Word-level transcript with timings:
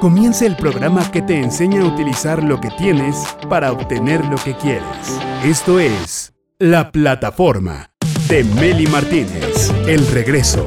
Comienza 0.00 0.46
el 0.46 0.56
programa 0.56 1.10
que 1.10 1.22
te 1.22 1.40
enseña 1.40 1.82
a 1.82 1.86
utilizar 1.86 2.42
lo 2.42 2.60
que 2.60 2.70
tienes 2.70 3.16
para 3.48 3.72
obtener 3.72 4.24
lo 4.26 4.36
que 4.36 4.54
quieres. 4.54 5.20
Esto 5.44 5.80
es 5.80 6.34
La 6.58 6.92
Plataforma 6.92 7.90
de 8.28 8.44
Meli 8.44 8.86
Martínez. 8.86 9.72
El 9.86 10.06
regreso. 10.06 10.66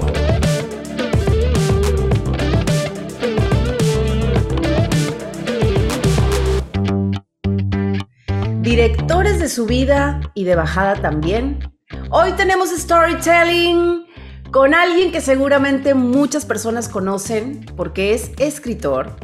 Directores 8.61 9.39
de 9.39 9.47
subida 9.47 10.19
y 10.33 10.43
de 10.43 10.55
bajada 10.55 10.95
también. 10.95 11.59
Hoy 12.09 12.33
tenemos 12.33 12.69
storytelling 12.69 14.10
con 14.51 14.73
alguien 14.73 15.13
que 15.13 15.21
seguramente 15.21 15.93
muchas 15.93 16.45
personas 16.45 16.89
conocen 16.89 17.65
porque 17.77 18.13
es 18.13 18.31
escritor, 18.37 19.15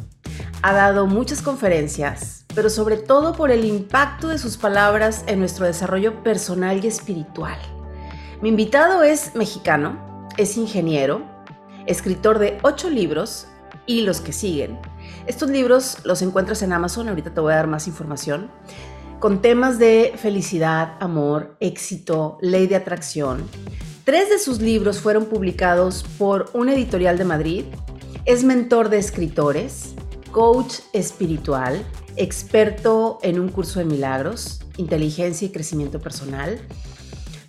ha 0.62 0.72
dado 0.72 1.05
muchas 1.05 1.41
conferencias, 1.41 2.45
pero 2.55 2.70
sobre 2.70 2.95
todo 2.95 3.34
por 3.34 3.52
el 3.52 3.66
impacto 3.66 4.30
de 4.30 4.38
sus 4.38 4.55
palabras 4.55 5.26
en 5.27 5.40
nuestro 5.40 5.66
desarrollo 5.66 6.23
personal 6.23 6.84
y 6.84 6.88
espiritual. 6.88 7.58
Mi 8.41 8.49
invitado 8.49 9.04
es 9.04 9.35
mexicano, 9.35 10.27
es 10.38 10.55
ingeniero, 10.55 11.26
escritor 11.88 12.40
de 12.40 12.57
ocho 12.62 12.90
libros 12.90 13.48
y 13.85 14.02
los 14.02 14.21
que 14.21 14.32
siguen. 14.32 14.80
Estos 15.26 15.49
libros 15.49 15.98
los 16.05 16.21
encuentras 16.21 16.62
en 16.62 16.71
Amazon, 16.71 17.09
ahorita 17.09 17.34
te 17.34 17.41
voy 17.41 17.52
a 17.52 17.57
dar 17.57 17.68
más 17.68 17.88
información, 17.88 18.49
con 19.20 19.41
temas 19.41 19.77
de 19.77 20.13
felicidad, 20.16 20.96
amor, 21.02 21.57
éxito, 21.59 22.38
ley 22.40 22.68
de 22.68 22.77
atracción, 22.77 23.44
Tres 24.07 24.29
de 24.29 24.39
sus 24.39 24.61
libros 24.61 25.02
fueron 25.02 25.25
publicados 25.25 26.05
por 26.17 26.49
una 26.53 26.73
editorial 26.73 27.17
de 27.17 27.25
Madrid. 27.25 27.65
Es 28.23 28.45
mentor 28.45 28.88
de 28.88 28.99
escritores, 28.99 29.95
coach 30.31 30.75
espiritual, 30.93 31.84
experto 32.15 33.20
en 33.21 33.37
un 33.37 33.49
curso 33.49 33.79
de 33.79 33.85
milagros, 33.85 34.62
inteligencia 34.77 35.45
y 35.45 35.51
crecimiento 35.51 35.99
personal, 35.99 36.57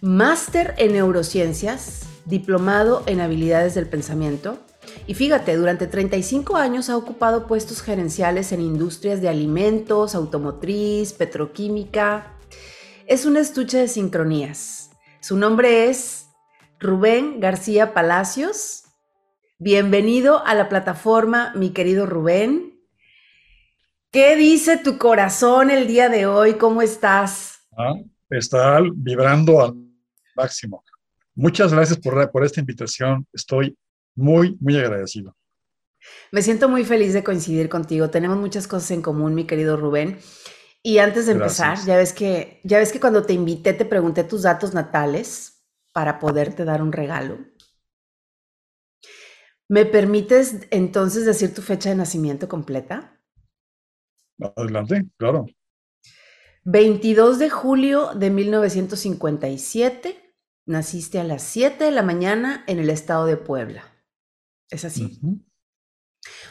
máster 0.01 0.75
en 0.79 0.95
neurociencias, 0.95 2.01
diplomado 2.25 3.05
en 3.07 3.21
habilidades 3.21 3.77
del 3.77 3.89
pensamiento. 3.89 4.59
Y 5.07 5.15
fíjate, 5.15 5.55
durante 5.57 5.87
35 5.87 6.57
años 6.57 6.91
ha 6.91 6.97
ocupado 6.97 7.47
puestos 7.47 7.83
gerenciales 7.83 8.51
en 8.51 8.63
industrias 8.63 9.23
de 9.23 9.29
alimentos, 9.29 10.17
automotriz, 10.17 11.13
petroquímica. 11.13 12.35
Es 13.07 13.27
un 13.27 13.37
estuche 13.37 13.79
de 13.79 13.87
sincronías. 13.87 14.91
Su 15.21 15.37
nombre 15.37 15.89
es 15.89 16.28
Rubén 16.81 17.41
García 17.41 17.93
Palacios. 17.93 18.85
Bienvenido 19.59 20.47
a 20.47 20.55
la 20.55 20.69
plataforma, 20.69 21.53
mi 21.57 21.71
querido 21.71 22.07
Rubén. 22.07 22.81
¿Qué 24.13 24.37
dice 24.37 24.77
tu 24.77 24.97
corazón 24.97 25.71
el 25.71 25.89
día 25.89 26.09
de 26.09 26.27
hoy? 26.27 26.55
¿Cómo 26.55 26.81
estás? 26.81 27.67
Ah, 27.77 27.95
está 28.31 28.81
vibrando 28.95 29.61
al 29.61 29.75
máximo. 30.37 30.85
Muchas 31.35 31.73
gracias 31.73 31.99
por, 31.99 32.31
por 32.31 32.45
esta 32.45 32.61
invitación. 32.61 33.27
Estoy 33.33 33.77
muy, 34.15 34.57
muy 34.61 34.79
agradecido. 34.79 35.37
Me 36.31 36.43
siento 36.43 36.69
muy 36.69 36.85
feliz 36.85 37.13
de 37.13 37.25
coincidir 37.25 37.69
contigo. 37.69 38.09
Tenemos 38.09 38.39
muchas 38.39 38.69
cosas 38.69 38.93
en 38.93 39.03
común, 39.03 39.35
mi 39.35 39.45
querido 39.45 39.77
Rubén. 39.77 40.19
Y 40.81 40.99
antes 40.99 41.27
de 41.27 41.33
empezar, 41.33 41.77
ya 41.85 41.97
ves 41.97 42.13
que 42.13 42.61
ya 42.63 42.79
ves 42.79 42.93
que 42.93 43.01
cuando 43.01 43.25
te 43.25 43.33
invité 43.33 43.73
te 43.73 43.85
pregunté 43.85 44.23
tus 44.23 44.43
datos 44.43 44.75
natales 44.75 45.58
para 45.99 46.21
poderte 46.21 46.65
dar 46.65 46.81
un 46.81 46.93
regalo. 46.93 47.39
¿Me 49.69 49.85
permites 49.85 50.69
entonces 50.71 51.27
decir 51.27 51.53
tu 51.53 51.61
fecha 51.61 51.89
de 51.89 51.97
nacimiento 51.97 52.49
completa? 52.49 53.21
Adelante, 54.57 55.09
claro. 55.17 55.47
22 56.63 57.41
de 57.41 57.51
julio 57.51 58.15
de 58.15 58.31
1957, 58.31 60.37
naciste 60.67 61.19
a 61.19 61.25
las 61.25 61.43
7 61.43 61.83
de 61.83 61.91
la 61.91 62.05
mañana 62.05 62.63
en 62.69 62.79
el 62.79 62.91
estado 62.91 63.27
de 63.27 63.37
Puebla. 63.37 63.83
¿Es 64.71 64.85
así? 64.85 65.21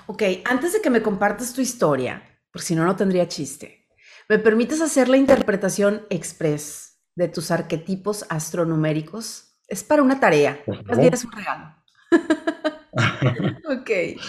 Ok, 0.08 0.24
antes 0.44 0.74
de 0.74 0.82
que 0.82 0.90
me 0.90 1.02
compartas 1.02 1.54
tu 1.54 1.62
historia, 1.62 2.22
por 2.52 2.62
si 2.62 2.76
no, 2.76 2.84
no 2.84 2.98
tendría 2.98 3.30
chiste, 3.30 3.88
¿me 4.28 4.40
permites 4.40 4.82
hacer 4.82 5.08
la 5.08 5.16
interpretación 5.16 6.06
express 6.10 6.97
de 7.18 7.28
tus 7.28 7.50
arquetipos 7.50 8.26
astronuméricos. 8.30 9.58
Es 9.68 9.84
para 9.84 10.04
una 10.04 10.20
tarea, 10.20 10.62
más 10.86 10.98
bien 10.98 11.14
es 11.14 11.26
un 11.26 11.32
regalo. 11.32 11.76
ok. 13.82 14.22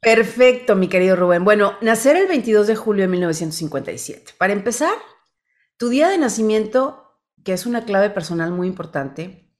Perfecto, 0.00 0.74
mi 0.76 0.88
querido 0.88 1.14
Rubén. 1.14 1.44
Bueno, 1.44 1.74
nacer 1.82 2.16
el 2.16 2.26
22 2.26 2.66
de 2.66 2.74
julio 2.76 3.02
de 3.02 3.08
1957. 3.08 4.32
Para 4.38 4.54
empezar, 4.54 4.94
tu 5.76 5.90
día 5.90 6.08
de 6.08 6.16
nacimiento, 6.16 7.20
que 7.44 7.52
es 7.52 7.66
una 7.66 7.84
clave 7.84 8.08
personal 8.10 8.50
muy 8.50 8.66
importante, 8.66 9.52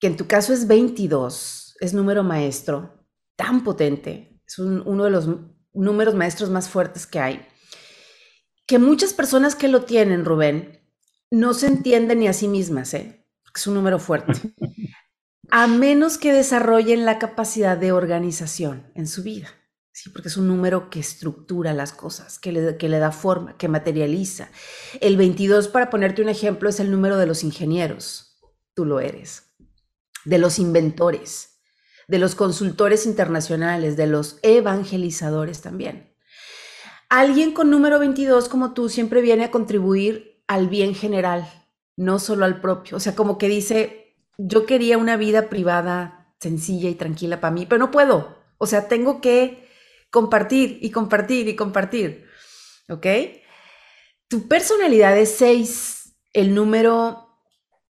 que 0.00 0.08
en 0.08 0.16
tu 0.16 0.26
caso 0.26 0.52
es 0.52 0.66
22, 0.66 1.76
es 1.80 1.94
número 1.94 2.24
maestro, 2.24 3.06
tan 3.36 3.62
potente, 3.62 4.40
es 4.46 4.58
uno 4.58 5.04
de 5.04 5.10
los 5.10 5.28
números 5.72 6.14
maestros 6.16 6.50
más 6.50 6.68
fuertes 6.68 7.06
que 7.06 7.20
hay, 7.20 7.46
que 8.66 8.78
muchas 8.78 9.12
personas 9.12 9.54
que 9.54 9.68
lo 9.68 9.84
tienen, 9.84 10.24
Rubén, 10.24 10.77
no 11.30 11.54
se 11.54 11.66
entiende 11.66 12.16
ni 12.16 12.28
a 12.28 12.32
sí 12.32 12.48
mismas, 12.48 12.94
¿eh? 12.94 13.18
es 13.58 13.66
un 13.66 13.74
número 13.74 13.98
fuerte, 13.98 14.32
a 15.50 15.66
menos 15.66 16.18
que 16.18 16.32
desarrollen 16.32 17.04
la 17.04 17.18
capacidad 17.18 17.76
de 17.76 17.92
organización 17.92 18.90
en 18.94 19.06
su 19.06 19.22
vida. 19.22 19.48
Sí, 19.92 20.10
porque 20.10 20.28
es 20.28 20.36
un 20.36 20.46
número 20.46 20.90
que 20.90 21.00
estructura 21.00 21.74
las 21.74 21.92
cosas, 21.92 22.38
que 22.38 22.52
le, 22.52 22.76
que 22.76 22.88
le 22.88 23.00
da 23.00 23.10
forma, 23.10 23.56
que 23.56 23.66
materializa. 23.66 24.48
El 25.00 25.16
22, 25.16 25.66
para 25.66 25.90
ponerte 25.90 26.22
un 26.22 26.28
ejemplo, 26.28 26.68
es 26.68 26.78
el 26.78 26.92
número 26.92 27.16
de 27.16 27.26
los 27.26 27.42
ingenieros. 27.42 28.38
Tú 28.74 28.84
lo 28.84 29.00
eres. 29.00 29.56
De 30.24 30.38
los 30.38 30.60
inventores, 30.60 31.58
de 32.06 32.20
los 32.20 32.36
consultores 32.36 33.06
internacionales, 33.06 33.96
de 33.96 34.06
los 34.06 34.38
evangelizadores 34.42 35.62
también. 35.62 36.14
Alguien 37.08 37.52
con 37.52 37.68
número 37.68 37.98
22 37.98 38.48
como 38.48 38.74
tú 38.74 38.88
siempre 38.88 39.20
viene 39.20 39.44
a 39.44 39.50
contribuir 39.50 40.37
al 40.48 40.68
bien 40.68 40.94
general, 40.94 41.48
no 41.96 42.18
solo 42.18 42.44
al 42.44 42.60
propio. 42.60 42.96
O 42.96 43.00
sea, 43.00 43.14
como 43.14 43.38
que 43.38 43.48
dice, 43.48 44.16
yo 44.38 44.66
quería 44.66 44.98
una 44.98 45.16
vida 45.16 45.48
privada 45.48 46.34
sencilla 46.40 46.88
y 46.88 46.94
tranquila 46.94 47.40
para 47.40 47.54
mí, 47.54 47.66
pero 47.66 47.78
no 47.78 47.90
puedo. 47.90 48.36
O 48.58 48.66
sea, 48.66 48.88
tengo 48.88 49.20
que 49.20 49.68
compartir 50.10 50.78
y 50.82 50.90
compartir 50.90 51.48
y 51.48 51.56
compartir. 51.56 52.26
¿Ok? 52.88 53.06
Tu 54.28 54.48
personalidad 54.48 55.16
es 55.16 55.36
seis, 55.36 56.16
el 56.32 56.54
número 56.54 57.28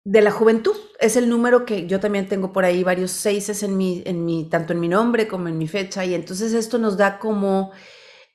de 0.04 0.22
la 0.22 0.32
juventud. 0.32 0.76
Es 1.00 1.16
el 1.16 1.30
número 1.30 1.66
que 1.66 1.88
yo 1.88 2.00
también 2.00 2.28
tengo 2.28 2.52
por 2.52 2.66
ahí 2.66 2.84
varios 2.84 3.12
seises 3.12 3.64
en 3.64 3.78
mi, 3.78 4.04
en 4.06 4.26
mi, 4.26 4.50
tanto 4.50 4.74
en 4.74 4.80
mi 4.80 4.88
nombre 4.88 5.28
como 5.28 5.48
en 5.48 5.58
mi 5.58 5.68
fecha. 5.68 6.06
Y 6.06 6.14
entonces 6.14 6.54
esto 6.54 6.78
nos 6.78 6.98
da 6.98 7.20
como 7.20 7.72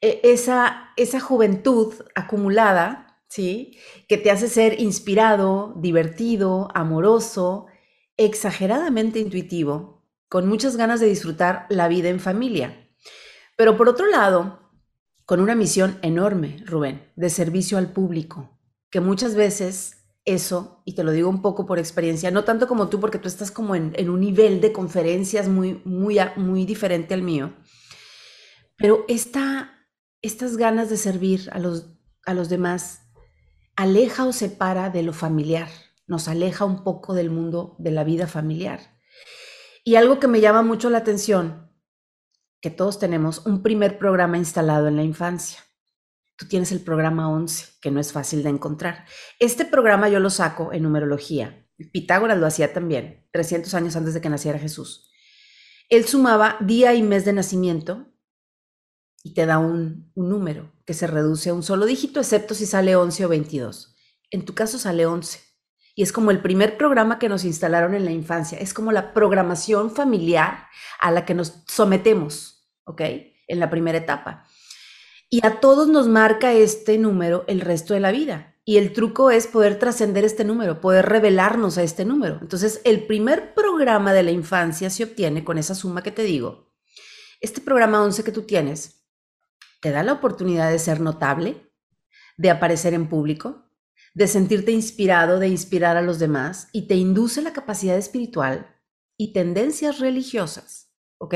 eh, 0.00 0.21
esa, 0.25 0.91
esa 0.97 1.21
juventud 1.21 1.94
acumulada 2.15 3.06
¿sí? 3.36 3.76
Que 4.08 4.16
te 4.16 4.30
hace 4.30 4.48
ser 4.48 4.80
inspirado, 4.80 5.74
divertido, 5.76 6.69
amoroso, 6.74 7.66
exageradamente 8.16 9.19
intuitivo, 9.19 10.06
con 10.30 10.48
muchas 10.48 10.78
ganas 10.78 11.00
de 11.00 11.06
disfrutar 11.06 11.66
la 11.69 11.86
vida 11.86 12.08
en 12.08 12.19
familia. 12.19 12.88
Pero 13.58 13.76
por 13.76 13.91
otro 13.91 14.06
lado, 14.06 14.72
con 15.26 15.41
una 15.41 15.54
misión 15.54 15.98
enorme, 16.00 16.62
Rubén, 16.64 17.12
de 17.14 17.28
servicio 17.28 17.76
al 17.76 17.92
público, 17.92 18.58
que 18.88 19.00
muchas 19.00 19.34
veces 19.34 20.08
eso, 20.24 20.80
y 20.86 20.94
te 20.94 21.04
lo 21.04 21.12
digo 21.12 21.28
un 21.28 21.42
poco 21.42 21.66
por 21.66 21.78
experiencia, 21.78 22.30
no 22.30 22.44
tanto 22.44 22.66
como 22.66 22.88
tú, 22.88 23.00
porque 23.00 23.18
tú 23.18 23.28
estás 23.28 23.50
como 23.50 23.74
en, 23.74 24.08
un 24.08 24.20
nivel 24.20 24.62
de 24.62 24.72
conferencias 24.72 25.47
muy, 25.47 25.82
muy, 25.84 26.18
muy 26.36 26.64
diferente 26.64 27.12
al 27.12 27.20
mío, 27.20 27.53
pero 28.78 29.04
esta, 29.09 29.89
estas 30.22 30.56
ganas 30.56 30.89
de 30.89 30.97
servir 30.97 31.50
a 31.53 31.59
los, 31.59 31.91
a 32.24 32.32
los 32.32 32.48
demás 32.48 33.05
aleja 33.77 34.25
o 34.25 34.33
separa 34.33 34.91
de 34.91 35.03
lo 35.03 35.13
familiar, 35.13 35.69
nos 36.07 36.28
aleja 36.28 36.65
un 36.65 36.83
poco 36.83 37.15
del 37.15 37.31
mundo 37.31 37.77
de 37.78 37.91
la 37.91 38.05
vida 38.05 38.27
familiar. 38.27 38.81
Y 39.84 39.97
algo 39.97 40.19
que 40.19 40.28
me 40.28 40.41
llama 40.41 40.63
mucho 40.63 40.91
la 40.91 40.99
atención, 40.99 41.71
que 42.61 42.71
todos 42.71 42.99
tenemos 42.99 43.47
un 43.47 43.63
primer 43.63 43.99
programa 43.99 44.39
instalado 44.39 44.89
en 44.89 44.97
la 44.97 45.03
infancia. 45.03 45.61
Tú 46.37 46.49
tienes 46.49 46.73
el 46.73 46.81
programa 46.81 47.31
11, 47.31 47.78
que 47.81 47.91
no 47.91 48.01
es 48.01 48.13
fácil 48.13 48.43
de 48.43 48.51
encontrar. 48.51 49.05
Este 49.39 49.65
programa 49.65 50.09
yo 50.09 50.21
lo 50.21 50.31
saco 50.31 50.73
en 50.73 50.83
numerología. 50.83 51.67
Pitágoras 51.93 52.39
lo 52.39 52.47
hacía 52.47 52.73
también, 52.73 53.28
300 53.33 53.73
años 53.75 53.97
antes 53.97 54.15
de 54.15 54.21
que 54.21 54.28
naciera 54.28 54.59
Jesús. 54.59 55.11
Él 55.89 56.05
sumaba 56.07 56.57
día 56.61 56.95
y 56.95 57.03
mes 57.03 57.25
de 57.25 57.33
nacimiento 57.33 58.07
y 59.27 59.31
te 59.31 59.45
da 59.45 59.59
un, 59.59 60.13
número 60.15 60.71
que 60.84 60.95
se 60.95 61.09
reduce 61.09 61.51
a 61.51 61.55
un 61.55 61.65
solo 61.65 61.84
dígito, 61.84 62.21
excepto 62.21 62.55
si 62.55 62.65
sale 62.65 62.95
11 62.95 63.25
o 63.25 63.28
22. 63.28 63.97
En 64.31 64.45
tu 64.45 64.55
caso 64.55 64.78
sale 64.78 65.05
11. 65.05 65.41
Y 65.97 66.05
es 66.05 66.13
como 66.13 66.31
el 66.31 66.41
primer 66.41 66.77
programa 66.77 67.19
que 67.19 67.28
nos 67.28 67.45
instalaron 67.45 67.95
en 67.95 68.05
la 68.05 68.13
infancia. 68.13 68.57
Es 68.57 68.73
como 68.73 68.93
la 68.93 69.13
programación 69.13 69.91
familiar 69.91 70.69
a 71.01 71.11
la 71.11 71.25
que 71.25 71.34
nos 71.34 71.65
sometemos. 71.67 72.71
¿ok? 72.84 73.01
En 73.49 73.59
la 73.59 73.69
primera 73.69 73.99
etapa. 73.99 74.47
Y 75.28 75.45
a 75.45 75.59
todos 75.59 75.89
nos 75.89 76.07
marca 76.07 76.53
este 76.53 76.97
número 76.97 77.45
el 77.49 77.63
resto 77.63 77.95
de 77.95 78.01
la 78.01 78.13
vida. 78.13 78.55
Y 78.65 78.77
el 78.77 78.93
truco 78.93 79.33
es 79.33 79.49
poder 79.49 79.81
trascender 79.81 80.25
este 80.25 80.45
número, 80.45 80.81
poder 80.81 81.07
revelarnos 81.07 81.78
a 81.78 81.83
este 81.83 82.05
número. 82.05 82.39
Entonces, 82.41 82.81
el 82.84 83.09
primer 83.09 83.55
programa 83.55 84.13
de 84.13 84.23
la 84.23 84.31
infancia 84.31 84.89
se 84.89 85.03
obtiene 85.03 85.43
con 85.43 85.59
esa 85.59 85.75
suma 85.75 86.05
que 86.05 86.13
te 86.13 86.23
digo. 86.23 86.73
Este 87.41 87.61
programa 87.61 88.05
11 88.05 88.23
que 88.23 88.31
tú 88.31 88.43
tienes 88.43 88.96
te 89.81 89.91
da 89.91 90.03
la 90.03 90.15
oportunidad 90.15 90.71
de 90.71 90.78
ser 90.78 91.01
notable, 91.01 91.71
de 92.37 92.51
aparecer 92.51 92.95
en 92.95 93.09
público, 93.09 93.71
de 94.15 94.27
sentirte 94.27 94.73
inspirado, 94.73 95.39
de 95.39 95.49
inspirar 95.49 95.97
a 95.97 96.03
los 96.03 96.19
demás 96.19 96.69
y 96.73 96.87
te 96.87 96.95
induce 96.95 97.43
la 97.43 97.53
capacidad 97.53 97.97
espiritual 97.97 98.75
y 99.17 99.33
tendencias 99.33 99.99
religiosas, 99.99 100.91
¿ok? 101.19 101.34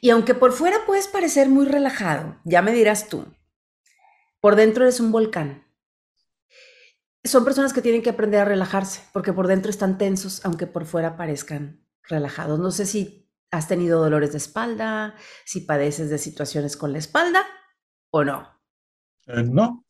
Y 0.00 0.10
aunque 0.10 0.34
por 0.34 0.52
fuera 0.52 0.78
puedes 0.86 1.08
parecer 1.08 1.48
muy 1.48 1.66
relajado, 1.66 2.40
ya 2.44 2.62
me 2.62 2.72
dirás 2.72 3.08
tú, 3.08 3.24
por 4.40 4.56
dentro 4.56 4.84
eres 4.84 5.00
un 5.00 5.12
volcán. 5.12 5.64
Son 7.24 7.44
personas 7.44 7.72
que 7.72 7.82
tienen 7.82 8.02
que 8.02 8.10
aprender 8.10 8.40
a 8.40 8.44
relajarse, 8.44 9.02
porque 9.12 9.32
por 9.32 9.48
dentro 9.48 9.70
están 9.70 9.98
tensos, 9.98 10.44
aunque 10.44 10.66
por 10.66 10.86
fuera 10.86 11.16
parezcan 11.16 11.84
relajados. 12.04 12.58
No 12.58 12.70
sé 12.70 12.86
si 12.86 13.25
has 13.56 13.68
tenido 13.68 14.00
dolores 14.00 14.32
de 14.32 14.38
espalda, 14.38 15.14
si 15.44 15.62
padeces 15.62 16.10
de 16.10 16.18
situaciones 16.18 16.76
con 16.76 16.92
la 16.92 16.98
espalda 16.98 17.44
o 18.10 18.24
no. 18.24 18.60
Eh, 19.26 19.42
no. 19.42 19.84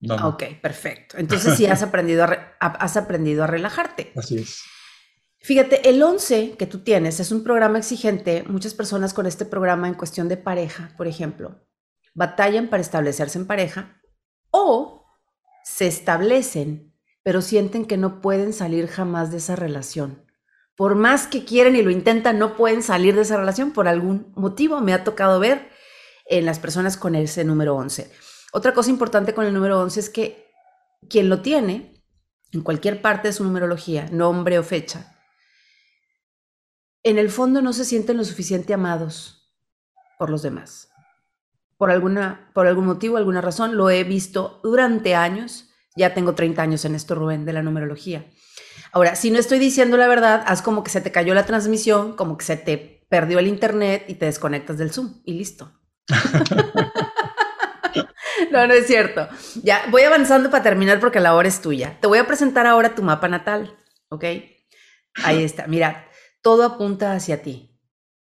no. 0.00 0.28
Ok, 0.28 0.44
perfecto. 0.60 1.16
Entonces 1.18 1.56
sí 1.56 1.66
has 1.66 1.82
aprendido 1.82 2.24
a, 2.24 2.56
has 2.60 2.96
aprendido 2.96 3.44
a 3.44 3.46
relajarte. 3.46 4.12
Así 4.16 4.38
es. 4.38 4.62
Fíjate, 5.40 5.90
el 5.90 6.02
11 6.02 6.56
que 6.56 6.66
tú 6.66 6.82
tienes 6.82 7.20
es 7.20 7.30
un 7.30 7.44
programa 7.44 7.78
exigente. 7.78 8.44
Muchas 8.44 8.72
personas 8.72 9.12
con 9.12 9.26
este 9.26 9.44
programa 9.44 9.88
en 9.88 9.94
cuestión 9.94 10.28
de 10.28 10.38
pareja, 10.38 10.94
por 10.96 11.06
ejemplo, 11.06 11.66
batallan 12.14 12.68
para 12.68 12.80
establecerse 12.80 13.38
en 13.38 13.46
pareja 13.46 14.00
o 14.50 15.04
se 15.64 15.86
establecen, 15.86 16.94
pero 17.22 17.42
sienten 17.42 17.84
que 17.84 17.96
no 17.96 18.20
pueden 18.20 18.52
salir 18.52 18.86
jamás 18.86 19.30
de 19.30 19.38
esa 19.38 19.56
relación. 19.56 20.23
Por 20.76 20.96
más 20.96 21.26
que 21.26 21.44
quieren 21.44 21.76
y 21.76 21.82
lo 21.82 21.90
intentan, 21.90 22.38
no 22.38 22.56
pueden 22.56 22.82
salir 22.82 23.14
de 23.14 23.22
esa 23.22 23.36
relación 23.36 23.72
por 23.72 23.86
algún 23.86 24.32
motivo. 24.34 24.80
Me 24.80 24.92
ha 24.92 25.04
tocado 25.04 25.38
ver 25.38 25.70
en 26.26 26.46
las 26.46 26.58
personas 26.58 26.96
con 26.96 27.14
ese 27.14 27.44
número 27.44 27.76
11. 27.76 28.10
Otra 28.52 28.74
cosa 28.74 28.90
importante 28.90 29.34
con 29.34 29.46
el 29.46 29.54
número 29.54 29.80
11 29.80 30.00
es 30.00 30.10
que 30.10 30.50
quien 31.08 31.28
lo 31.28 31.42
tiene, 31.42 32.02
en 32.52 32.62
cualquier 32.62 33.02
parte 33.02 33.28
de 33.28 33.34
su 33.34 33.44
numerología, 33.44 34.08
nombre 34.10 34.58
o 34.58 34.62
fecha, 34.62 35.14
en 37.02 37.18
el 37.18 37.30
fondo 37.30 37.60
no 37.60 37.72
se 37.72 37.84
sienten 37.84 38.16
lo 38.16 38.24
suficiente 38.24 38.72
amados 38.72 39.52
por 40.18 40.30
los 40.30 40.42
demás. 40.42 40.88
Por, 41.76 41.90
alguna, 41.90 42.50
por 42.54 42.66
algún 42.66 42.86
motivo, 42.86 43.16
alguna 43.16 43.40
razón, 43.40 43.76
lo 43.76 43.90
he 43.90 44.04
visto 44.04 44.60
durante 44.62 45.14
años. 45.14 45.70
Ya 45.96 46.14
tengo 46.14 46.34
30 46.34 46.62
años 46.62 46.84
en 46.84 46.94
esto, 46.94 47.14
Rubén, 47.14 47.44
de 47.44 47.52
la 47.52 47.62
numerología. 47.62 48.26
Ahora, 48.92 49.16
si 49.16 49.30
no 49.30 49.38
estoy 49.38 49.58
diciendo 49.58 49.96
la 49.96 50.06
verdad, 50.06 50.44
haz 50.46 50.62
como 50.62 50.84
que 50.84 50.90
se 50.90 51.00
te 51.00 51.12
cayó 51.12 51.34
la 51.34 51.46
transmisión, 51.46 52.14
como 52.14 52.36
que 52.36 52.44
se 52.44 52.56
te 52.56 53.06
perdió 53.08 53.38
el 53.38 53.46
internet 53.46 54.04
y 54.08 54.14
te 54.14 54.26
desconectas 54.26 54.78
del 54.78 54.92
Zoom 54.92 55.20
y 55.24 55.34
listo. 55.34 55.72
no, 58.50 58.66
no 58.66 58.74
es 58.74 58.86
cierto. 58.86 59.28
Ya, 59.62 59.84
voy 59.90 60.02
avanzando 60.02 60.50
para 60.50 60.62
terminar 60.62 61.00
porque 61.00 61.20
la 61.20 61.34
hora 61.34 61.48
es 61.48 61.60
tuya. 61.60 61.98
Te 62.00 62.06
voy 62.06 62.18
a 62.18 62.26
presentar 62.26 62.66
ahora 62.66 62.94
tu 62.94 63.02
mapa 63.02 63.28
natal, 63.28 63.76
¿ok? 64.08 64.24
Ahí 65.22 65.44
está. 65.44 65.66
Mira, 65.66 66.08
todo 66.42 66.64
apunta 66.64 67.14
hacia 67.14 67.42
ti, 67.42 67.80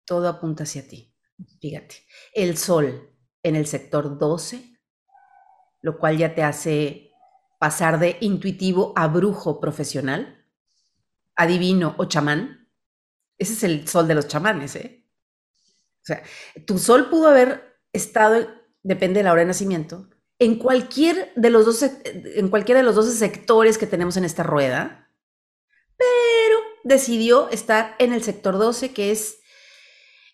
todo 0.05 0.29
apunta 0.29 0.65
hacia 0.65 0.87
ti. 0.87 1.15
Fíjate, 1.61 1.97
el 2.35 2.57
sol 2.57 3.11
en 3.43 3.57
el 3.57 3.67
sector 3.67 4.19
12, 4.19 4.81
lo 5.81 5.99
cual 5.99 6.19
ya 6.19 6.35
te 6.35 6.43
hace 6.43 7.12
pasar 7.63 8.01
de 8.01 8.17
intuitivo 8.19 8.93
a 8.97 9.07
brujo 9.07 9.61
profesional, 9.61 10.45
adivino 11.37 11.95
o 11.97 12.07
chamán. 12.07 12.69
Ese 13.39 13.53
es 13.53 13.63
el 13.63 13.87
sol 13.87 14.09
de 14.09 14.17
los 14.17 14.27
chamanes, 14.27 14.75
¿eh? 14.75 15.07
O 16.03 16.05
sea, 16.05 16.25
tu 16.67 16.77
sol 16.81 17.09
pudo 17.09 17.29
haber 17.29 17.79
estado, 17.93 18.49
depende 18.83 19.21
de 19.21 19.23
la 19.23 19.31
hora 19.31 19.43
de 19.43 19.47
nacimiento, 19.47 20.11
en 20.41 20.57
cualquier 20.57 21.33
de 21.37 21.51
los 21.51 21.65
12, 21.65 22.35
en 22.35 22.49
cualquiera 22.49 22.81
de 22.81 22.85
los 22.85 22.97
12 22.97 23.13
sectores 23.13 23.79
que 23.79 23.87
tenemos 23.87 24.17
en 24.17 24.25
esta 24.25 24.43
rueda, 24.43 25.09
pero 25.97 26.59
decidió 26.83 27.49
estar 27.51 27.95
en 28.01 28.13
el 28.13 28.25
sector 28.25 28.59
12, 28.59 28.93
que 28.93 29.13
es, 29.13 29.39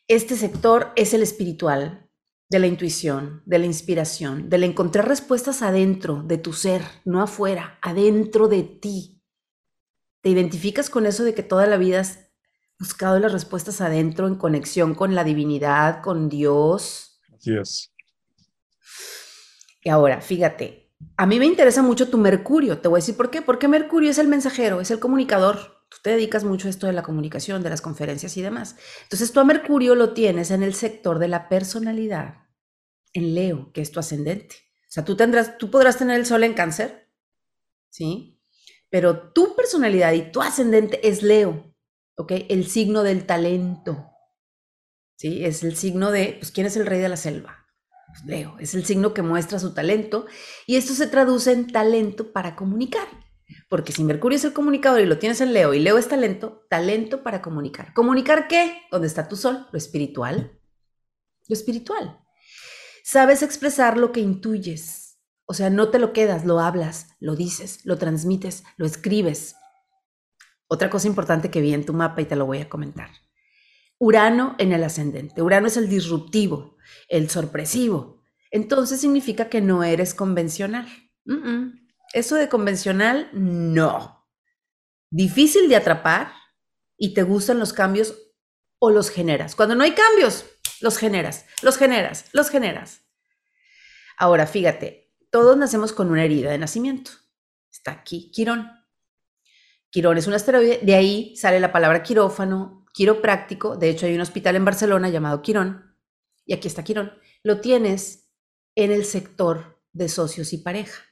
este 0.06 0.34
sector 0.34 0.92
es 0.96 1.12
el 1.12 1.22
espiritual, 1.22 2.07
de 2.50 2.58
la 2.58 2.66
intuición, 2.66 3.42
de 3.44 3.58
la 3.58 3.66
inspiración, 3.66 4.48
del 4.48 4.64
encontrar 4.64 5.06
respuestas 5.06 5.62
adentro 5.62 6.22
de 6.22 6.38
tu 6.38 6.52
ser, 6.52 6.82
no 7.04 7.20
afuera, 7.20 7.78
adentro 7.82 8.48
de 8.48 8.62
ti. 8.62 9.22
¿Te 10.22 10.30
identificas 10.30 10.88
con 10.90 11.06
eso 11.06 11.24
de 11.24 11.34
que 11.34 11.42
toda 11.42 11.66
la 11.66 11.76
vida 11.76 12.00
has 12.00 12.30
buscado 12.78 13.18
las 13.18 13.32
respuestas 13.32 13.80
adentro 13.80 14.26
en 14.26 14.36
conexión 14.36 14.94
con 14.94 15.14
la 15.14 15.24
divinidad, 15.24 16.02
con 16.02 16.28
Dios? 16.28 17.20
Así 17.36 17.54
es. 17.54 17.92
Y 19.82 19.90
ahora, 19.90 20.20
fíjate, 20.20 20.90
a 21.16 21.26
mí 21.26 21.38
me 21.38 21.46
interesa 21.46 21.82
mucho 21.82 22.08
tu 22.08 22.18
Mercurio. 22.18 22.78
Te 22.78 22.88
voy 22.88 22.98
a 22.98 23.02
decir 23.02 23.16
por 23.16 23.30
qué. 23.30 23.42
Porque 23.42 23.68
Mercurio 23.68 24.10
es 24.10 24.18
el 24.18 24.28
mensajero, 24.28 24.80
es 24.80 24.90
el 24.90 24.98
comunicador 24.98 25.77
tú 25.88 25.96
te 26.02 26.10
dedicas 26.10 26.44
mucho 26.44 26.68
a 26.68 26.70
esto 26.70 26.86
de 26.86 26.92
la 26.92 27.02
comunicación, 27.02 27.62
de 27.62 27.70
las 27.70 27.80
conferencias 27.80 28.36
y 28.36 28.42
demás. 28.42 28.76
Entonces 29.04 29.32
tú 29.32 29.40
a 29.40 29.44
Mercurio 29.44 29.94
lo 29.94 30.12
tienes 30.12 30.50
en 30.50 30.62
el 30.62 30.74
sector 30.74 31.18
de 31.18 31.28
la 31.28 31.48
personalidad, 31.48 32.46
en 33.12 33.34
Leo, 33.34 33.72
que 33.72 33.80
es 33.80 33.90
tu 33.90 34.00
ascendente. 34.00 34.56
O 34.82 34.90
sea, 34.90 35.04
tú 35.04 35.16
tendrás, 35.16 35.58
tú 35.58 35.70
podrás 35.70 35.98
tener 35.98 36.18
el 36.18 36.26
sol 36.26 36.44
en 36.44 36.54
cáncer, 36.54 37.10
¿sí? 37.90 38.40
Pero 38.90 39.32
tu 39.32 39.54
personalidad 39.54 40.12
y 40.12 40.30
tu 40.32 40.40
ascendente 40.40 41.06
es 41.06 41.22
Leo, 41.22 41.74
¿ok? 42.16 42.32
El 42.48 42.66
signo 42.66 43.02
del 43.02 43.26
talento, 43.26 44.10
¿sí? 45.16 45.44
Es 45.44 45.62
el 45.62 45.76
signo 45.76 46.10
de, 46.10 46.36
pues, 46.38 46.52
¿quién 46.52 46.66
es 46.66 46.76
el 46.76 46.86
rey 46.86 47.00
de 47.00 47.08
la 47.08 47.16
selva? 47.16 47.66
Pues, 48.06 48.24
Leo, 48.24 48.56
es 48.58 48.74
el 48.74 48.84
signo 48.84 49.12
que 49.12 49.22
muestra 49.22 49.58
su 49.58 49.74
talento 49.74 50.26
y 50.66 50.76
esto 50.76 50.94
se 50.94 51.06
traduce 51.06 51.52
en 51.52 51.66
talento 51.66 52.32
para 52.32 52.56
comunicar. 52.56 53.06
Porque 53.68 53.92
si 53.92 54.02
Mercurio 54.02 54.36
es 54.36 54.44
el 54.44 54.52
comunicador 54.52 55.00
y 55.00 55.06
lo 55.06 55.18
tienes 55.18 55.40
en 55.40 55.52
Leo 55.52 55.74
y 55.74 55.80
Leo 55.80 55.98
es 55.98 56.08
talento, 56.08 56.66
talento 56.70 57.22
para 57.22 57.42
comunicar. 57.42 57.92
¿Comunicar 57.92 58.48
qué? 58.48 58.82
¿Dónde 58.90 59.06
está 59.06 59.28
tu 59.28 59.36
sol? 59.36 59.66
Lo 59.70 59.78
espiritual. 59.78 60.58
Lo 61.48 61.52
espiritual. 61.54 62.18
Sabes 63.04 63.42
expresar 63.42 63.98
lo 63.98 64.10
que 64.12 64.20
intuyes. 64.20 65.18
O 65.44 65.54
sea, 65.54 65.70
no 65.70 65.88
te 65.88 65.98
lo 65.98 66.12
quedas, 66.12 66.44
lo 66.44 66.60
hablas, 66.60 67.08
lo 67.20 67.36
dices, 67.36 67.80
lo 67.84 67.96
transmites, 67.96 68.64
lo 68.76 68.86
escribes. 68.86 69.56
Otra 70.66 70.90
cosa 70.90 71.08
importante 71.08 71.50
que 71.50 71.62
vi 71.62 71.72
en 71.72 71.86
tu 71.86 71.94
mapa 71.94 72.20
y 72.20 72.26
te 72.26 72.36
lo 72.36 72.44
voy 72.44 72.58
a 72.58 72.68
comentar. 72.68 73.10
Urano 73.98 74.54
en 74.58 74.72
el 74.72 74.84
ascendente. 74.84 75.42
Urano 75.42 75.66
es 75.66 75.76
el 75.76 75.88
disruptivo, 75.88 76.76
el 77.08 77.30
sorpresivo. 77.30 78.22
Entonces 78.50 79.00
significa 79.00 79.48
que 79.48 79.60
no 79.60 79.82
eres 79.82 80.14
convencional. 80.14 80.86
Eso 82.12 82.36
de 82.36 82.48
convencional, 82.48 83.28
no. 83.32 84.26
Difícil 85.10 85.68
de 85.68 85.76
atrapar 85.76 86.32
y 86.96 87.14
te 87.14 87.22
gustan 87.22 87.58
los 87.58 87.72
cambios 87.72 88.14
o 88.78 88.90
los 88.90 89.10
generas. 89.10 89.54
Cuando 89.54 89.74
no 89.74 89.84
hay 89.84 89.92
cambios, 89.92 90.44
los 90.80 90.98
generas, 90.98 91.46
los 91.62 91.76
generas, 91.76 92.26
los 92.32 92.50
generas. 92.50 93.02
Ahora, 94.16 94.46
fíjate, 94.46 95.12
todos 95.30 95.56
nacemos 95.56 95.92
con 95.92 96.10
una 96.10 96.24
herida 96.24 96.50
de 96.50 96.58
nacimiento. 96.58 97.10
Está 97.70 97.92
aquí, 97.92 98.30
Quirón. 98.32 98.70
Quirón 99.90 100.18
es 100.18 100.26
un 100.26 100.34
asteroide, 100.34 100.80
de 100.82 100.94
ahí 100.94 101.36
sale 101.36 101.60
la 101.60 101.72
palabra 101.72 102.02
quirófano, 102.02 102.84
quiropráctico. 102.92 103.76
De 103.76 103.88
hecho, 103.88 104.06
hay 104.06 104.14
un 104.14 104.20
hospital 104.20 104.56
en 104.56 104.64
Barcelona 104.64 105.08
llamado 105.08 105.42
Quirón. 105.42 105.96
Y 106.44 106.52
aquí 106.52 106.68
está 106.68 106.82
Quirón. 106.82 107.12
Lo 107.42 107.60
tienes 107.60 108.30
en 108.74 108.90
el 108.90 109.04
sector 109.04 109.80
de 109.92 110.08
socios 110.08 110.52
y 110.52 110.58
pareja. 110.58 111.07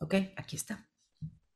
¿Ok? 0.00 0.14
Aquí 0.36 0.56
está. 0.56 0.88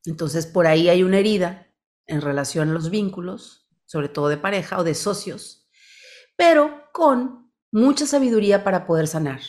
Entonces, 0.05 0.47
por 0.47 0.67
ahí 0.67 0.89
hay 0.89 1.03
una 1.03 1.19
herida 1.19 1.67
en 2.07 2.21
relación 2.21 2.69
a 2.69 2.73
los 2.73 2.91
vínculos, 2.91 3.67
sobre 3.87 4.09
todo 4.09 4.29
de 4.29 4.37
pareja 4.37 4.79
o 4.79 4.85
de 4.85 4.95
socios, 4.95 5.69
pero 6.37 6.91
con 6.93 7.53
mucha 7.73 8.07
sabiduría 8.07 8.63
para 8.63 8.87
poder 8.87 9.09
sanar. 9.09 9.41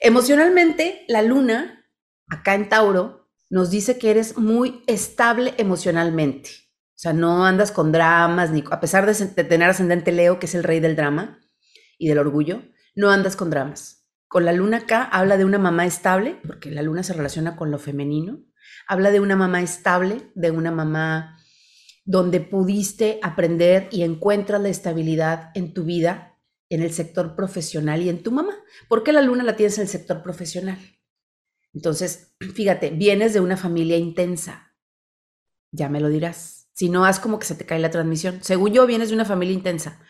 Emocionalmente, 0.00 1.04
la 1.08 1.22
luna, 1.22 1.88
acá 2.28 2.54
en 2.54 2.68
Tauro, 2.68 3.30
nos 3.48 3.70
dice 3.70 3.98
que 3.98 4.10
eres 4.10 4.36
muy 4.36 4.82
estable 4.86 5.54
emocionalmente. 5.56 6.50
O 6.90 6.98
sea, 6.98 7.12
no 7.14 7.46
andas 7.46 7.72
con 7.72 7.92
dramas, 7.92 8.50
ni 8.50 8.62
a 8.70 8.80
pesar 8.80 9.06
de 9.06 9.44
tener 9.44 9.70
ascendente 9.70 10.12
Leo, 10.12 10.38
que 10.38 10.46
es 10.46 10.54
el 10.54 10.64
rey 10.64 10.80
del 10.80 10.96
drama 10.96 11.40
y 11.98 12.08
del 12.08 12.18
orgullo, 12.18 12.62
no 12.94 13.10
andas 13.10 13.36
con 13.36 13.50
dramas 13.50 14.03
con 14.34 14.44
la 14.44 14.52
luna 14.52 14.78
acá 14.78 15.04
habla 15.04 15.36
de 15.36 15.44
una 15.44 15.60
mamá 15.60 15.86
estable, 15.86 16.40
porque 16.44 16.68
la 16.68 16.82
luna 16.82 17.04
se 17.04 17.12
relaciona 17.12 17.54
con 17.54 17.70
lo 17.70 17.78
femenino, 17.78 18.40
habla 18.88 19.12
de 19.12 19.20
una 19.20 19.36
mamá 19.36 19.62
estable, 19.62 20.32
de 20.34 20.50
una 20.50 20.72
mamá 20.72 21.38
donde 22.04 22.40
pudiste 22.40 23.20
aprender 23.22 23.88
y 23.92 24.02
encuentras 24.02 24.60
la 24.60 24.70
estabilidad 24.70 25.52
en 25.54 25.72
tu 25.72 25.84
vida 25.84 26.36
en 26.68 26.82
el 26.82 26.92
sector 26.92 27.36
profesional 27.36 28.02
y 28.02 28.08
en 28.08 28.24
tu 28.24 28.32
mamá. 28.32 28.56
¿Por 28.88 29.04
qué 29.04 29.12
la 29.12 29.22
luna 29.22 29.44
la 29.44 29.54
tienes 29.54 29.78
en 29.78 29.82
el 29.82 29.88
sector 29.88 30.20
profesional? 30.20 30.80
Entonces, 31.72 32.34
fíjate, 32.56 32.90
vienes 32.90 33.34
de 33.34 33.40
una 33.40 33.56
familia 33.56 33.98
intensa. 33.98 34.74
Ya 35.70 35.88
me 35.88 36.00
lo 36.00 36.08
dirás. 36.08 36.66
Si 36.72 36.88
no, 36.88 37.04
haz 37.04 37.20
como 37.20 37.38
que 37.38 37.46
se 37.46 37.54
te 37.54 37.66
cae 37.66 37.78
la 37.78 37.92
transmisión. 37.92 38.40
Según 38.42 38.72
yo, 38.72 38.84
vienes 38.84 39.10
de 39.10 39.14
una 39.14 39.26
familia 39.26 39.54
intensa. 39.54 40.00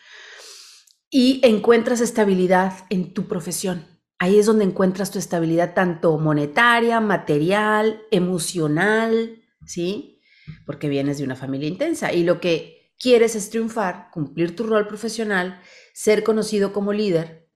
Y 1.11 1.41
encuentras 1.43 2.01
estabilidad 2.01 2.73
en 2.89 3.13
tu 3.13 3.27
profesión. 3.27 3.93
Ahí 4.17 4.39
es 4.39 4.45
donde 4.45 4.63
encuentras 4.63 5.11
tu 5.11 5.19
estabilidad 5.19 5.73
tanto 5.73 6.17
monetaria, 6.17 7.01
material, 7.01 8.03
emocional, 8.11 9.43
¿sí? 9.65 10.21
Porque 10.65 10.87
vienes 10.87 11.17
de 11.17 11.25
una 11.25 11.35
familia 11.35 11.67
intensa. 11.67 12.13
Y 12.13 12.23
lo 12.23 12.39
que 12.39 12.93
quieres 12.97 13.35
es 13.35 13.49
triunfar, 13.49 14.09
cumplir 14.11 14.55
tu 14.55 14.63
rol 14.63 14.87
profesional, 14.87 15.59
ser 15.93 16.23
conocido 16.23 16.71
como 16.71 16.93
líder. 16.93 17.49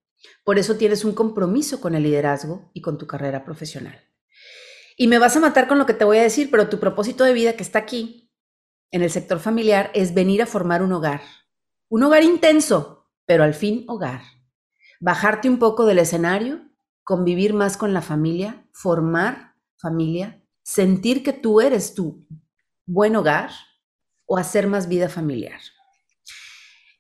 Por 0.44 0.60
eso 0.60 0.76
tienes 0.76 1.06
un 1.06 1.14
compromiso 1.14 1.80
con 1.80 1.96
el 1.96 2.04
liderazgo 2.04 2.72
y 2.74 2.82
con 2.82 2.98
tu 2.98 3.08
carrera 3.08 3.46
profesional. 3.46 4.04
Y 4.98 5.08
me 5.08 5.18
vas 5.18 5.38
a 5.38 5.40
matar 5.40 5.68
con 5.70 5.78
lo 5.78 5.86
que 5.86 5.94
te 5.94 6.04
voy 6.04 6.18
a 6.18 6.24
decir, 6.24 6.52
pero 6.52 6.68
tu 6.68 6.80
propósito 6.80 7.24
de 7.24 7.34
vida 7.34 7.54
que 7.54 7.64
está 7.64 7.80
aquí, 7.80 8.30
en 8.92 9.02
el 9.02 9.12
sector 9.12 9.40
familiar, 9.40 9.92
es 9.94 10.14
venir 10.14 10.42
a 10.42 10.46
formar 10.46 10.82
un 10.82 10.92
hogar. 10.92 11.22
Un 11.88 12.04
hogar 12.04 12.24
intenso, 12.24 13.10
pero 13.26 13.44
al 13.44 13.54
fin 13.54 13.86
hogar. 13.88 14.22
Bajarte 15.00 15.50
un 15.50 15.60
poco 15.60 15.86
del 15.86 16.00
escenario, 16.00 16.62
convivir 17.04 17.54
más 17.54 17.78
con 17.78 17.94
la 17.94 18.02
familia, 18.02 18.66
formar 18.72 19.56
familia, 19.78 20.44
sentir 20.62 21.24
que 21.24 21.34
tú 21.34 21.62
eres 21.62 21.94
tu 21.94 22.26
buen 22.86 23.16
hogar 23.16 23.52
o 24.26 24.38
hacer 24.38 24.68
más 24.68 24.88
vida 24.88 25.10
familiar. 25.10 25.60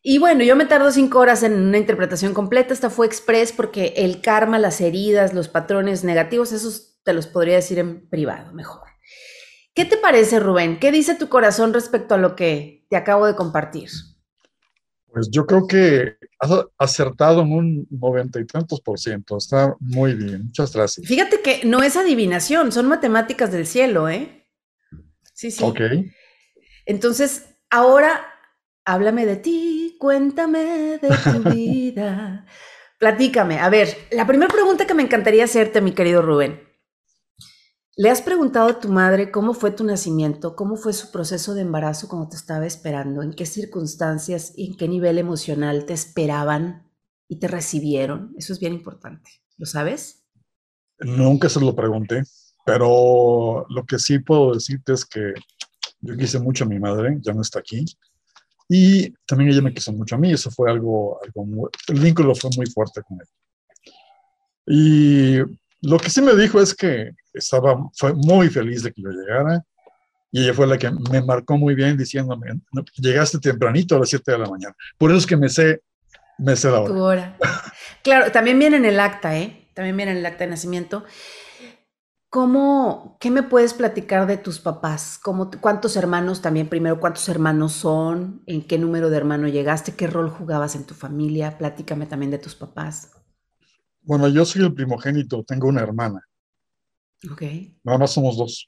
Y 0.02 0.18
bueno, 0.18 0.44
yo 0.44 0.56
me 0.56 0.66
tardo 0.66 0.92
cinco 0.92 1.20
horas 1.20 1.44
en 1.44 1.54
una 1.54 1.78
interpretación 1.78 2.34
completa. 2.34 2.74
Esta 2.74 2.90
fue 2.90 3.06
express 3.06 3.52
porque 3.52 3.94
el 3.98 4.22
karma, 4.22 4.58
las 4.58 4.80
heridas, 4.80 5.34
los 5.34 5.50
patrones 5.50 6.04
negativos, 6.04 6.54
esos 6.54 7.02
te 7.04 7.14
los 7.14 7.28
podría 7.28 7.56
decir 7.56 7.80
en 7.80 8.10
privado 8.10 8.54
mejor. 8.54 8.88
¿Qué 9.76 9.86
te 9.86 9.98
parece, 9.98 10.40
Rubén? 10.40 10.80
¿Qué 10.80 10.92
dice 10.92 11.16
tu 11.16 11.30
corazón 11.30 11.74
respecto 11.74 12.16
a 12.16 12.18
lo 12.18 12.36
que 12.36 12.88
te 12.90 12.96
acabo 12.96 13.26
de 13.26 13.36
compartir? 13.36 13.90
Pues 15.12 15.30
yo 15.32 15.46
creo 15.46 15.66
que 15.66 16.18
has 16.40 16.52
acertado 16.78 17.42
en 17.42 17.52
un 17.52 17.88
noventa 17.90 18.40
y 18.40 18.46
tantos 18.46 18.82
por 18.82 19.00
ciento. 19.00 19.38
Está 19.38 19.76
muy 19.80 20.14
bien. 20.14 20.46
Muchas 20.46 20.74
gracias. 20.74 21.08
Fíjate 21.08 21.42
que 21.42 21.62
no 21.66 21.82
es 21.82 21.98
adivinación, 21.98 22.72
son 22.72 22.88
matemáticas 22.88 23.52
del 23.52 23.66
cielo, 23.66 24.08
¿eh? 24.10 24.46
Sí, 25.34 25.52
sí. 25.52 25.64
Ok. 25.64 25.82
Entonces, 26.86 27.56
ahora 27.70 28.26
háblame 28.86 29.26
de 29.26 29.38
ti, 29.38 29.96
cuéntame 30.00 31.00
de 31.00 31.10
tu 31.10 31.50
vida. 31.54 32.46
Platícame. 32.98 33.60
A 33.60 33.70
ver, 33.70 33.96
la 34.12 34.28
primera 34.28 34.52
pregunta 34.52 34.86
que 34.86 34.94
me 34.94 35.04
encantaría 35.04 35.46
hacerte, 35.46 35.82
mi 35.82 35.94
querido 35.94 36.22
Rubén. 36.22 36.69
¿Le 38.00 38.10
has 38.10 38.22
preguntado 38.22 38.70
a 38.70 38.80
tu 38.80 38.88
madre 38.88 39.30
cómo 39.30 39.54
fue 39.54 39.72
tu 39.72 39.84
nacimiento? 39.84 40.56
¿Cómo 40.56 40.78
fue 40.78 40.94
su 40.94 41.12
proceso 41.12 41.54
de 41.54 41.64
embarazo 41.64 42.08
cuando 42.08 42.30
te 42.30 42.38
estaba 42.38 42.66
esperando? 42.66 43.22
¿En 43.22 43.34
qué 43.34 43.46
circunstancias 43.46 44.54
y 44.56 44.68
en 44.68 44.78
qué 44.78 44.88
nivel 44.88 45.18
emocional 45.18 45.86
te 45.86 45.92
esperaban 45.92 46.90
y 47.28 47.40
te 47.40 47.50
recibieron? 47.50 48.34
Eso 48.38 48.54
es 48.54 48.60
bien 48.62 48.72
importante. 48.72 49.30
¿Lo 49.58 49.66
sabes? 49.66 50.24
Nunca 51.00 51.50
se 51.50 51.60
lo 51.60 51.76
pregunté, 51.76 52.24
pero 52.66 53.66
lo 53.68 53.86
que 53.86 54.00
sí 54.00 54.20
puedo 54.20 54.54
decirte 54.54 54.94
es 54.94 55.04
que 55.04 55.34
yo 56.00 56.16
quise 56.16 56.40
mucho 56.40 56.64
a 56.64 56.68
mi 56.68 56.80
madre, 56.80 57.18
ya 57.20 57.34
no 57.34 57.42
está 57.42 57.60
aquí, 57.60 57.84
y 58.70 59.12
también 59.26 59.50
ella 59.50 59.62
me 59.62 59.74
quiso 59.74 59.92
mucho 59.92 60.16
a 60.16 60.20
mí, 60.20 60.32
eso 60.32 60.50
fue 60.50 60.72
algo, 60.72 61.20
algo 61.22 61.46
muy, 61.46 61.70
el 61.90 62.00
vínculo 62.00 62.34
fue 62.34 62.50
muy 62.56 62.66
fuerte 62.68 63.02
con 63.02 63.20
él. 63.20 63.28
Y 64.66 65.69
lo 65.82 65.98
que 65.98 66.10
sí 66.10 66.22
me 66.22 66.36
dijo 66.36 66.60
es 66.60 66.74
que 66.74 67.12
estaba, 67.34 67.90
fue 67.96 68.14
muy 68.14 68.50
feliz 68.50 68.84
de 68.84 68.92
que 68.92 69.02
yo 69.02 69.10
llegara, 69.10 69.64
y 70.32 70.44
ella 70.44 70.54
fue 70.54 70.68
la 70.68 70.78
que 70.78 70.92
me 70.92 71.22
marcó 71.22 71.58
muy 71.58 71.74
bien 71.74 71.98
diciéndome, 71.98 72.60
llegaste 72.98 73.40
tempranito 73.40 73.96
a 73.96 74.00
las 74.00 74.10
7 74.10 74.32
de 74.32 74.38
la 74.38 74.50
mañana, 74.50 74.76
por 74.98 75.10
eso 75.10 75.20
es 75.20 75.26
que 75.26 75.38
me 75.38 75.50
sé, 75.50 75.82
me 76.38 76.56
sé 76.56 76.70
la 76.70 76.82
hora. 76.82 76.94
Tu 76.94 77.00
hora. 77.02 77.38
Claro, 78.02 78.32
también 78.32 78.58
viene 78.58 78.78
en 78.78 78.86
el 78.86 78.98
acta, 78.98 79.38
¿eh? 79.38 79.68
También 79.74 79.98
viene 79.98 80.14
en 80.14 80.20
el 80.20 80.26
acta 80.26 80.46
de 80.46 80.52
nacimiento. 80.52 81.04
¿Cómo, 82.30 83.18
qué 83.20 83.30
me 83.30 83.44
puedes 83.44 83.74
platicar 83.74 84.26
de 84.26 84.38
tus 84.38 84.60
papás? 84.60 85.20
¿Cómo, 85.22 85.52
¿Cuántos 85.60 85.98
hermanos 85.98 86.42
también? 86.42 86.70
Primero, 86.70 87.00
¿cuántos 87.00 87.28
hermanos 87.28 87.74
son? 87.74 88.42
¿En 88.46 88.62
qué 88.62 88.78
número 88.78 89.10
de 89.10 89.18
hermano 89.18 89.48
llegaste? 89.48 89.96
¿Qué 89.96 90.08
rol 90.08 90.30
jugabas 90.30 90.76
en 90.76 90.86
tu 90.86 90.94
familia? 90.94 91.58
Platícame 91.58 92.06
también 92.06 92.32
de 92.32 92.38
tus 92.38 92.56
papás. 92.56 93.12
Bueno, 94.10 94.28
yo 94.28 94.44
soy 94.44 94.64
el 94.64 94.74
primogénito, 94.74 95.44
tengo 95.44 95.68
una 95.68 95.82
hermana. 95.82 96.20
Ok. 97.32 97.44
Nada 97.84 98.00
más 98.00 98.12
somos 98.12 98.38
dos. 98.38 98.68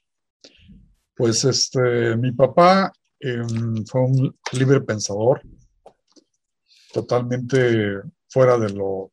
Pues 1.16 1.44
este, 1.44 2.16
mi 2.16 2.30
papá 2.30 2.92
em, 3.18 3.84
fue 3.84 4.02
un 4.02 4.38
libre 4.52 4.80
pensador, 4.82 5.42
totalmente 6.92 8.02
fuera 8.28 8.56
de 8.56 8.68
lo 8.68 9.10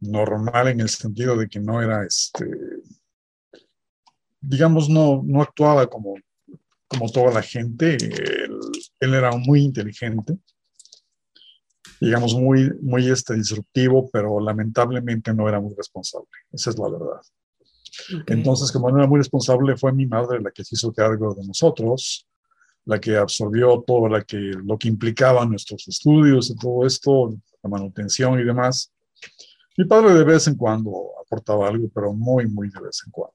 normal 0.00 0.68
en 0.68 0.80
el 0.80 0.90
sentido 0.90 1.34
de 1.34 1.48
que 1.48 1.60
no 1.60 1.80
era 1.80 2.04
este 2.04 2.44
digamos, 4.38 4.90
no, 4.90 5.22
no 5.24 5.40
actuaba 5.40 5.86
como, 5.86 6.14
como 6.88 7.10
toda 7.10 7.32
la 7.32 7.40
gente. 7.40 7.96
Él, 7.96 9.14
era 9.14 9.30
muy 9.32 9.62
inteligente, 9.62 10.36
digamos, 12.00 12.34
muy, 12.34 12.72
muy 12.80 13.08
este, 13.10 13.34
disruptivo, 13.34 14.08
pero 14.10 14.40
lamentablemente 14.40 15.34
no 15.34 15.48
era 15.48 15.60
muy 15.60 15.74
responsable. 15.74 16.28
Esa 16.50 16.70
es 16.70 16.78
la 16.78 16.88
verdad. 16.88 17.20
Entonces, 18.26 18.72
como 18.72 18.90
no 18.90 18.98
era 18.98 19.06
muy 19.06 19.18
responsable, 19.18 19.76
fue 19.76 19.92
mi 19.92 20.06
madre 20.06 20.40
la 20.40 20.50
que 20.50 20.64
se 20.64 20.76
hizo 20.76 20.92
cargo 20.92 21.34
de 21.34 21.46
nosotros, 21.46 22.26
la 22.86 22.98
que 22.98 23.16
absorbió 23.16 23.84
todo 23.86 24.08
la 24.08 24.22
que, 24.22 24.38
lo 24.38 24.78
que 24.78 24.88
implicaba 24.88 25.44
nuestros 25.44 25.86
estudios 25.88 26.50
y 26.50 26.56
todo 26.56 26.86
esto, 26.86 27.34
la 27.62 27.70
manutención 27.70 28.40
y 28.40 28.44
demás. 28.44 28.92
Mi 29.76 29.84
padre 29.84 30.14
de 30.14 30.24
vez 30.24 30.46
en 30.46 30.56
cuando 30.56 30.90
aportaba 31.22 31.68
algo, 31.68 31.88
pero 31.94 32.14
muy, 32.14 32.46
muy 32.46 32.70
de 32.70 32.80
vez 32.80 33.02
en 33.04 33.12
cuando. 33.12 33.34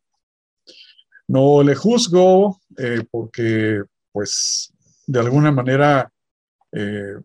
No 1.27 1.61
le 1.61 1.75
juzgo 1.75 2.59
eh, 2.77 3.03
porque, 3.09 3.83
pues, 4.11 4.73
de 5.05 5.19
alguna 5.19 5.51
manera, 5.51 6.11
eh, 6.71 7.15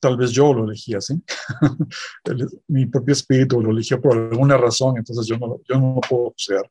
tal 0.00 0.16
vez 0.16 0.30
yo 0.32 0.52
lo 0.52 0.64
elegí 0.64 0.94
así. 0.94 1.14
Mi 2.68 2.86
propio 2.86 3.12
espíritu 3.12 3.60
lo 3.60 3.70
eligió 3.70 4.00
por 4.00 4.16
alguna 4.16 4.56
razón, 4.56 4.96
entonces 4.96 5.26
yo 5.26 5.38
no, 5.38 5.60
yo 5.68 5.78
no 5.78 5.94
lo 5.96 6.00
puedo 6.00 6.30
juzgar. 6.30 6.70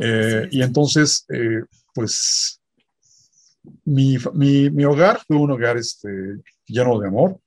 Eh, 0.00 0.48
y 0.50 0.62
entonces, 0.62 1.26
pues, 1.94 2.60
mi, 3.84 4.16
mi, 4.34 4.70
mi, 4.70 4.84
hogar 4.84 5.20
fue 5.26 5.36
un 5.36 5.50
hogar 5.50 5.76
este, 5.76 6.08
lleno 6.66 6.98
de 6.98 7.08
amor. 7.08 7.40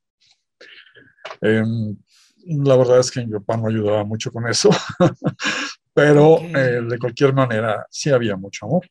Em, 1.42 1.98
la 2.46 2.76
verdad 2.76 3.00
es 3.00 3.12
que 3.12 3.26
mi 3.26 3.32
papá 3.32 3.58
no 3.58 3.68
ayudaba 3.68 4.04
mucho 4.04 4.32
con 4.32 4.48
eso, 4.48 4.70
pero 5.94 6.40
eh, 6.40 6.82
de 6.82 7.00
cualquier 7.00 7.34
manera 7.34 7.86
sí 7.90 8.10
había 8.10 8.36
mucho 8.36 8.66
amor. 8.66 8.88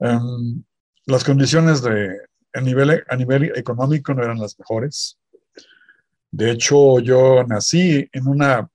Em, 0.00 0.62
las 1.06 1.24
condiciones 1.24 1.82
de, 1.82 2.18
a, 2.56 2.60
nivel, 2.60 3.04
a 3.08 3.16
nivel 3.16 3.52
económico 3.54 4.14
no 4.14 4.22
eran 4.22 4.38
las 4.38 4.58
mejores. 4.58 5.18
De 6.30 6.50
hecho, 6.50 6.98
yo 7.00 7.44
nací 7.44 8.08
en, 8.12 8.26
una, 8.26 8.68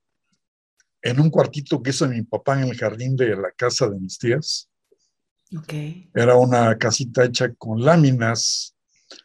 en 1.01 1.19
un 1.19 1.29
cuartito 1.29 1.81
que 1.81 1.89
hizo 1.89 2.07
mi 2.07 2.21
papá 2.21 2.61
en 2.61 2.69
el 2.69 2.77
jardín 2.77 3.15
de 3.15 3.35
la 3.35 3.51
casa 3.51 3.89
de 3.89 3.99
mis 3.99 4.17
tías. 4.17 4.69
Okay. 5.57 6.09
Era 6.13 6.35
una 6.35 6.77
casita 6.77 7.25
hecha 7.25 7.53
con 7.55 7.83
láminas, 7.83 8.75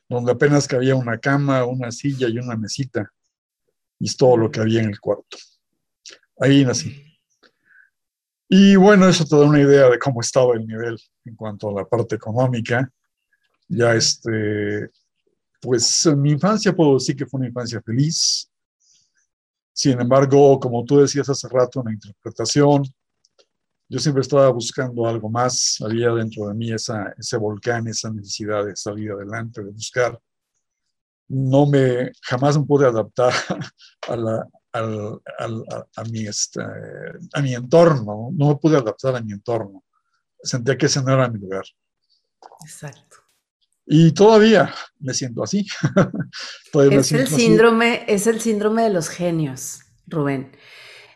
donde 0.08 0.32
apenas 0.32 0.66
cabía 0.66 0.96
una 0.96 1.18
cama, 1.18 1.64
una 1.64 1.92
silla 1.92 2.28
y 2.28 2.38
una 2.38 2.56
mesita. 2.56 3.12
Y 3.98 4.06
es 4.06 4.16
todo 4.16 4.36
lo 4.36 4.50
que 4.50 4.60
había 4.60 4.80
en 4.80 4.88
el 4.88 5.00
cuarto. 5.00 5.36
Ahí 6.40 6.64
nací. 6.64 7.02
Y 8.48 8.76
bueno, 8.76 9.08
eso 9.08 9.24
te 9.24 9.36
da 9.36 9.42
una 9.42 9.60
idea 9.60 9.88
de 9.88 9.98
cómo 9.98 10.20
estaba 10.20 10.54
el 10.54 10.66
nivel 10.66 10.98
en 11.24 11.34
cuanto 11.34 11.68
a 11.68 11.80
la 11.80 11.84
parte 11.84 12.16
económica. 12.16 12.90
Ya 13.68 13.94
este, 13.94 14.90
pues 15.60 16.06
mi 16.16 16.32
infancia 16.32 16.74
puedo 16.74 16.94
decir 16.94 17.16
que 17.16 17.26
fue 17.26 17.38
una 17.38 17.48
infancia 17.48 17.80
feliz. 17.82 18.50
Sin 19.72 20.00
embargo, 20.00 20.58
como 20.58 20.84
tú 20.84 21.00
decías 21.00 21.28
hace 21.28 21.48
rato 21.48 21.80
en 21.80 21.86
la 21.86 21.92
interpretación, 21.92 22.84
yo 23.88 23.98
siempre 23.98 24.22
estaba 24.22 24.48
buscando 24.50 25.06
algo 25.06 25.28
más. 25.28 25.76
Había 25.84 26.10
dentro 26.10 26.48
de 26.48 26.54
mí 26.54 26.72
esa, 26.72 27.14
ese 27.18 27.36
volcán, 27.36 27.86
esa 27.88 28.10
necesidad 28.10 28.64
de 28.64 28.74
salir 28.74 29.12
adelante, 29.12 29.62
de 29.62 29.70
buscar. 29.70 30.20
No 31.28 31.66
me, 31.66 32.12
jamás 32.22 32.56
me 32.56 32.64
pude 32.64 32.86
adaptar 32.86 33.32
a 34.08 34.16
la, 34.16 34.48
a, 34.72 36.04
mi, 36.10 36.26
este, 36.26 36.62
a 36.62 37.42
mi 37.42 37.54
entorno, 37.54 38.30
no 38.32 38.48
me 38.48 38.56
pude 38.56 38.76
adaptar 38.76 39.16
a 39.16 39.20
mi 39.20 39.32
entorno. 39.32 39.84
Sentía 40.42 40.76
que 40.76 40.86
ese 40.86 41.02
no 41.02 41.12
era 41.12 41.28
mi 41.28 41.38
lugar. 41.38 41.64
Exacto. 42.64 43.25
Y 43.86 44.12
todavía 44.12 44.74
me 44.98 45.14
siento 45.14 45.44
así. 45.44 45.66
es 46.90 47.12
el 47.12 47.28
síndrome, 47.28 48.04
es 48.08 48.26
el 48.26 48.40
síndrome 48.40 48.82
de 48.82 48.90
los 48.90 49.08
genios, 49.08 49.82
Rubén. 50.08 50.50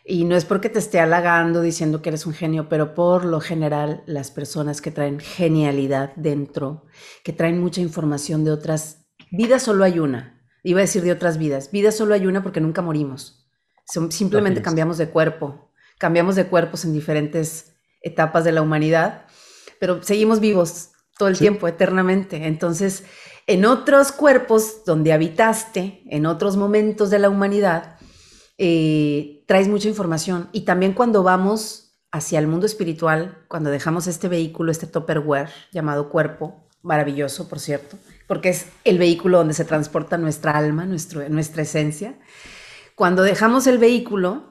Y 0.05 0.23
no 0.23 0.35
es 0.35 0.45
porque 0.45 0.69
te 0.69 0.79
esté 0.79 0.99
halagando 0.99 1.61
diciendo 1.61 2.01
que 2.01 2.09
eres 2.09 2.25
un 2.25 2.33
genio, 2.33 2.69
pero 2.69 2.95
por 2.95 3.25
lo 3.25 3.39
general 3.39 4.03
las 4.07 4.31
personas 4.31 4.81
que 4.81 4.89
traen 4.89 5.19
genialidad 5.19 6.13
dentro, 6.15 6.85
que 7.23 7.33
traen 7.33 7.59
mucha 7.59 7.81
información 7.81 8.43
de 8.43 8.51
otras 8.51 9.05
vidas, 9.31 9.63
solo 9.63 9.83
hay 9.83 9.99
una. 9.99 10.41
Iba 10.63 10.79
a 10.79 10.81
decir 10.81 11.03
de 11.03 11.11
otras 11.11 11.37
vidas. 11.37 11.71
Vida 11.71 11.91
solo 11.91 12.13
hay 12.13 12.25
una 12.25 12.41
porque 12.41 12.61
nunca 12.61 12.81
morimos. 12.81 13.49
Simplemente 13.85 14.61
cambiamos 14.61 14.97
de 14.97 15.09
cuerpo. 15.09 15.71
Cambiamos 15.97 16.35
de 16.35 16.47
cuerpos 16.47 16.85
en 16.85 16.93
diferentes 16.93 17.73
etapas 18.01 18.43
de 18.43 18.51
la 18.51 18.61
humanidad, 18.61 19.25
pero 19.79 20.01
seguimos 20.01 20.39
vivos 20.39 20.90
todo 21.21 21.29
el 21.29 21.37
tiempo, 21.37 21.67
eternamente. 21.67 22.47
Entonces, 22.47 23.03
en 23.45 23.63
otros 23.65 24.11
cuerpos 24.11 24.83
donde 24.87 25.13
habitaste, 25.13 26.01
en 26.09 26.25
otros 26.25 26.57
momentos 26.57 27.11
de 27.11 27.19
la 27.19 27.29
humanidad, 27.29 27.99
eh, 28.57 29.43
traes 29.45 29.67
mucha 29.67 29.87
información. 29.87 30.49
Y 30.51 30.61
también 30.61 30.93
cuando 30.93 31.21
vamos 31.21 32.01
hacia 32.11 32.39
el 32.39 32.47
mundo 32.47 32.65
espiritual, 32.65 33.45
cuando 33.47 33.69
dejamos 33.69 34.07
este 34.07 34.29
vehículo, 34.29 34.71
este 34.71 34.87
topperware 34.87 35.51
llamado 35.71 36.09
cuerpo, 36.09 36.67
maravilloso, 36.81 37.47
por 37.47 37.59
cierto, 37.59 37.99
porque 38.25 38.49
es 38.49 38.65
el 38.83 38.97
vehículo 38.97 39.37
donde 39.37 39.53
se 39.53 39.63
transporta 39.63 40.17
nuestra 40.17 40.57
alma, 40.57 40.87
nuestro, 40.87 41.29
nuestra 41.29 41.61
esencia. 41.61 42.15
Cuando 42.95 43.21
dejamos 43.21 43.67
el 43.67 43.77
vehículo, 43.77 44.50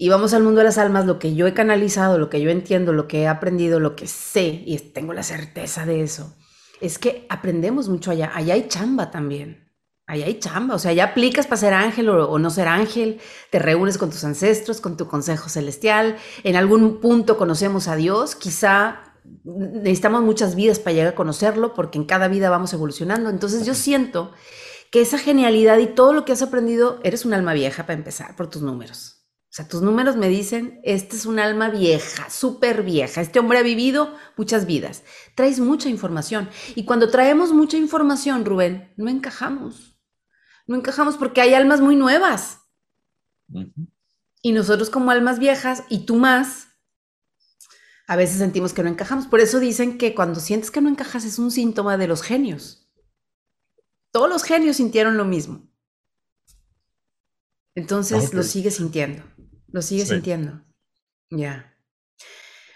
y 0.00 0.08
vamos 0.08 0.32
al 0.32 0.44
mundo 0.44 0.58
de 0.60 0.64
las 0.64 0.78
almas, 0.78 1.06
lo 1.06 1.18
que 1.18 1.34
yo 1.34 1.48
he 1.48 1.54
canalizado, 1.54 2.18
lo 2.18 2.30
que 2.30 2.40
yo 2.40 2.50
entiendo, 2.50 2.92
lo 2.92 3.08
que 3.08 3.22
he 3.22 3.28
aprendido, 3.28 3.80
lo 3.80 3.96
que 3.96 4.06
sé, 4.06 4.62
y 4.64 4.78
tengo 4.78 5.12
la 5.12 5.24
certeza 5.24 5.84
de 5.86 6.02
eso, 6.02 6.36
es 6.80 7.00
que 7.00 7.26
aprendemos 7.28 7.88
mucho 7.88 8.12
allá. 8.12 8.30
Allá 8.32 8.54
hay 8.54 8.68
chamba 8.68 9.10
también. 9.10 9.68
Allá 10.06 10.26
hay 10.26 10.38
chamba. 10.38 10.76
O 10.76 10.78
sea, 10.78 10.92
ya 10.92 11.06
aplicas 11.06 11.48
para 11.48 11.56
ser 11.56 11.74
ángel 11.74 12.08
o, 12.10 12.38
no 12.38 12.50
ser 12.50 12.68
ángel, 12.68 13.20
te 13.50 13.58
reúnes 13.58 13.98
con 13.98 14.10
tus 14.10 14.22
ancestros, 14.22 14.80
con 14.80 14.96
tu 14.96 15.08
consejo 15.08 15.48
celestial. 15.48 16.16
En 16.44 16.54
algún 16.54 17.00
punto 17.00 17.36
conocemos 17.36 17.88
a 17.88 17.96
Dios. 17.96 18.36
Quizá 18.36 19.00
necesitamos 19.44 20.22
muchas 20.22 20.54
vidas 20.54 20.78
para 20.78 20.94
llegar 20.94 21.12
a 21.12 21.16
conocerlo, 21.16 21.74
porque 21.74 21.98
en 21.98 22.04
cada 22.04 22.28
vida 22.28 22.50
vamos 22.50 22.72
evolucionando. 22.72 23.30
Entonces 23.30 23.66
yo 23.66 23.74
siento 23.74 24.30
que 24.92 25.00
esa 25.00 25.18
genialidad 25.18 25.78
y 25.78 25.88
todo 25.88 26.12
lo 26.12 26.24
que 26.24 26.32
has 26.32 26.42
aprendido, 26.42 27.00
eres 27.02 27.24
un 27.24 27.34
alma 27.34 27.52
vieja 27.52 27.82
para 27.82 27.98
empezar, 27.98 28.36
por 28.36 28.48
tus 28.48 28.62
números. 28.62 29.17
O 29.50 29.50
sea, 29.50 29.66
tus 29.66 29.80
números 29.80 30.16
me 30.16 30.28
dicen, 30.28 30.78
este 30.84 31.16
es 31.16 31.24
un 31.24 31.38
alma 31.38 31.70
vieja, 31.70 32.28
súper 32.28 32.82
vieja. 32.82 33.22
Este 33.22 33.38
hombre 33.38 33.58
ha 33.58 33.62
vivido 33.62 34.14
muchas 34.36 34.66
vidas. 34.66 35.04
Traes 35.34 35.58
mucha 35.58 35.88
información. 35.88 36.50
Y 36.74 36.84
cuando 36.84 37.08
traemos 37.08 37.52
mucha 37.52 37.78
información, 37.78 38.44
Rubén, 38.44 38.92
no 38.98 39.08
encajamos. 39.08 39.98
No 40.66 40.76
encajamos 40.76 41.16
porque 41.16 41.40
hay 41.40 41.54
almas 41.54 41.80
muy 41.80 41.96
nuevas. 41.96 42.58
Y 44.42 44.52
nosotros 44.52 44.90
como 44.90 45.10
almas 45.10 45.38
viejas, 45.38 45.84
y 45.88 46.04
tú 46.04 46.16
más, 46.16 46.68
a 48.06 48.16
veces 48.16 48.38
sentimos 48.38 48.74
que 48.74 48.82
no 48.82 48.90
encajamos. 48.90 49.26
Por 49.26 49.40
eso 49.40 49.60
dicen 49.60 49.96
que 49.96 50.14
cuando 50.14 50.40
sientes 50.40 50.70
que 50.70 50.82
no 50.82 50.90
encajas 50.90 51.24
es 51.24 51.38
un 51.38 51.50
síntoma 51.50 51.96
de 51.96 52.06
los 52.06 52.22
genios. 52.22 52.86
Todos 54.12 54.28
los 54.28 54.42
genios 54.42 54.76
sintieron 54.76 55.16
lo 55.16 55.24
mismo. 55.24 55.70
Entonces 57.74 58.34
lo 58.34 58.42
sigues 58.42 58.76
sintiendo. 58.76 59.22
Lo 59.72 59.82
sigues 59.82 60.08
sintiendo. 60.08 60.62
Ya. 61.30 61.74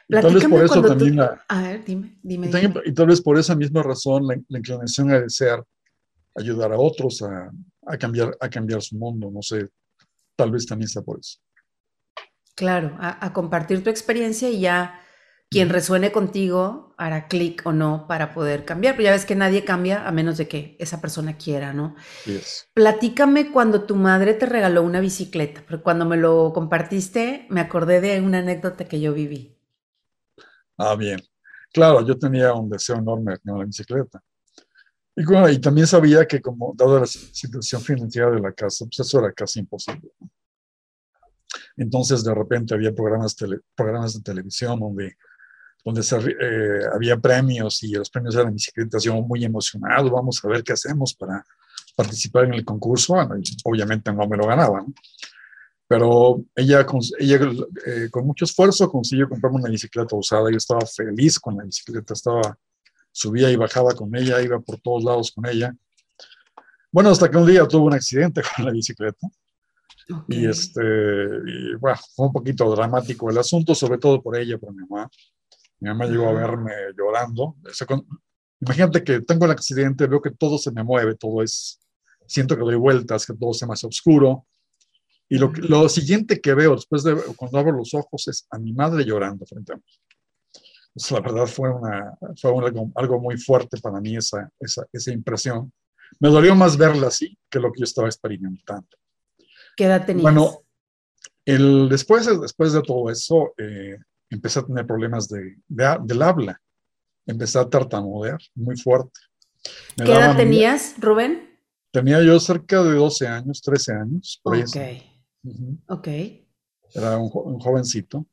Y 0.08 0.14
tal 0.14 0.34
vez 0.34 0.46
por 0.46 0.64
eso 0.64 0.82
también 0.82 1.20
A 1.20 1.62
ver, 1.62 1.84
dime, 1.84 2.18
dime, 2.22 2.50
y, 2.84 2.92
tal 2.92 3.06
vez 3.06 3.20
por 3.20 3.38
esa 3.38 3.54
misma 3.54 3.82
razón 3.82 4.26
la, 4.26 4.58
inclinación 4.58 5.10
a 5.10 5.20
desear 5.20 5.64
ayudar 6.34 6.72
a 6.72 6.78
otros 6.78 7.22
a, 7.22 7.50
a, 7.86 7.96
cambiar, 7.96 8.36
a 8.40 8.48
cambiar 8.48 8.82
su 8.82 8.96
mundo, 8.96 9.30
no 9.30 9.40
sé, 9.42 9.68
tal 10.36 10.50
vez 10.50 10.66
también 10.66 10.88
sea 10.88 11.02
por 11.02 11.18
eso. 11.18 11.38
Claro, 12.54 12.96
a, 13.00 13.24
a 13.24 13.32
compartir 13.32 13.82
tu 13.82 13.90
experiencia 13.90 14.50
y 14.50 14.60
ya 14.60 15.01
quien 15.52 15.68
resuene 15.68 16.10
contigo 16.10 16.94
hará 16.96 17.28
clic 17.28 17.62
o 17.64 17.72
no 17.72 18.06
para 18.08 18.32
poder 18.32 18.64
cambiar. 18.64 18.96
Pero 18.96 19.04
ya 19.04 19.12
ves 19.12 19.26
que 19.26 19.34
nadie 19.34 19.64
cambia 19.64 20.06
a 20.06 20.10
menos 20.10 20.38
de 20.38 20.48
que 20.48 20.76
esa 20.78 21.00
persona 21.00 21.36
quiera, 21.36 21.72
¿no? 21.72 21.94
Platícame 22.74 23.52
cuando 23.52 23.82
tu 23.82 23.94
madre 23.96 24.34
te 24.34 24.46
regaló 24.46 24.82
una 24.82 25.00
bicicleta, 25.00 25.62
porque 25.68 25.82
cuando 25.82 26.04
me 26.06 26.16
lo 26.16 26.52
compartiste 26.52 27.46
me 27.50 27.60
acordé 27.60 28.00
de 28.00 28.20
una 28.20 28.38
anécdota 28.38 28.86
que 28.86 29.00
yo 29.00 29.12
viví. 29.12 29.56
Ah, 30.78 30.96
bien. 30.96 31.20
Claro, 31.72 32.06
yo 32.06 32.18
tenía 32.18 32.52
un 32.54 32.68
deseo 32.68 32.96
enorme 32.96 33.32
de 33.32 33.38
tener 33.38 33.56
una 33.56 33.66
bicicleta. 33.66 34.22
Y, 35.14 35.24
bueno, 35.24 35.48
y 35.50 35.58
también 35.58 35.86
sabía 35.86 36.26
que 36.26 36.40
como 36.40 36.72
dada 36.74 37.00
la 37.00 37.06
situación 37.06 37.82
financiera 37.82 38.30
de 38.30 38.40
la 38.40 38.52
casa, 38.52 38.86
pues 38.86 39.00
eso 39.06 39.18
era 39.18 39.32
casi 39.32 39.60
imposible. 39.60 40.10
Entonces 41.76 42.24
de 42.24 42.34
repente 42.34 42.74
había 42.74 42.92
programas, 42.92 43.36
programas 43.74 44.14
de 44.14 44.22
televisión 44.22 44.80
donde 44.80 45.16
donde 45.84 46.00
eh, 46.00 46.80
había 46.94 47.16
premios 47.16 47.82
y 47.82 47.92
los 47.92 48.10
premios 48.10 48.36
eran 48.36 48.54
bicicletas, 48.54 49.02
yo 49.02 49.20
muy 49.20 49.44
emocionado, 49.44 50.10
vamos 50.10 50.44
a 50.44 50.48
ver 50.48 50.62
qué 50.62 50.72
hacemos 50.72 51.14
para 51.14 51.44
participar 51.96 52.44
en 52.44 52.54
el 52.54 52.64
concurso. 52.64 53.14
obviamente 53.64 54.12
no 54.12 54.26
me 54.28 54.36
lo 54.36 54.46
ganaba, 54.46 54.84
pero 55.92 56.42
ella, 56.56 56.86
ella 57.18 57.50
eh, 57.86 58.08
con 58.10 58.26
mucho 58.26 58.44
esfuerzo 58.46 58.90
consiguió 58.90 59.28
comprarme 59.28 59.58
una 59.58 59.68
bicicleta 59.68 60.16
usada. 60.16 60.50
Yo 60.50 60.56
estaba 60.56 60.86
feliz 60.86 61.38
con 61.38 61.58
la 61.58 61.64
bicicleta, 61.64 62.14
estaba, 62.14 62.56
subía 63.10 63.50
y 63.50 63.56
bajaba 63.56 63.94
con 63.94 64.16
ella, 64.16 64.40
iba 64.40 64.58
por 64.60 64.80
todos 64.80 65.04
lados 65.04 65.32
con 65.32 65.44
ella. 65.46 65.74
Bueno, 66.90 67.10
hasta 67.10 67.30
que 67.30 67.36
un 67.36 67.46
día 67.46 67.68
tuve 67.68 67.88
un 67.88 67.92
accidente 67.92 68.40
con 68.56 68.64
la 68.64 68.70
bicicleta. 68.70 69.28
Y 70.28 70.46
este, 70.46 70.80
y, 70.80 71.74
bueno, 71.74 71.98
fue 72.16 72.26
un 72.26 72.32
poquito 72.32 72.74
dramático 72.74 73.30
el 73.30 73.36
asunto, 73.36 73.74
sobre 73.74 73.98
todo 73.98 74.22
por 74.22 74.36
ella, 74.36 74.56
por 74.56 74.72
mi 74.72 74.86
mamá. 74.86 75.10
Mi 75.82 75.88
mamá 75.88 76.06
llegó 76.06 76.28
a 76.28 76.32
verme 76.32 76.70
llorando. 76.96 77.56
imagínate 78.60 79.02
que 79.02 79.20
tengo 79.22 79.46
el 79.46 79.50
accidente, 79.50 80.06
veo 80.06 80.22
que 80.22 80.30
todo 80.30 80.56
se 80.56 80.70
me 80.70 80.84
mueve, 80.84 81.16
todo 81.16 81.42
es, 81.42 81.80
siento 82.24 82.56
que 82.56 82.62
doy 82.62 82.76
vueltas, 82.76 83.26
que 83.26 83.34
todo 83.34 83.52
se 83.52 83.66
me 83.66 83.72
hace 83.72 83.88
oscuro. 83.88 84.46
Y 85.28 85.38
lo, 85.38 85.50
lo 85.56 85.88
siguiente 85.88 86.40
que 86.40 86.54
veo 86.54 86.76
después 86.76 87.02
de 87.02 87.16
cuando 87.34 87.58
abro 87.58 87.72
los 87.72 87.94
ojos 87.94 88.28
es 88.28 88.46
a 88.50 88.60
mi 88.60 88.72
madre 88.72 89.04
llorando 89.04 89.44
frente 89.44 89.72
a 89.72 89.76
mí. 89.76 89.82
la 91.10 91.20
verdad 91.20 91.46
fue, 91.46 91.68
una, 91.68 92.16
fue 92.40 92.52
algo, 92.94 93.20
muy 93.20 93.36
fuerte 93.36 93.80
para 93.80 94.00
mí 94.00 94.16
esa, 94.16 94.48
esa, 94.60 94.86
esa, 94.92 95.12
impresión. 95.12 95.72
Me 96.20 96.28
dolió 96.28 96.54
más 96.54 96.76
verla 96.76 97.08
así 97.08 97.36
que 97.50 97.58
lo 97.58 97.72
que 97.72 97.80
yo 97.80 97.84
estaba 97.84 98.06
experimentando. 98.06 98.86
¿Qué 99.76 99.86
edad 99.86 100.06
tenías? 100.06 100.22
Bueno, 100.22 100.62
el, 101.44 101.88
después, 101.88 102.24
después 102.40 102.72
de 102.72 102.82
todo 102.82 103.10
eso, 103.10 103.52
eh, 103.58 103.96
empecé 104.34 104.60
a 104.60 104.66
tener 104.66 104.86
problemas 104.86 105.28
de, 105.28 105.56
del 105.68 106.22
habla. 106.22 106.60
Empecé 107.26 107.58
a 107.58 107.68
tartamudear 107.68 108.38
muy 108.54 108.76
fuerte. 108.76 109.20
¿Qué 109.96 110.12
edad 110.12 110.36
tenías, 110.36 110.94
Rubén? 110.98 111.50
Tenía 111.92 112.22
yo 112.22 112.40
cerca 112.40 112.82
de 112.82 112.94
12 112.94 113.28
años, 113.28 113.60
13 113.62 113.92
años. 113.92 114.40
Por 114.42 114.56
ok. 114.56 114.76
Ok. 115.88 116.08
Era 116.94 117.18
un, 117.18 117.28
jovencito. 117.60 118.26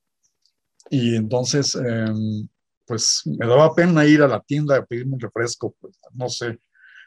Y 0.89 1.15
entonces, 1.15 1.75
em, 1.75 2.47
pues 2.85 3.21
me 3.25 3.45
daba 3.45 3.75
pena 3.75 4.05
ir 4.05 4.21
a 4.21 4.27
la 4.27 4.39
tienda 4.39 4.77
a 4.77 4.85
pedirme 4.85 5.13
un 5.13 5.19
refresco. 5.19 5.75
Pues, 5.79 5.99
no 6.13 6.29
sé, 6.29 6.59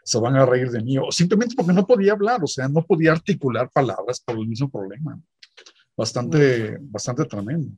se 0.05 0.19
van 0.19 0.37
a 0.37 0.47
reír 0.47 0.71
de 0.71 0.83
mí. 0.83 0.99
O 0.99 1.11
simplemente 1.11 1.55
porque 1.57 1.73
no 1.73 1.87
podía 1.87 2.13
hablar, 2.13 2.43
o 2.45 2.47
sea, 2.47 2.69
no 2.69 2.85
podía 2.85 3.13
articular 3.13 3.71
palabras 3.73 4.21
por 4.21 4.37
el 4.39 4.47
mismo 4.47 4.71
problema. 4.71 5.19
Bastante, 5.97 6.79
bastante 6.81 7.25
tremendo. 7.25 7.71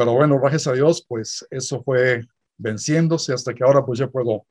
Pero 0.00 0.14
bueno, 0.14 0.40
gracias 0.40 0.66
a 0.66 0.72
Dios, 0.72 1.04
pues 1.06 1.46
eso 1.50 1.82
fue 1.82 2.26
venciéndose 2.56 3.34
hasta 3.34 3.52
que 3.52 3.62
ahora 3.62 3.84
pues 3.84 3.98
ya 3.98 4.06
puedo, 4.06 4.46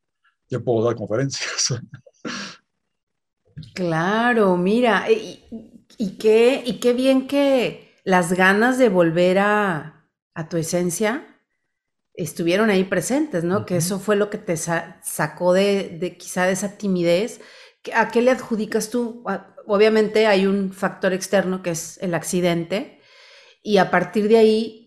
ya 0.47 0.59
puedo 0.59 0.85
dar 0.85 0.95
conferencias. 0.95 1.73
Claro, 3.73 4.55
mira, 4.55 5.07
y, 5.11 6.17
qué, 6.17 6.63
y 6.65 6.79
qué 6.79 6.93
bien 6.93 7.27
que 7.27 7.93
las 8.05 8.31
ganas 8.31 8.77
de 8.77 8.87
volver 8.87 9.37
a, 9.39 10.07
tu 10.49 10.55
esencia 10.55 11.41
estuvieron 12.13 12.69
ahí 12.69 12.85
presentes, 12.85 13.43
¿no? 13.43 13.65
Que 13.65 13.75
eso 13.75 13.99
fue 13.99 14.15
lo 14.15 14.29
que 14.29 14.37
te 14.37 14.55
sacó 14.55 15.51
de, 15.51 15.97
de, 15.99 16.15
quizá 16.15 16.45
de 16.45 16.53
esa 16.53 16.77
timidez. 16.77 17.41
¿A 17.93 18.07
qué 18.07 18.21
le 18.21 18.31
adjudicas 18.31 18.91
tú? 18.91 19.25
Obviamente 19.67 20.25
hay 20.25 20.45
un 20.45 20.71
factor 20.71 21.11
externo 21.11 21.61
que 21.61 21.71
es 21.71 21.97
el 22.01 22.13
accidente 22.13 23.01
y 23.61 23.77
a 23.79 23.91
partir 23.91 24.29
de 24.29 24.37
ahí 24.37 24.78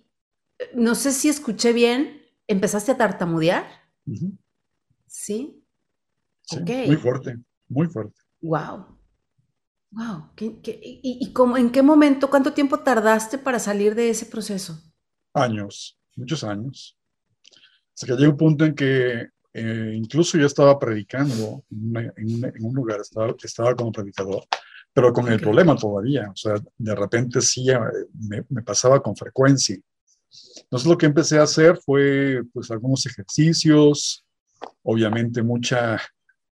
no 0.75 0.95
sé 0.95 1.13
si 1.13 1.29
escuché 1.29 1.73
bien, 1.73 2.23
¿empezaste 2.47 2.93
a 2.93 2.97
tartamudear? 2.97 3.67
¿Sí? 5.07 5.65
Muy 6.87 6.97
fuerte, 6.97 7.39
muy 7.69 7.87
fuerte. 7.89 8.21
Wow. 8.41 8.99
Wow. 9.91 10.31
y, 10.39 11.33
cómo, 11.35 11.59
en 11.59 11.71
qué 11.71 11.83
momento, 11.83 12.31
cuánto 12.31 12.55
tiempo 12.55 12.81
tardaste 12.81 13.37
para 13.39 13.59
salir 13.59 13.95
de 13.95 14.09
ese 14.09 14.25
proceso? 14.25 14.83
Años, 15.35 15.99
muchos 16.17 16.43
años. 16.45 16.97
Hasta 17.95 18.07
que 18.07 18.13
llegó 18.15 18.33
un 18.33 18.39
punto 18.39 18.65
en 18.65 18.75
que 18.75 19.29
eh, 19.53 19.93
incluso 19.95 20.39
yo 20.39 20.47
estaba 20.47 20.79
predicando 20.79 21.63
en, 21.71 22.65
un 22.65 22.75
lugar, 22.75 23.01
estaba, 23.01 23.35
estaba 23.43 23.75
como 23.75 23.93
predicador, 23.93 24.45
pero 24.95 25.13
con 25.13 25.31
el 25.31 25.41
problema 25.41 25.77
todavía, 25.77 26.31
o 26.31 26.37
sea, 26.37 26.55
de 26.79 26.95
repente 26.95 27.43
sí 27.43 27.69
eh, 27.71 27.79
me, 28.29 28.45
me, 28.49 28.63
pasaba 28.63 29.03
con 29.03 29.15
frecuencia. 29.15 29.79
Entonces 30.63 30.89
lo 30.89 30.97
que 30.97 31.07
empecé 31.07 31.39
a 31.39 31.43
hacer 31.43 31.77
fue 31.77 32.43
pues 32.53 32.71
algunos 32.71 33.05
ejercicios, 33.07 34.25
obviamente 34.83 35.43
mucha, 35.43 36.01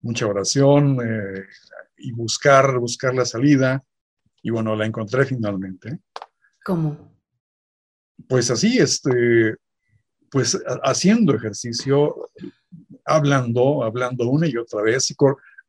mucha 0.00 0.26
oración 0.26 0.98
eh, 1.04 1.44
y 1.98 2.12
buscar, 2.12 2.78
buscar 2.78 3.14
la 3.14 3.24
salida. 3.24 3.82
Y 4.42 4.50
bueno, 4.50 4.74
la 4.76 4.86
encontré 4.86 5.26
finalmente. 5.26 6.00
¿Cómo? 6.64 7.14
Pues 8.28 8.50
así, 8.50 8.78
este, 8.78 9.56
pues 10.30 10.58
haciendo 10.82 11.34
ejercicio, 11.34 12.30
hablando, 13.04 13.84
hablando 13.84 14.28
una 14.28 14.46
y 14.46 14.56
otra 14.56 14.82
vez 14.82 15.10
y 15.10 15.16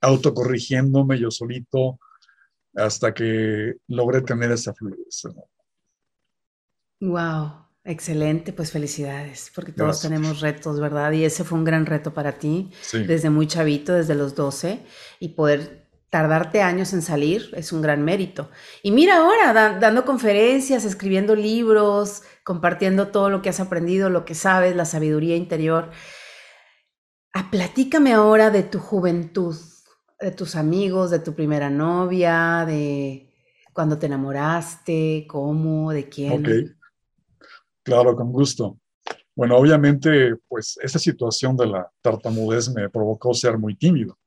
autocorrigiéndome 0.02 1.20
yo 1.20 1.32
solito 1.32 2.00
hasta 2.76 3.14
que 3.14 3.76
logré 3.88 4.22
tener 4.22 4.52
esa 4.52 4.74
fluidez. 4.74 5.24
Wow. 7.02 7.67
Excelente, 7.90 8.52
pues 8.52 8.72
felicidades, 8.74 9.50
porque 9.56 9.72
todos 9.72 10.02
tenemos 10.02 10.42
retos, 10.42 10.78
¿verdad? 10.78 11.14
Y 11.14 11.24
ese 11.24 11.46
fue 11.46 11.58
un 11.58 11.64
gran 11.64 11.86
reto 11.86 12.14
para 12.14 12.34
ti, 12.34 12.70
desde 12.92 13.30
muy 13.30 13.48
chavito, 13.48 13.94
desde 13.94 14.14
los 14.14 14.36
12, 14.36 14.82
y 15.22 15.30
poder 15.30 15.88
tardarte 16.10 16.62
años 16.62 16.92
en 16.92 17.02
salir 17.02 17.50
es 17.56 17.72
un 17.72 17.82
gran 17.82 18.04
mérito. 18.04 18.50
Y 18.84 18.92
mira 18.92 19.20
ahora, 19.20 19.80
dando 19.80 20.04
conferencias, 20.04 20.84
escribiendo 20.84 21.34
libros, 21.34 22.24
compartiendo 22.44 23.08
todo 23.08 23.30
lo 23.30 23.42
que 23.42 23.48
has 23.48 23.62
aprendido, 23.62 24.10
lo 24.10 24.26
que 24.26 24.36
sabes, 24.36 24.76
la 24.76 24.84
sabiduría 24.84 25.38
interior. 25.38 25.92
Ah, 27.34 27.50
platícame 27.50 28.12
ahora 28.12 28.50
de 28.50 28.64
tu 28.64 28.80
juventud, 28.80 29.56
de 30.20 30.32
tus 30.32 30.58
amigos, 30.58 31.10
de 31.10 31.20
tu 31.20 31.34
primera 31.36 31.70
novia, 31.70 32.66
de 32.68 33.34
cuando 33.72 33.98
te 33.98 34.08
enamoraste, 34.08 35.26
cómo, 35.30 35.94
de 35.94 36.10
quién. 36.10 36.77
Claro, 37.88 38.18
con 38.18 38.34
gusto. 38.34 38.78
Bueno, 39.34 39.56
obviamente, 39.56 40.36
pues 40.50 40.78
esta 40.84 41.00
situación 41.00 41.56
de 41.56 41.68
la 41.68 41.90
tartamudez 42.02 42.68
me 42.76 42.90
provocó 42.90 43.34
ser 43.34 43.58
muy 43.58 43.78
tímido. 43.78 44.18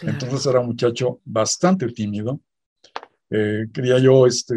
Entonces 0.00 0.46
era 0.46 0.60
un 0.60 0.68
muchacho 0.68 1.20
bastante 1.24 1.88
tímido. 1.88 2.38
Eh, 3.30 3.66
quería 3.74 3.98
yo 3.98 4.28
este, 4.28 4.54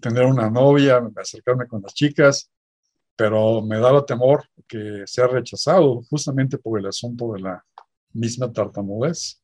tener 0.00 0.24
una 0.24 0.50
novia, 0.50 1.00
acercarme 1.14 1.68
con 1.68 1.82
las 1.82 1.94
chicas, 1.94 2.50
pero 3.14 3.62
me 3.62 3.78
daba 3.78 4.04
temor 4.04 4.48
que 4.66 5.04
sea 5.06 5.28
rechazado 5.28 6.02
justamente 6.10 6.58
por 6.58 6.80
el 6.80 6.86
asunto 6.86 7.32
de 7.32 7.42
la 7.42 7.64
misma 8.12 8.52
tartamudez. 8.52 9.40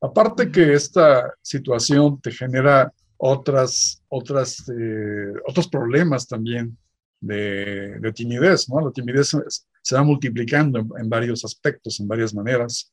Aparte 0.00 0.50
que 0.50 0.72
esta 0.72 1.32
situación 1.40 2.20
te 2.20 2.32
genera 2.32 2.92
otras, 3.24 4.02
otras, 4.08 4.68
eh, 4.68 5.32
otros 5.46 5.68
problemas 5.68 6.26
también 6.26 6.76
de, 7.20 8.12
timidez, 8.12 8.68
¿no? 8.68 8.80
La 8.80 8.90
timidez 8.90 9.36
se 9.80 9.94
va 9.94 10.02
multiplicando 10.02 10.80
en, 10.98 11.08
varios 11.08 11.44
aspectos, 11.44 12.00
en 12.00 12.08
varias 12.08 12.34
maneras. 12.34 12.92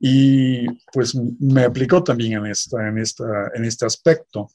Y 0.00 0.66
pues 0.94 1.14
me 1.14 1.64
aplicó 1.64 2.02
también 2.02 2.38
en, 2.38 2.46
esta, 2.46 2.88
en, 2.88 2.96
esta, 2.96 3.50
en 3.54 3.66
este 3.66 3.84
aspecto. 3.84 4.48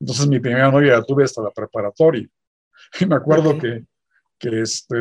Entonces 0.00 0.26
mi 0.26 0.40
primera 0.40 0.70
novia 0.70 0.96
la 0.96 1.04
tuve 1.04 1.24
hasta 1.24 1.42
la 1.42 1.50
preparatoria. 1.50 2.26
Y 3.00 3.06
me 3.06 3.16
acuerdo 3.16 3.58
que, 3.58 3.84
que 4.38 4.62
este, 4.62 4.96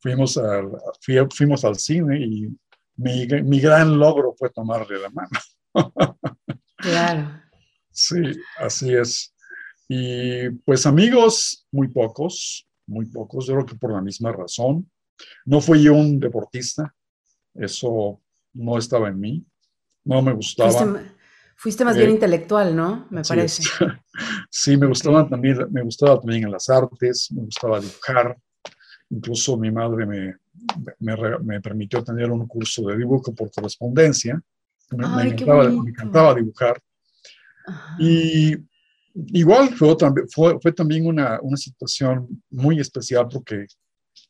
fuimos, 0.00 0.36
al, 0.36 0.72
fuimos 1.30 1.64
al 1.64 1.76
cine 1.76 2.20
y 2.20 2.48
mi, 2.96 3.26
mi 3.26 3.60
gran 3.60 3.98
logro 3.98 4.34
fue 4.36 4.50
tomarle 4.50 4.98
la 4.98 5.10
mano. 5.10 5.30
Claro. 6.78 7.45
Sí, 7.96 8.22
así 8.58 8.94
es. 8.94 9.34
Y 9.88 10.50
pues 10.50 10.84
amigos, 10.84 11.66
muy 11.72 11.88
pocos, 11.88 12.68
muy 12.86 13.06
pocos, 13.06 13.46
yo 13.46 13.54
creo 13.54 13.66
que 13.66 13.74
por 13.74 13.92
la 13.92 14.02
misma 14.02 14.32
razón. 14.32 14.90
No 15.46 15.62
fui 15.62 15.82
yo 15.82 15.94
un 15.94 16.20
deportista, 16.20 16.94
eso 17.54 18.20
no 18.52 18.76
estaba 18.76 19.08
en 19.08 19.18
mí, 19.18 19.46
no 20.04 20.20
me 20.20 20.34
gustaba. 20.34 20.70
Fuiste, 21.58 21.86
más 21.86 21.96
bien 21.96 22.10
eh, 22.10 22.12
intelectual, 22.12 22.76
¿no? 22.76 23.06
Me 23.08 23.22
parece. 23.22 23.62
sí, 24.50 24.76
me 24.76 24.86
gustaba 24.86 25.26
también, 25.26 25.56
me 25.70 25.82
gustaba 25.82 26.20
también 26.20 26.44
en 26.44 26.50
las 26.50 26.68
artes, 26.68 27.32
me 27.32 27.44
gustaba 27.44 27.80
dibujar. 27.80 28.36
Incluso 29.08 29.56
mi 29.56 29.70
madre 29.70 30.04
me, 30.04 30.34
me, 30.98 31.60
permitió 31.62 32.04
tener 32.04 32.30
un 32.30 32.46
curso 32.46 32.82
de 32.88 32.98
dibujo 32.98 33.34
por 33.34 33.50
correspondencia. 33.50 34.38
Me, 34.90 35.08
me 35.08 35.22
encantaba, 35.30 36.34
dibujar. 36.34 36.78
Y 37.98 38.56
igual 39.14 39.74
fue, 39.74 39.96
fue, 40.32 40.58
fue 40.60 40.72
también 40.72 41.06
una, 41.06 41.40
una, 41.40 41.56
situación 41.56 42.42
muy 42.50 42.78
especial 42.80 43.28
porque 43.28 43.66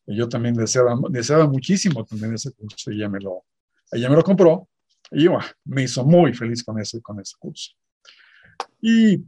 yo 0.07 0.29
también 0.29 0.55
deseaba, 0.55 0.97
deseaba 1.11 1.47
muchísimo 1.47 2.05
también 2.05 2.35
ese 2.35 2.53
curso 2.53 2.91
y 2.91 2.97
ella 2.97 3.09
me 3.09 3.21
lo, 3.21 3.45
ella 3.93 4.09
me 4.09 4.17
lo 4.17 4.23
compró 4.23 4.69
y 5.11 5.27
me 5.65 5.83
hizo 5.83 6.05
muy 6.05 6.33
feliz 6.35 6.63
con 6.65 6.79
ese, 6.81 7.01
con 7.03 7.21
ese 7.21 7.37
curso. 7.39 7.73
Y 8.81 9.25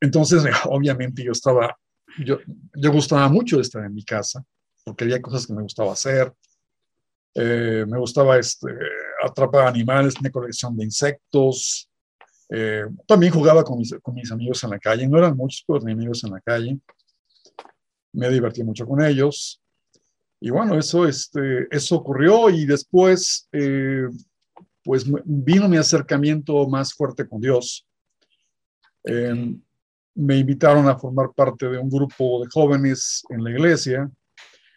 entonces, 0.00 0.42
obviamente 0.66 1.24
yo 1.24 1.32
estaba, 1.32 1.76
yo, 2.18 2.38
yo 2.74 2.92
gustaba 2.92 3.28
mucho 3.28 3.56
de 3.56 3.62
estar 3.62 3.84
en 3.84 3.94
mi 3.94 4.04
casa 4.04 4.44
porque 4.84 5.04
había 5.04 5.22
cosas 5.22 5.46
que 5.46 5.54
me 5.54 5.62
gustaba 5.62 5.92
hacer. 5.92 6.32
Eh, 7.34 7.86
me 7.88 7.98
gustaba 7.98 8.38
este, 8.38 8.68
atrapar 9.24 9.66
animales, 9.66 10.14
tenía 10.14 10.30
colección 10.30 10.76
de 10.76 10.84
insectos, 10.84 11.88
eh, 12.54 12.84
también 13.06 13.32
jugaba 13.32 13.64
con 13.64 13.78
mis, 13.78 13.94
con 14.02 14.14
mis, 14.14 14.30
amigos 14.30 14.62
en 14.62 14.70
la 14.70 14.78
calle, 14.78 15.08
no 15.08 15.16
eran 15.16 15.34
muchos, 15.34 15.64
pero 15.66 15.80
mis 15.80 15.94
amigos 15.94 16.22
en 16.22 16.32
la 16.32 16.40
calle. 16.42 16.78
Me 18.12 18.28
divertí 18.28 18.62
mucho 18.62 18.86
con 18.86 19.02
ellos. 19.02 19.62
Y 20.38 20.50
bueno, 20.50 20.78
eso, 20.78 21.08
este, 21.08 21.66
eso 21.70 21.96
ocurrió 21.96 22.50
y 22.50 22.66
después, 22.66 23.48
eh, 23.52 24.06
pues 24.84 25.06
vino 25.24 25.66
mi 25.66 25.78
acercamiento 25.78 26.68
más 26.68 26.92
fuerte 26.92 27.26
con 27.26 27.40
Dios. 27.40 27.86
Em, 29.04 29.58
me 30.14 30.36
invitaron 30.36 30.86
a 30.88 30.98
formar 30.98 31.32
parte 31.34 31.70
de 31.70 31.78
un 31.78 31.88
grupo 31.88 32.42
de 32.44 32.50
jóvenes 32.52 33.22
en 33.30 33.42
la 33.44 33.50
iglesia. 33.50 34.10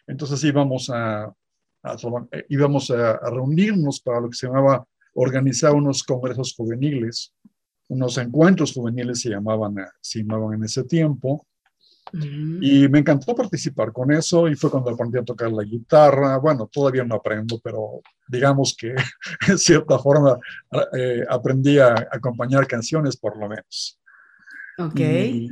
Entonces 0.06 0.42
íbamos 0.44 0.88
a, 0.88 1.24
a 1.24 1.96
eh, 2.32 2.46
íbamos 2.48 2.90
a, 2.90 3.10
a 3.10 3.30
reunirnos 3.30 4.00
para 4.00 4.18
lo 4.18 4.30
que 4.30 4.36
se 4.36 4.46
llamaba 4.46 4.86
organizar 5.12 5.74
unos 5.74 6.02
congresos 6.02 6.54
juveniles 6.56 7.34
unos 7.88 8.18
encuentros 8.18 8.72
juveniles 8.72 9.20
se 9.20 9.30
llamaban, 9.30 9.78
eh, 9.78 9.86
se 10.00 10.20
llamaban 10.20 10.54
en 10.54 10.64
ese 10.64 10.84
tiempo. 10.84 11.46
Mm. 12.12 12.62
Y 12.62 12.88
me 12.88 13.00
encantó 13.00 13.34
participar 13.34 13.92
con 13.92 14.12
eso 14.12 14.48
y 14.48 14.54
fue 14.54 14.70
cuando 14.70 14.90
aprendí 14.90 15.18
a 15.18 15.24
tocar 15.24 15.50
la 15.50 15.64
guitarra. 15.64 16.38
Bueno, 16.38 16.68
todavía 16.72 17.04
no 17.04 17.16
aprendo, 17.16 17.60
pero 17.62 18.00
digamos 18.28 18.76
que 18.78 18.94
en 19.48 19.58
cierta 19.58 19.98
forma 19.98 20.38
eh, 20.96 21.24
aprendí 21.28 21.78
a 21.78 21.94
acompañar 22.10 22.66
canciones 22.66 23.16
por 23.16 23.36
lo 23.36 23.48
menos. 23.48 23.98
Ok. 24.78 25.00
Y, 25.00 25.50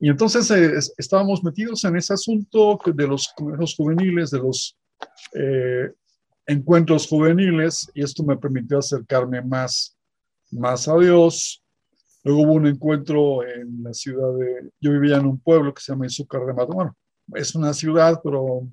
entonces 0.00 0.50
eh, 0.50 0.78
estábamos 0.98 1.42
metidos 1.42 1.82
en 1.84 1.96
ese 1.96 2.12
asunto 2.12 2.78
de 2.84 3.06
los, 3.06 3.32
los 3.58 3.74
juveniles, 3.74 4.30
de 4.30 4.38
los 4.38 4.76
encuentros 6.46 7.08
juveniles, 7.08 7.90
y 7.94 8.02
esto 8.02 8.22
me 8.22 8.36
permitió 8.36 8.78
acercarme 8.78 9.42
más 9.42 9.95
más 10.50 10.88
a 10.88 10.96
Dios. 10.98 11.62
Luego 12.24 12.42
hubo 12.42 12.52
un 12.54 12.66
encuentro 12.66 13.46
en 13.46 13.82
la 13.82 13.92
ciudad 13.94 14.36
de, 14.36 14.70
yo 14.80 14.92
vivía 14.92 15.16
en 15.16 15.26
un 15.26 15.38
pueblo 15.38 15.72
que 15.72 15.80
se 15.80 15.92
llama 15.92 16.06
Izúcar 16.06 16.44
de 16.44 16.52
Mato. 16.52 16.72
Bueno, 16.72 16.96
es 17.34 17.54
una 17.54 17.72
ciudad, 17.72 18.20
pero 18.22 18.68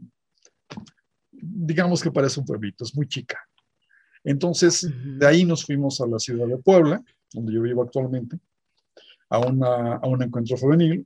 digamos 1.32 2.02
que 2.02 2.12
parece 2.12 2.40
un 2.40 2.46
pueblito, 2.46 2.84
es 2.84 2.96
muy 2.96 3.08
chica. 3.08 3.40
Entonces, 4.24 4.90
de 5.20 5.28
ahí 5.28 5.44
nos 5.44 5.66
fuimos 5.66 6.00
a 6.02 6.08
la 6.08 6.18
ciudad 6.18 6.48
de 6.48 6.58
Puebla, 6.58 7.04
donde 7.34 7.54
yo 7.54 7.62
vivo 7.62 7.84
actualmente, 7.84 8.40
a, 9.30 9.40
una, 9.40 9.96
a 9.98 10.08
un 10.08 10.24
encuentro 10.24 10.58
juvenil. 10.58 11.06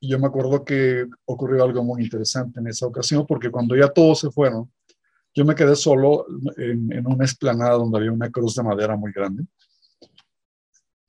Y 0.00 0.08
yo 0.10 0.18
me 0.18 0.26
acuerdo 0.26 0.64
que 0.64 1.06
ocurrió 1.24 1.64
algo 1.64 1.84
muy 1.84 2.02
interesante 2.02 2.60
en 2.60 2.66
esa 2.66 2.86
ocasión, 2.86 3.24
porque 3.26 3.50
cuando 3.50 3.76
ya 3.76 3.88
todos 3.88 4.20
se 4.20 4.30
fueron, 4.30 4.70
yo 5.34 5.44
me 5.44 5.54
quedé 5.54 5.76
solo 5.76 6.26
en, 6.56 6.92
en 6.92 7.06
una 7.06 7.24
esplanada 7.24 7.74
donde 7.74 7.98
había 7.98 8.12
una 8.12 8.30
cruz 8.30 8.56
de 8.56 8.62
madera 8.62 8.96
muy 8.96 9.12
grande. 9.12 9.44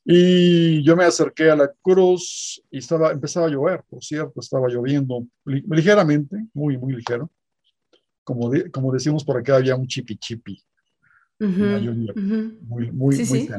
Y 0.10 0.82
yo 0.84 0.96
me 0.96 1.04
acerqué 1.04 1.52
a 1.52 1.56
la 1.58 1.70
cruz 1.82 2.64
y 2.72 2.78
estaba, 2.78 3.12
empezaba 3.12 3.48
a 3.48 3.50
llover, 3.50 3.84
por 3.90 4.02
cierto, 4.02 4.40
estaba 4.40 4.70
lloviendo 4.70 5.28
ligeramente, 5.44 6.48
muy, 6.54 6.78
muy 6.78 6.94
ligero. 6.94 7.30
Como, 8.24 8.50
como 8.72 8.94
decimos 8.94 9.26
por 9.26 9.36
acá, 9.36 9.58
había 9.58 9.76
un 9.76 9.86
chipi 9.86 10.16
chipi. 10.16 10.64
Muy, 11.38 12.88
muy, 12.94 13.22
muy 13.22 13.50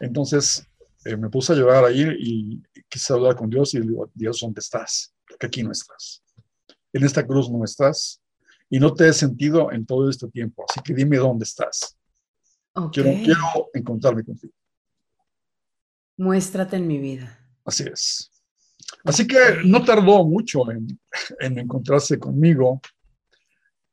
Entonces 0.00 0.66
eh, 1.04 1.16
me 1.18 1.28
puse 1.28 1.52
a 1.52 1.56
llorar 1.56 1.84
ahí 1.84 2.06
y 2.18 2.62
quise 2.88 3.12
hablar 3.12 3.36
con 3.36 3.50
Dios 3.50 3.74
y 3.74 3.80
le 3.80 3.88
digo, 3.88 4.10
Dios, 4.14 4.40
¿dónde 4.40 4.60
estás? 4.60 5.12
Porque 5.28 5.46
aquí 5.46 5.62
no 5.62 5.72
estás. 5.72 6.22
En 6.90 7.04
esta 7.04 7.26
cruz 7.26 7.50
no 7.50 7.62
estás. 7.64 8.18
y 8.70 8.78
no 8.78 8.94
te 8.94 9.08
he 9.08 9.12
sentido 9.12 9.70
en 9.72 9.84
todo 9.84 10.08
este 10.08 10.26
tiempo, 10.28 10.64
así 10.66 10.80
que 10.80 10.94
dime 10.94 11.18
dónde 11.18 11.44
estás. 11.44 11.98
Quiero, 12.90 13.10
quiero 13.22 13.68
encontrarme 13.74 14.24
contigo. 14.24 14.54
Muéstrate 16.22 16.76
en 16.76 16.86
mi 16.86 16.98
vida. 16.98 17.36
Así 17.64 17.82
es. 17.82 18.30
Así 19.04 19.26
que 19.26 19.38
no 19.64 19.84
tardó 19.84 20.24
mucho 20.24 20.70
en, 20.70 20.86
en 21.40 21.58
encontrarse 21.58 22.16
conmigo, 22.16 22.80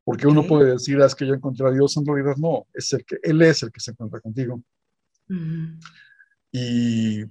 porque 0.03 0.27
uno 0.27 0.45
puede 0.45 0.73
decir, 0.73 1.01
ah, 1.01 1.07
es 1.07 1.15
que 1.15 1.25
yo 1.25 1.33
encontré 1.33 1.65
a 1.65 1.71
Dios, 1.71 1.97
en 1.97 2.05
realidad 2.05 2.35
no, 2.37 2.67
es 2.71 2.93
el 2.93 3.03
que, 3.03 3.17
Él 3.23 3.41
es 3.41 3.63
el 3.63 3.71
que 3.71 3.79
se 3.79 3.91
encuentra 3.91 4.19
contigo. 4.19 4.61
Y 6.51 7.25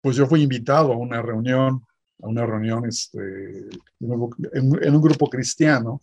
pues 0.00 0.16
yo 0.16 0.26
fui 0.26 0.42
invitado 0.42 0.92
a 0.92 0.96
una 0.96 1.22
reunión, 1.22 1.86
a 2.20 2.26
una 2.26 2.44
reunión 2.44 2.86
este, 2.86 3.68
en, 4.00 4.94
un 4.94 5.00
grupo 5.00 5.30
cristiano, 5.30 6.00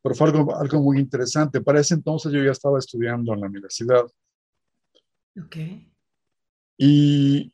pero 0.00 0.14
fue 0.14 0.28
algo, 0.28 0.56
algo 0.56 0.82
muy 0.82 1.00
interesante. 1.00 1.60
Para 1.62 1.80
ese 1.80 1.94
entonces 1.94 2.30
yo 2.30 2.44
ya 2.44 2.52
estaba 2.52 2.78
estudiando 2.78 3.34
en 3.34 3.40
la 3.40 3.48
universidad. 3.48 4.04
Ok. 5.36 5.56
Y, 6.78 7.52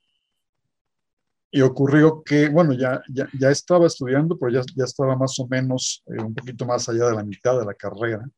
y 1.50 1.60
ocurrió 1.62 2.22
que, 2.22 2.48
bueno, 2.50 2.74
ya, 2.74 3.02
ya, 3.08 3.28
ya 3.38 3.50
estaba 3.50 3.86
estudiando, 3.86 4.38
pero 4.38 4.52
ya, 4.52 4.62
ya 4.76 4.84
estaba 4.84 5.16
más 5.16 5.38
o 5.40 5.48
menos 5.48 6.04
eh, 6.06 6.22
un 6.22 6.34
poquito 6.34 6.66
más 6.66 6.88
allá 6.88 7.06
de 7.06 7.14
la 7.16 7.24
mitad 7.24 7.58
de 7.58 7.64
la 7.64 7.74
carrera. 7.74 8.28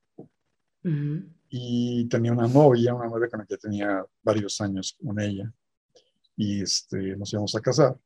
Y 1.48 2.06
tenía 2.08 2.32
una 2.32 2.46
novia, 2.46 2.94
una 2.94 3.08
novia 3.08 3.28
con 3.28 3.40
la 3.40 3.46
que 3.46 3.56
tenía 3.56 4.04
varios 4.22 4.60
años 4.60 4.96
con 5.04 5.18
ella. 5.18 5.52
Y 6.36 6.62
este, 6.62 7.16
nos 7.16 7.32
íbamos 7.32 7.54
a 7.56 7.60
casar. 7.60 7.96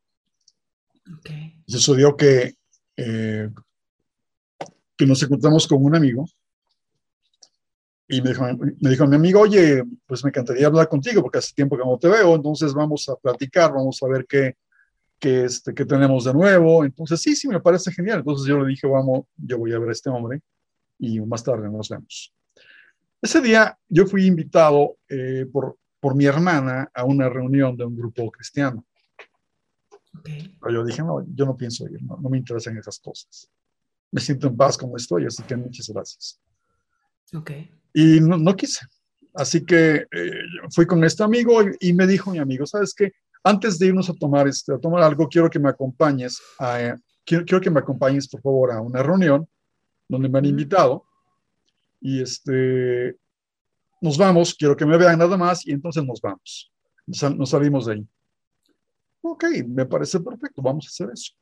Okay. 1.18 1.62
Y 1.66 1.72
sucedió 1.72 2.16
que, 2.16 2.54
eh, 2.96 3.50
que 4.96 5.06
nos 5.06 5.22
encontramos 5.22 5.66
con 5.66 5.84
un 5.84 5.94
amigo 5.94 6.24
y 8.10 8.20
me 8.22 8.30
dijo, 8.30 8.44
me 8.80 8.90
dijo 8.90 9.06
mi 9.06 9.14
amigo, 9.14 9.40
oye, 9.40 9.84
pues 10.04 10.24
me 10.24 10.30
encantaría 10.30 10.66
hablar 10.66 10.88
contigo 10.88 11.22
porque 11.22 11.38
hace 11.38 11.54
tiempo 11.54 11.76
que 11.76 11.84
no 11.84 11.96
te 11.96 12.08
veo, 12.08 12.34
entonces 12.34 12.74
vamos 12.74 13.08
a 13.08 13.14
platicar, 13.14 13.72
vamos 13.72 14.02
a 14.02 14.08
ver 14.08 14.26
qué, 14.26 14.56
qué, 15.20 15.44
este, 15.44 15.72
qué 15.72 15.84
tenemos 15.84 16.24
de 16.24 16.34
nuevo. 16.34 16.84
Entonces, 16.84 17.22
sí, 17.22 17.36
sí, 17.36 17.46
me 17.46 17.60
parece 17.60 17.92
genial. 17.92 18.18
Entonces 18.18 18.48
yo 18.48 18.58
le 18.58 18.66
dije, 18.66 18.88
vamos, 18.88 19.26
yo 19.36 19.58
voy 19.58 19.72
a 19.72 19.78
ver 19.78 19.90
a 19.90 19.92
este 19.92 20.10
hombre 20.10 20.40
y 20.98 21.20
más 21.20 21.44
tarde 21.44 21.70
nos 21.70 21.88
vemos. 21.88 22.34
Ese 23.22 23.40
día 23.40 23.78
yo 23.88 24.06
fui 24.06 24.26
invitado 24.26 24.96
eh, 25.08 25.46
por, 25.52 25.78
por 26.00 26.16
mi 26.16 26.24
hermana 26.24 26.90
a 26.92 27.04
una 27.04 27.28
reunión 27.28 27.76
de 27.76 27.84
un 27.84 27.96
grupo 27.96 28.28
cristiano. 28.32 28.84
Okay. 30.18 30.56
Pero 30.60 30.74
yo 30.74 30.84
dije, 30.84 31.02
no, 31.02 31.24
yo 31.32 31.46
no 31.46 31.56
pienso 31.56 31.86
ir, 31.86 32.02
no, 32.02 32.18
no 32.20 32.28
me 32.28 32.38
interesan 32.38 32.76
esas 32.76 32.98
cosas. 32.98 33.48
Me 34.10 34.20
siento 34.20 34.48
en 34.48 34.56
paz 34.56 34.76
como 34.76 34.96
estoy, 34.96 35.26
así 35.26 35.44
que 35.44 35.54
muchas 35.54 35.88
gracias. 35.88 36.40
Okay. 37.32 37.79
Y 37.92 38.20
no, 38.20 38.36
no 38.36 38.56
quise. 38.56 38.86
Así 39.34 39.64
que 39.64 40.06
eh, 40.10 40.42
fui 40.74 40.86
con 40.86 41.02
este 41.04 41.22
amigo 41.22 41.62
y, 41.62 41.76
y, 41.80 41.92
me 41.92 42.06
dijo 42.06 42.30
mi 42.30 42.38
amigo, 42.38 42.66
¿sabes 42.66 42.94
qué? 42.94 43.12
Antes 43.44 43.78
de 43.78 43.86
irnos 43.86 44.10
a 44.10 44.14
tomar, 44.14 44.48
este, 44.48 44.74
a 44.74 44.78
tomar 44.78 45.02
algo, 45.02 45.28
quiero 45.28 45.48
que 45.48 45.58
me 45.58 45.68
acompañes, 45.68 46.40
a, 46.58 46.96
quiero, 47.24 47.44
quiero, 47.44 47.60
que 47.60 47.70
me 47.70 47.80
acompañes, 47.80 48.28
por 48.28 48.42
favor, 48.42 48.72
a 48.72 48.80
una 48.80 49.02
reunión 49.02 49.48
donde 50.08 50.28
me 50.28 50.38
han 50.38 50.46
invitado. 50.46 51.04
Y 52.00 52.20
este, 52.20 53.16
nos 54.00 54.18
vamos, 54.18 54.54
quiero 54.54 54.76
que 54.76 54.86
me 54.86 54.98
vean 54.98 55.18
nada 55.18 55.36
más 55.36 55.66
y 55.66 55.72
entonces 55.72 56.04
nos 56.04 56.20
vamos. 56.20 56.72
Nos, 57.06 57.36
nos 57.36 57.50
salimos 57.50 57.86
de 57.86 57.94
ahí. 57.94 58.08
Ok, 59.22 59.44
me 59.68 59.86
parece 59.86 60.18
perfecto, 60.20 60.62
vamos 60.62 60.86
a 60.86 60.88
hacer 60.88 61.10
eso. 61.12 61.34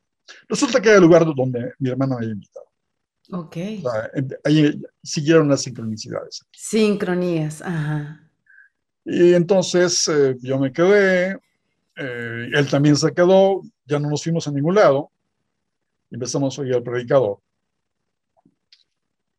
Resulta 0.47 0.81
que 0.81 0.89
era 0.89 0.97
el 0.97 1.03
lugar 1.03 1.25
donde 1.25 1.73
mi 1.79 1.89
hermano 1.89 2.15
me 2.15 2.23
había 2.23 2.33
invitado. 2.33 2.68
Ok. 3.31 3.57
O 3.83 3.91
sea, 3.91 4.11
ahí 4.43 4.81
siguieron 5.03 5.49
las 5.49 5.61
sincronicidades. 5.61 6.45
Sincronías, 6.51 7.61
ajá. 7.61 8.29
Y 9.05 9.33
entonces 9.33 10.07
eh, 10.07 10.35
yo 10.41 10.59
me 10.59 10.71
quedé, 10.71 11.37
eh, 11.95 12.49
él 12.53 12.69
también 12.69 12.95
se 12.95 13.13
quedó, 13.13 13.61
ya 13.85 13.99
no 13.99 14.09
nos 14.09 14.23
fuimos 14.23 14.47
a 14.47 14.51
ningún 14.51 14.75
lado, 14.75 15.11
empezamos 16.11 16.57
a 16.57 16.61
oír 16.61 16.75
al 16.75 16.83
predicador. 16.83 17.39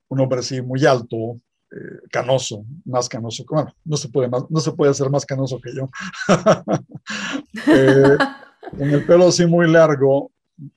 Un 0.08 0.20
hombre 0.20 0.40
así 0.40 0.60
muy 0.60 0.84
alto, 0.84 1.40
eh, 1.72 2.00
canoso, 2.10 2.64
más 2.84 3.08
canoso, 3.08 3.44
bueno, 3.48 3.72
no 3.84 3.96
se 3.96 4.08
puede, 4.08 4.28
más, 4.28 4.44
no 4.50 4.58
se 4.60 4.72
puede 4.72 4.90
hacer 4.90 5.08
más 5.08 5.24
canoso 5.24 5.60
que 5.60 5.72
yo. 5.72 5.88
eh, 7.68 8.18
con 8.76 8.90
el 8.90 9.06
pelo 9.06 9.28
así 9.28 9.46
muy 9.46 9.70
largo, 9.70 10.32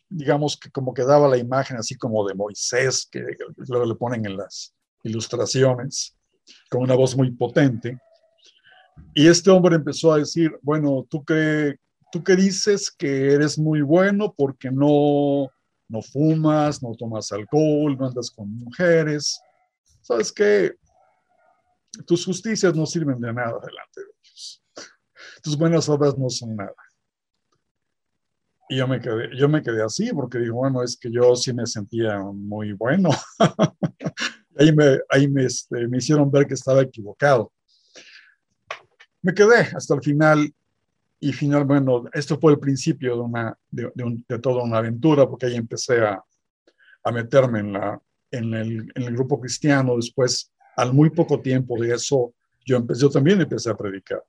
digamos 0.10 0.58
que 0.58 0.70
como 0.70 0.94
que 0.94 1.04
daba 1.04 1.28
la 1.28 1.38
imagen 1.38 1.78
así 1.78 1.96
como 1.96 2.28
de 2.28 2.36
Moisés, 2.36 3.08
que 3.12 3.26
luego 3.68 3.86
le 3.86 3.96
ponen 3.96 4.26
en 4.26 4.38
las 4.38 4.74
ilustraciones, 5.04 6.16
con 6.70 6.82
una 6.82 6.96
voz 6.96 7.16
muy 7.16 7.32
potente. 7.32 8.00
Y 9.14 9.28
este 9.28 9.50
hombre 9.50 9.76
empezó 9.76 10.14
a 10.14 10.18
decir, 10.18 10.58
bueno, 10.62 11.06
tú 11.10 11.24
que, 11.24 11.78
tú 12.12 12.24
dices 12.36 12.92
que 12.92 13.34
eres 13.34 13.58
muy 13.58 13.82
bueno 13.82 14.34
porque 14.36 14.70
no, 14.72 15.50
no 15.88 16.02
fumas, 16.02 16.82
no 16.82 16.96
tomas 16.96 17.32
alcohol, 17.32 17.98
no 17.98 18.08
andas 18.08 18.32
con 18.32 18.50
mujeres, 18.50 19.40
¿sabes 20.02 20.32
qué? 20.32 20.76
Tus 22.06 22.26
justicias 22.26 22.76
no 22.76 22.86
sirven 22.86 23.20
de 23.20 23.34
nada 23.34 23.60
delante 23.60 24.02
de 24.02 24.08
Dios. 24.22 24.64
Tus 25.44 25.58
buenas 25.58 25.88
obras 25.90 26.18
no 26.18 26.30
son 26.30 26.56
nada. 26.56 26.76
Y 28.70 28.78
yo 28.78 28.88
me 28.88 29.00
quedé, 29.00 29.30
yo 29.38 29.50
me 29.50 29.62
quedé 29.62 29.84
así 29.84 30.12
porque 30.14 30.40
digo, 30.40 30.56
bueno, 30.56 30.84
es 30.84 30.98
que 30.98 31.12
yo 31.12 31.36
sí 31.36 31.54
me 31.54 31.66
sentía 31.66 32.20
muy 32.20 32.74
bueno. 32.74 33.10
ahí 34.58 34.74
me, 34.74 35.00
ahí 35.10 35.28
me, 35.28 35.46
este, 35.46 35.88
me 35.88 35.98
hicieron 35.98 36.32
ver 36.32 36.48
que 36.48 36.54
estaba 36.54 36.82
equivocado. 36.82 37.52
Me 39.22 39.34
quedé 39.34 39.60
hasta 39.76 39.96
el 39.96 40.02
final 40.02 40.54
y 41.20 41.32
final, 41.32 41.64
bueno, 41.64 42.04
esto 42.14 42.38
fue 42.38 42.52
el 42.52 42.60
principio 42.60 43.16
de, 43.16 43.22
una, 43.22 43.58
de, 43.72 44.04
un, 44.04 44.26
de 44.28 44.40
toda 44.40 44.64
una 44.64 44.80
aventura 44.80 45.28
porque 45.28 45.46
ahí 45.46 45.56
empecé 45.56 46.02
a, 46.02 46.22
a 47.04 47.12
meterme 47.12 47.60
en, 47.60 47.74
la, 47.74 48.02
en, 48.32 48.54
el, 48.54 48.92
en 48.94 49.04
el 49.04 49.14
grupo 49.14 49.40
cristiano. 49.40 49.96
Después, 49.96 50.52
al 50.76 50.94
muy 50.94 51.10
poco 51.10 51.40
tiempo 51.42 51.82
de 51.82 51.94
eso, 51.94 52.34
yo, 52.66 52.78
empecé, 52.78 53.02
yo 53.02 53.10
también 53.10 53.40
empecé 53.40 53.70
a 53.70 53.78
predicar. 53.78 54.22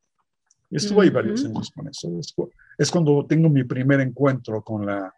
Y 0.74 0.78
estuve 0.78 1.04
ahí 1.04 1.10
varios 1.10 1.44
años 1.44 1.70
con 1.70 1.86
eso. 1.86 2.18
Es, 2.18 2.34
es, 2.76 2.90
cuando 2.90 3.24
tengo 3.28 3.48
mi 3.48 3.62
primer 3.62 4.00
encuentro 4.00 4.60
con, 4.60 4.84
la, 4.84 5.14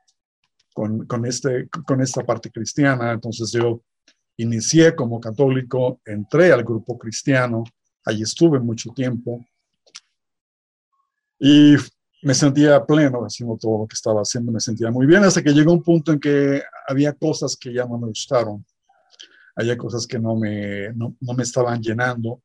con, 0.74 1.06
con, 1.06 1.24
este, 1.24 1.66
con 1.86 2.02
esta 2.02 2.22
parte 2.26 2.50
cristiana. 2.50 3.12
Entonces 3.12 3.50
yo 3.52 3.80
inicié 4.36 4.94
como 4.94 5.18
católico, 5.18 5.98
entré 6.04 6.52
al 6.52 6.62
grupo 6.62 6.98
cristiano, 6.98 7.64
allí 8.04 8.20
estuve 8.20 8.60
mucho 8.60 8.90
tiempo 8.90 9.46
y 11.38 11.76
me 12.22 12.34
sentía 12.34 12.84
pleno 12.84 13.22
haciendo 13.22 13.56
todo 13.56 13.78
lo 13.78 13.86
que 13.86 13.94
estaba 13.94 14.20
haciendo, 14.20 14.52
me 14.52 14.60
sentía 14.60 14.90
muy 14.90 15.06
bien 15.06 15.24
hasta 15.24 15.42
que 15.42 15.54
llegó 15.54 15.72
un 15.72 15.82
punto 15.82 16.12
en 16.12 16.20
que 16.20 16.62
había 16.86 17.14
cosas 17.14 17.56
que 17.56 17.72
ya 17.72 17.86
no 17.86 17.96
me 17.96 18.08
gustaron, 18.08 18.62
había 19.54 19.78
cosas 19.78 20.06
que 20.06 20.18
no 20.18 20.36
me, 20.36 20.92
no, 20.92 21.16
no 21.18 21.32
me 21.32 21.44
estaban 21.44 21.80
llenando 21.80 22.42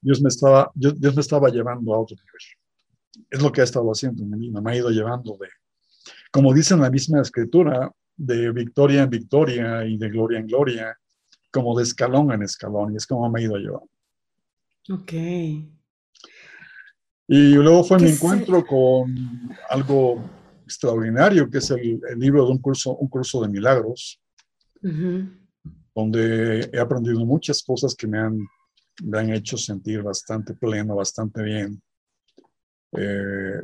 Dios 0.00 0.22
me, 0.22 0.28
estaba, 0.28 0.70
Dios, 0.74 1.00
Dios, 1.00 1.14
me 1.14 1.20
estaba 1.20 1.48
llevando 1.48 1.94
a 1.94 2.00
otro 2.00 2.16
nivel. 2.16 3.26
Es 3.30 3.42
lo 3.42 3.50
que 3.50 3.60
ha 3.60 3.64
estado 3.64 3.90
haciendo 3.90 4.22
en 4.22 4.30
mi 4.30 4.48
vida, 4.48 4.60
me 4.60 4.72
ha 4.72 4.76
ido 4.76 4.90
llevando 4.90 5.36
de, 5.40 5.48
como 6.30 6.54
dice 6.54 6.74
en 6.74 6.80
la 6.80 6.90
misma 6.90 7.20
escritura, 7.20 7.90
de 8.16 8.50
victoria 8.52 9.02
en 9.02 9.10
victoria 9.10 9.84
y 9.84 9.96
de 9.96 10.08
gloria 10.08 10.40
en 10.40 10.46
gloria, 10.46 10.98
como 11.50 11.76
de 11.76 11.84
escalón 11.84 12.32
en 12.32 12.42
escalón, 12.42 12.92
y 12.92 12.96
es 12.96 13.06
como 13.06 13.30
me 13.30 13.40
ha 13.40 13.44
ido 13.44 13.56
llevando. 13.56 13.88
Ok. 14.90 15.12
Y 17.30 17.54
luego 17.54 17.84
fue 17.84 17.98
mi 17.98 18.10
encuentro 18.10 18.64
con 18.64 19.14
algo 19.68 20.24
extraordinario, 20.64 21.48
que 21.50 21.58
es 21.58 21.70
el, 21.70 22.00
el, 22.10 22.18
libro 22.18 22.44
de 22.46 22.52
un 22.52 22.58
curso, 22.58 22.96
un 22.96 23.08
curso 23.08 23.42
de 23.42 23.48
milagros, 23.48 24.20
uh 24.82 24.88
-huh. 24.88 25.38
donde 25.94 26.70
he 26.72 26.78
aprendido 26.78 27.24
muchas 27.24 27.62
cosas 27.62 27.94
que 27.94 28.06
me 28.06 28.18
han 28.18 28.38
me 29.04 29.18
han 29.18 29.32
hecho 29.32 29.56
sentir 29.56 30.02
bastante 30.02 30.54
pleno, 30.54 30.96
bastante 30.96 31.42
bien. 31.42 31.82
Eh, 32.92 33.62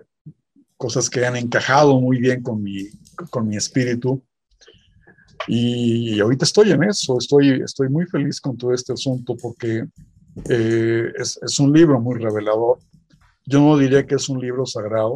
cosas 0.77 1.09
que 1.09 1.25
han 1.25 1.37
encajado 1.37 2.01
muy 2.01 2.19
bien 2.19 2.43
con 2.43 2.63
mi, 2.63 2.89
con 3.31 3.49
mi 3.49 3.57
espíritu. 3.57 4.23
Y, 5.47 6.19
ahorita 6.21 6.45
estoy 6.45 6.71
en 6.71 6.85
eso, 6.85 7.19
estoy, 7.19 7.63
estoy 7.63 7.89
muy 7.89 8.07
feliz 8.07 8.41
con 8.41 8.57
todo 8.57 8.73
este 8.73 8.93
asunto 8.93 9.37
porque 9.37 9.87
eh, 10.49 11.13
es, 11.17 11.39
es, 11.43 11.61
un 11.61 11.73
libro 11.73 12.01
muy 12.01 12.19
revelador. 12.19 12.79
Yo 13.45 13.61
no 13.61 13.77
diría 13.77 14.07
que 14.07 14.15
es 14.15 14.29
un 14.29 14.41
libro 14.41 14.65
sagrado. 14.65 15.15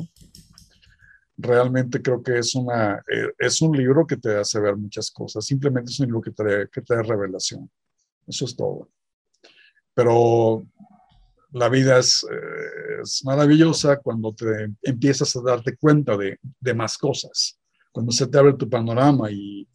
Realmente 1.37 2.03
creo 2.03 2.23
que 2.23 2.39
es, 2.39 2.55
una, 2.55 2.97
eh, 2.97 3.33
es 3.39 3.63
un 3.63 3.77
libro 3.77 4.07
que 4.07 4.17
te 4.17 4.37
hace 4.37 4.61
ver 4.61 4.77
muchas 4.77 5.11
cosas. 5.11 5.47
Simplemente 5.47 5.91
es 5.91 6.01
un 6.01 6.07
libro 6.07 6.21
que 6.21 6.33
trae, 6.33 6.69
que 6.69 6.83
trae 6.83 7.03
revelación. 7.03 7.71
Eso 8.27 8.45
es 8.45 8.55
todo 8.55 8.89
pero 9.99 10.65
la 11.55 11.69
vida 11.69 11.99
es, 11.99 12.25
eh, 12.31 13.01
es, 13.03 13.25
maravillosa 13.25 13.97
cuando 13.97 14.33
te 14.33 14.73
empiezas 14.83 15.35
a 15.35 15.43
darte 15.43 15.77
cuenta 15.77 16.17
de, 16.17 16.39
de, 16.61 16.73
más 16.73 16.97
cosas, 16.97 17.59
cuando 17.91 18.13
se 18.13 18.29
te 18.29 18.39
abre 18.39 18.53
tu 18.53 18.71
panorama 18.71 19.29
y, 19.29 19.67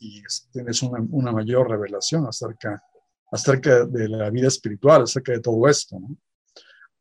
tienes 0.53 0.81
una, 0.81 1.31
mayor 1.33 1.69
revelación 1.69 2.25
acerca, 2.25 2.81
acerca 3.33 3.83
de 3.83 4.07
la 4.07 4.29
vida 4.29 4.47
espiritual, 4.47 5.01
acerca 5.01 5.33
de 5.33 5.41
todo 5.41 5.67
esto. 5.67 5.97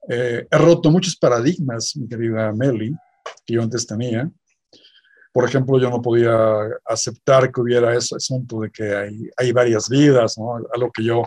Eh, 0.08 0.44
he 0.50 0.58
roto 0.58 0.90
muchos 0.90 1.14
paradigmas, 1.14 1.94
mi 1.94 2.08
querida 2.08 2.52
Meli, 2.52 2.92
que 3.46 3.54
yo 3.54 3.62
antes 3.62 3.86
tenía. 3.86 4.28
Por 5.32 5.44
ejemplo, 5.44 5.78
yo 5.78 5.90
no 5.90 6.02
podía 6.02 6.34
aceptar 6.86 7.52
que 7.52 7.60
hubiera 7.60 7.94
ese 7.94 8.16
asunto 8.16 8.62
de 8.62 8.70
que 8.72 8.96
hay, 8.96 9.30
hay 9.36 9.52
varias 9.52 9.88
vidas, 9.88 10.36
¿no? 10.38 10.56
algo 10.74 10.90
que 10.90 11.04
yo 11.04 11.22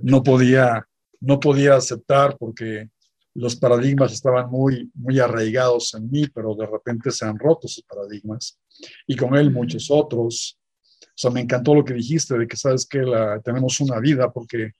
no 0.00 0.22
podía, 0.22 0.86
no 1.20 1.38
podía 1.38 1.76
aceptar 1.76 2.36
porque 2.38 2.88
los 3.34 3.56
paradigmas 3.56 4.12
estaban 4.12 4.50
muy, 4.50 4.90
muy 4.94 5.20
arraigados 5.20 5.94
en 5.94 6.10
mí, 6.10 6.26
pero 6.28 6.54
de 6.54 6.66
repente 6.66 7.10
se 7.10 7.24
han 7.24 7.38
roto 7.38 7.66
esos 7.66 7.84
paradigmas 7.84 8.58
y 9.06 9.16
con 9.16 9.36
él 9.36 9.50
muchos 9.50 9.90
otros. 9.90 10.58
O 11.02 11.06
sea, 11.14 11.30
me 11.30 11.40
encantó 11.40 11.74
lo 11.74 11.84
que 11.84 11.94
dijiste 11.94 12.36
de 12.36 12.46
que 12.46 12.56
sabes 12.56 12.86
que 12.86 13.00
la, 13.00 13.40
tenemos 13.40 13.78
una 13.80 14.00
vida 14.00 14.32
porque 14.32 14.72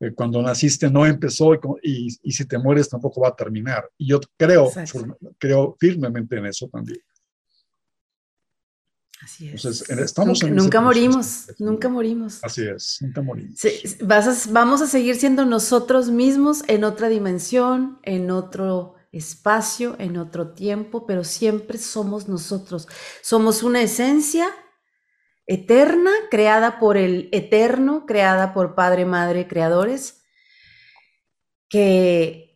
eh, 0.00 0.12
cuando 0.14 0.40
naciste 0.40 0.90
no 0.90 1.04
empezó 1.04 1.54
y, 1.82 2.08
y, 2.22 2.32
si 2.32 2.46
te 2.46 2.58
mueres 2.58 2.88
tampoco 2.88 3.20
va 3.20 3.28
a 3.28 3.36
terminar. 3.36 3.88
Y 3.98 4.08
yo 4.08 4.20
creo, 4.36 4.70
creo 5.38 5.76
firmemente 5.78 6.36
en 6.36 6.46
eso 6.46 6.68
también. 6.68 7.00
Así 9.22 9.48
es. 9.48 9.64
estamos 9.64 10.42
nunca, 10.44 10.80
morimos, 10.80 11.46
nunca 11.58 11.88
morimos. 11.88 12.38
Así 12.42 12.66
es, 12.66 12.98
nunca 13.00 13.20
morimos. 13.20 13.60
vamos 14.50 14.80
a 14.80 14.86
seguir 14.86 15.16
siendo 15.16 15.44
nosotros 15.44 16.10
mismos 16.10 16.62
en 16.68 16.84
otra 16.84 17.08
dimensión, 17.08 17.98
en 18.02 18.30
otro 18.30 18.94
espacio, 19.12 19.96
en 19.98 20.16
otro 20.16 20.52
tiempo, 20.52 21.06
pero 21.06 21.24
siempre 21.24 21.76
somos 21.78 22.28
nosotros. 22.28 22.88
Somos 23.22 23.62
una 23.62 23.82
esencia 23.82 24.48
eterna, 25.46 26.12
creada 26.30 26.78
por 26.78 26.96
el 26.96 27.28
eterno, 27.32 28.06
creada 28.06 28.54
por 28.54 28.74
Padre, 28.74 29.04
Madre, 29.04 29.48
creadores, 29.48 30.22
que 31.68 32.49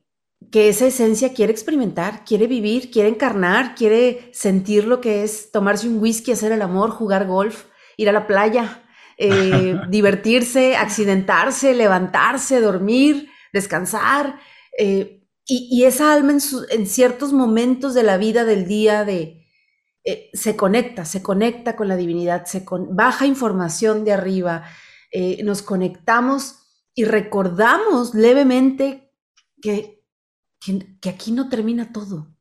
que 0.51 0.69
esa 0.69 0.87
esencia 0.87 1.33
quiere 1.33 1.53
experimentar, 1.53 2.25
quiere 2.25 2.47
vivir, 2.47 2.91
quiere 2.91 3.09
encarnar, 3.09 3.75
quiere 3.75 4.31
sentir 4.33 4.85
lo 4.85 5.01
que 5.01 5.25
es 5.25 5.51
tomarse 5.51 5.89
un 5.89 6.01
whisky, 6.01 6.33
hacer 6.33 6.53
el 6.53 6.63
amor, 6.63 6.91
jugar 6.91 7.27
golf, 7.27 7.65
ir 7.97 8.09
a 8.09 8.13
la 8.13 8.27
playa, 8.27 8.85
eh, 9.17 9.77
divertirse, 9.89 10.77
accidentarse, 10.77 11.75
levantarse, 11.75 12.61
dormir, 12.61 13.29
descansar. 13.53 14.39
Eh, 14.79 15.21
y, 15.47 15.85
esa 15.85 16.15
alma 16.15 16.33
en, 16.71 16.87
ciertos 16.87 17.35
momentos 17.35 17.93
de 17.93 18.03
la 18.03 18.17
vida 18.17 18.45
del 18.45 18.67
día 18.67 19.05
de, 19.05 19.47
eh, 20.05 20.31
se 20.33 20.57
conecta, 20.57 21.05
se 21.05 21.23
conecta 21.23 21.77
con 21.77 21.87
la 21.87 21.97
divinidad, 21.97 22.47
se 22.47 22.65
baja 22.91 23.27
información 23.27 24.05
de 24.05 24.13
arriba, 24.13 24.65
nos 25.45 25.63
conectamos 25.63 26.57
y 26.93 27.05
recordamos 27.05 28.15
levemente 28.15 29.13
que 29.63 30.04
que, 31.01 31.09
aquí 31.09 31.33
no 31.33 31.49
termina 31.49 31.93
todo, 31.93 32.35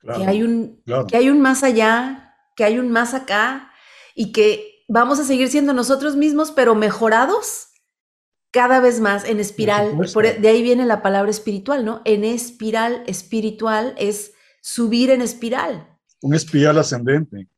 que, 0.00 0.24
hay 0.24 0.42
un, 0.42 0.82
que 1.08 1.16
hay 1.16 1.28
un 1.28 1.40
más 1.40 1.62
allá, 1.62 2.34
que 2.56 2.64
hay 2.64 2.78
un 2.78 2.90
más 2.90 3.14
acá 3.14 3.70
y 4.14 4.32
que 4.32 4.84
vamos 4.88 5.20
a 5.20 5.24
seguir 5.24 5.48
siendo 5.48 5.72
nosotros 5.72 6.16
mismos, 6.16 6.50
pero 6.50 6.74
mejorados 6.74 7.68
cada 8.50 8.80
vez 8.80 9.00
más 9.00 9.24
en 9.24 9.38
espiral. 9.38 9.98
E, 10.24 10.40
de 10.40 10.48
ahí 10.48 10.62
viene 10.62 10.86
la 10.86 11.02
palabra 11.02 11.30
espiritual, 11.30 11.84
¿no? 11.84 12.00
En 12.04 12.24
espiral, 12.24 13.04
espiritual 13.06 13.94
es 13.98 14.32
subir 14.62 15.10
en 15.10 15.20
espiral. 15.20 15.86
Un 16.22 16.34
espiral 16.34 16.78
ascendente. 16.78 17.48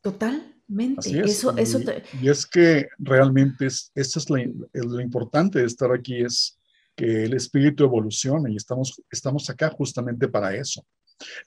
Totalmente. 0.00 1.20
Eso, 1.24 1.54
y, 1.56 1.60
eso 1.60 1.80
y 2.20 2.28
es 2.28 2.46
que 2.46 2.88
realmente 2.98 3.66
es, 3.66 3.90
eso 3.94 4.20
es 4.20 4.84
lo 4.86 5.00
importante 5.00 5.58
de 5.58 5.66
estar 5.66 5.92
aquí, 5.92 6.22
es 6.22 6.58
que 6.94 7.24
el 7.24 7.34
espíritu 7.34 7.84
evolucione 7.84 8.52
y 8.52 8.56
estamos, 8.56 9.00
estamos 9.10 9.48
acá 9.48 9.70
justamente 9.70 10.28
para 10.28 10.54
eso. 10.54 10.84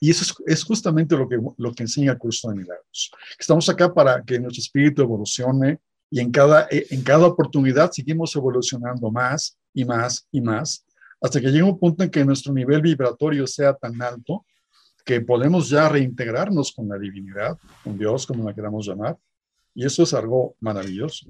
Y 0.00 0.10
eso 0.10 0.34
es, 0.46 0.64
justamente 0.64 1.16
lo 1.16 1.28
que, 1.28 1.38
lo 1.56 1.72
que 1.72 1.82
enseña 1.82 2.12
el 2.12 2.18
curso 2.18 2.48
de 2.48 2.56
milagros. 2.56 3.10
Estamos 3.38 3.68
acá 3.68 3.92
para 3.92 4.22
que 4.22 4.40
nuestro 4.40 4.60
espíritu 4.60 5.02
evolucione 5.02 5.78
y 6.10 6.20
en 6.20 6.30
cada, 6.30 6.66
eh, 6.70 6.86
en 6.90 7.02
cada 7.02 7.26
oportunidad 7.26 7.90
seguimos 7.90 8.34
evolucionando 8.34 9.10
más 9.10 9.58
y 9.74 9.84
más 9.84 10.26
y 10.30 10.40
más 10.40 10.86
hasta 11.20 11.40
que 11.40 11.48
llegue 11.48 11.62
un 11.62 11.78
punto 11.78 12.04
en 12.04 12.10
que 12.10 12.24
nuestro 12.24 12.52
nivel 12.52 12.82
vibratorio 12.82 13.46
sea 13.46 13.74
tan 13.74 14.00
alto 14.02 14.44
que 15.04 15.20
podemos 15.20 15.68
ya 15.68 15.88
reintegrarnos 15.88 16.72
con 16.72 16.88
la 16.88 16.98
divinidad, 16.98 17.56
con 17.84 17.96
Dios, 17.96 18.26
como 18.26 18.44
la 18.44 18.54
queramos 18.54 18.86
llamar. 18.86 19.16
Y 19.74 19.84
eso 19.84 20.02
es 20.02 20.12
algo 20.14 20.56
maravilloso. 20.60 21.26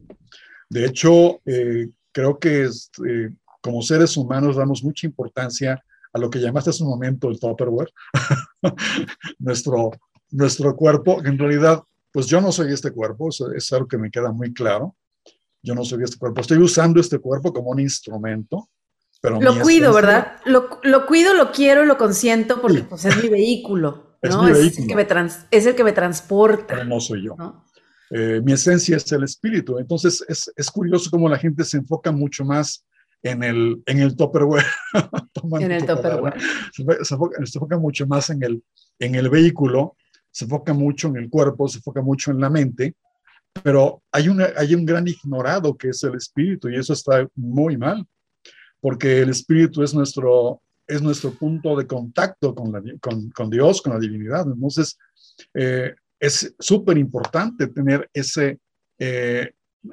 De 0.68 0.86
hecho, 0.86 1.40
eh, 1.44 1.90
creo 2.10 2.38
que 2.38 2.64
es, 2.64 2.90
eh, 3.06 3.30
como 3.66 3.82
seres 3.82 4.16
humanos 4.16 4.56
damos 4.56 4.84
mucha 4.84 5.06
importancia 5.06 5.82
a 6.12 6.18
lo 6.18 6.30
que 6.30 6.38
llamaste 6.38 6.70
hace 6.70 6.84
un 6.84 6.90
momento 6.90 7.28
el 7.28 7.38
Tupperware, 7.38 7.92
nuestro, 9.40 9.90
nuestro 10.30 10.74
cuerpo, 10.76 11.20
en 11.24 11.36
realidad, 11.36 11.82
pues 12.12 12.26
yo 12.26 12.40
no 12.40 12.52
soy 12.52 12.72
este 12.72 12.92
cuerpo, 12.92 13.28
es 13.28 13.72
algo 13.72 13.88
que 13.88 13.98
me 13.98 14.10
queda 14.10 14.30
muy 14.30 14.54
claro. 14.54 14.94
Yo 15.62 15.74
no 15.74 15.84
soy 15.84 16.04
este 16.04 16.16
cuerpo, 16.16 16.40
estoy 16.40 16.58
usando 16.58 17.00
este 17.00 17.18
cuerpo 17.18 17.52
como 17.52 17.70
un 17.70 17.80
instrumento, 17.80 18.68
pero... 19.20 19.40
Lo 19.40 19.60
cuido, 19.60 19.92
¿verdad? 19.92 20.36
Lo, 20.44 20.80
lo, 20.84 21.06
cuido, 21.06 21.34
lo 21.34 21.50
quiero, 21.50 21.84
lo 21.84 21.98
consiento 21.98 22.62
porque 22.62 22.84
pues, 22.84 23.04
es 23.04 23.22
mi 23.22 23.28
vehículo. 23.28 24.04
Es, 24.22 24.34
mi 24.34 24.50
vehículo. 24.50 24.82
el 24.82 24.88
que 24.88 24.94
me 24.96 25.30
es 25.50 25.66
el 25.66 25.76
que 25.76 25.84
me 25.84 25.92
transporta. 25.92 26.66
Pero 26.68 26.84
no 26.84 26.98
soy 26.98 27.24
yo. 27.24 27.36
Eh, 28.10 28.40
mi 28.42 28.54
esencia 28.54 28.96
es 28.96 29.12
el 29.12 29.22
espíritu. 29.22 29.78
Entonces 29.78 30.24
es, 30.26 30.50
es 30.56 30.70
curioso 30.70 31.10
cómo 31.10 31.28
la 31.28 31.38
gente 31.38 31.62
se 31.64 31.76
enfoca 31.76 32.10
mucho 32.10 32.44
más 32.44 32.85
en 33.30 33.42
el, 33.42 33.82
en 33.86 33.98
el 33.98 34.16
Tupperware. 34.16 34.64
en 35.60 35.72
el 35.72 35.86
Tupperware. 35.86 36.34
Se, 36.72 36.82
enfoca, 37.54 37.78
mucho 37.78 38.06
más 38.06 38.30
en 38.30 38.42
el, 38.42 38.62
en 38.98 39.14
el 39.14 39.28
vehículo, 39.28 39.96
se 40.30 40.44
enfoca 40.44 40.72
mucho 40.72 41.08
en 41.08 41.16
el 41.16 41.30
cuerpo, 41.30 41.68
se 41.68 41.78
enfoca 41.78 42.02
mucho 42.02 42.30
en 42.30 42.40
la 42.40 42.50
mente, 42.50 42.94
pero 43.62 44.02
hay, 44.12 44.28
una, 44.28 44.48
hay 44.56 44.74
un 44.74 44.84
gran 44.84 45.06
ignorado 45.08 45.76
que 45.76 45.88
es 45.88 46.02
el 46.04 46.14
espíritu 46.14 46.68
y 46.68 46.76
eso 46.76 46.92
está 46.92 47.26
muy 47.34 47.76
mal, 47.76 48.06
porque 48.80 49.22
el 49.22 49.30
espíritu 49.30 49.82
es 49.82 49.94
nuestro, 49.94 50.60
es 50.86 51.02
nuestro 51.02 51.32
punto 51.32 51.76
de 51.76 51.86
contacto 51.86 52.54
con, 52.54 52.72
la, 52.72 52.82
con, 53.00 53.30
con 53.30 53.50
Dios, 53.50 53.80
con 53.80 53.94
la 53.94 53.98
divinidad. 53.98 54.46
Entonces, 54.46 54.98
eh, 55.54 55.94
es 56.20 56.54
súper 56.58 56.98
importante 56.98 57.66
tener 57.68 58.08
ese, 58.12 58.58
eh, 58.98 59.52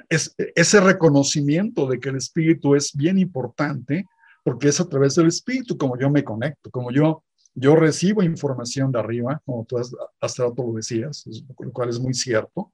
es, 0.10 0.36
ese 0.56 0.80
reconocimiento 0.80 1.88
de 1.88 2.00
que 2.00 2.10
el 2.10 2.18
espíritu 2.18 2.76
es 2.76 2.92
bien 2.94 3.18
importante, 3.18 4.06
porque 4.44 4.70
es 4.70 4.80
a 4.80 4.88
través 4.88 5.16
del 5.16 5.28
espíritu 5.28 5.78
como 5.78 5.98
yo 5.98 6.10
me 6.10 6.24
conecto, 6.24 6.70
como 6.70 6.92
yo, 6.92 7.24
yo 7.54 7.76
recibo 7.76 8.24
información 8.24 8.92
de 8.92 9.00
arriba, 9.00 9.42
como 9.46 9.66
tú 9.66 9.78
hasta 9.78 10.44
rato 10.44 10.64
lo 10.64 10.74
decías, 10.74 11.26
lo 11.60 11.72
cual 11.72 11.90
es 11.90 12.00
muy 12.00 12.14
cierto, 12.14 12.74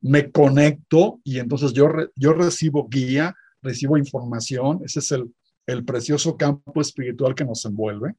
me 0.00 0.30
conecto 0.30 1.20
y 1.24 1.38
entonces 1.38 1.72
yo, 1.72 1.88
yo 2.14 2.32
recibo 2.34 2.88
guía, 2.88 3.34
recibo 3.62 3.96
información, 3.96 4.80
ese 4.84 4.98
es 4.98 5.12
el, 5.12 5.34
el 5.66 5.84
precioso 5.84 6.36
campo 6.36 6.80
espiritual 6.80 7.34
que 7.34 7.44
nos 7.44 7.64
envuelve 7.64 8.14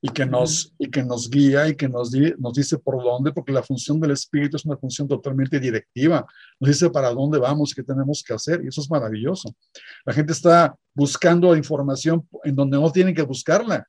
y 0.00 0.08
que 0.10 0.26
nos, 0.26 0.74
y 0.78 0.90
que 0.90 1.02
nos 1.02 1.30
guía 1.30 1.68
y 1.68 1.74
que 1.74 1.88
nos, 1.88 2.12
nos 2.38 2.52
dice 2.52 2.78
por 2.78 3.02
dónde, 3.02 3.32
porque 3.32 3.52
la 3.52 3.62
función 3.62 4.00
del 4.00 4.12
espíritu 4.12 4.56
es 4.56 4.64
una 4.64 4.76
función 4.76 5.08
totalmente 5.08 5.58
directiva. 5.58 6.26
Nos 6.60 6.68
dice 6.68 6.90
para 6.90 7.10
dónde 7.10 7.38
vamos, 7.38 7.74
qué 7.74 7.82
tenemos 7.82 8.22
que 8.22 8.34
hacer, 8.34 8.62
y 8.64 8.68
eso 8.68 8.80
es 8.80 8.90
maravilloso. 8.90 9.54
La 10.04 10.12
gente 10.12 10.32
está 10.32 10.76
buscando 10.94 11.56
información 11.56 12.26
en 12.44 12.54
donde 12.54 12.78
no 12.78 12.90
tienen 12.92 13.14
que 13.14 13.22
buscarla. 13.22 13.88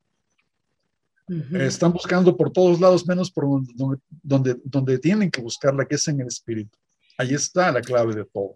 están 1.53 1.91
buscando 1.91 2.35
por 2.35 2.51
todos 2.51 2.79
lados, 2.79 3.05
menos 3.05 3.29
por 3.29 3.45
donde, 3.45 3.99
donde, 4.23 4.61
donde 4.63 4.97
tienen 4.97 5.29
que 5.29 5.41
buscarla, 5.41 5.85
que 5.85 5.95
es 5.95 6.07
en 6.07 6.21
el 6.21 6.27
espíritu. 6.27 6.77
Ahí 7.17 7.33
está 7.33 7.71
la 7.71 7.81
clave 7.81 8.15
de 8.15 8.25
todo. 8.25 8.55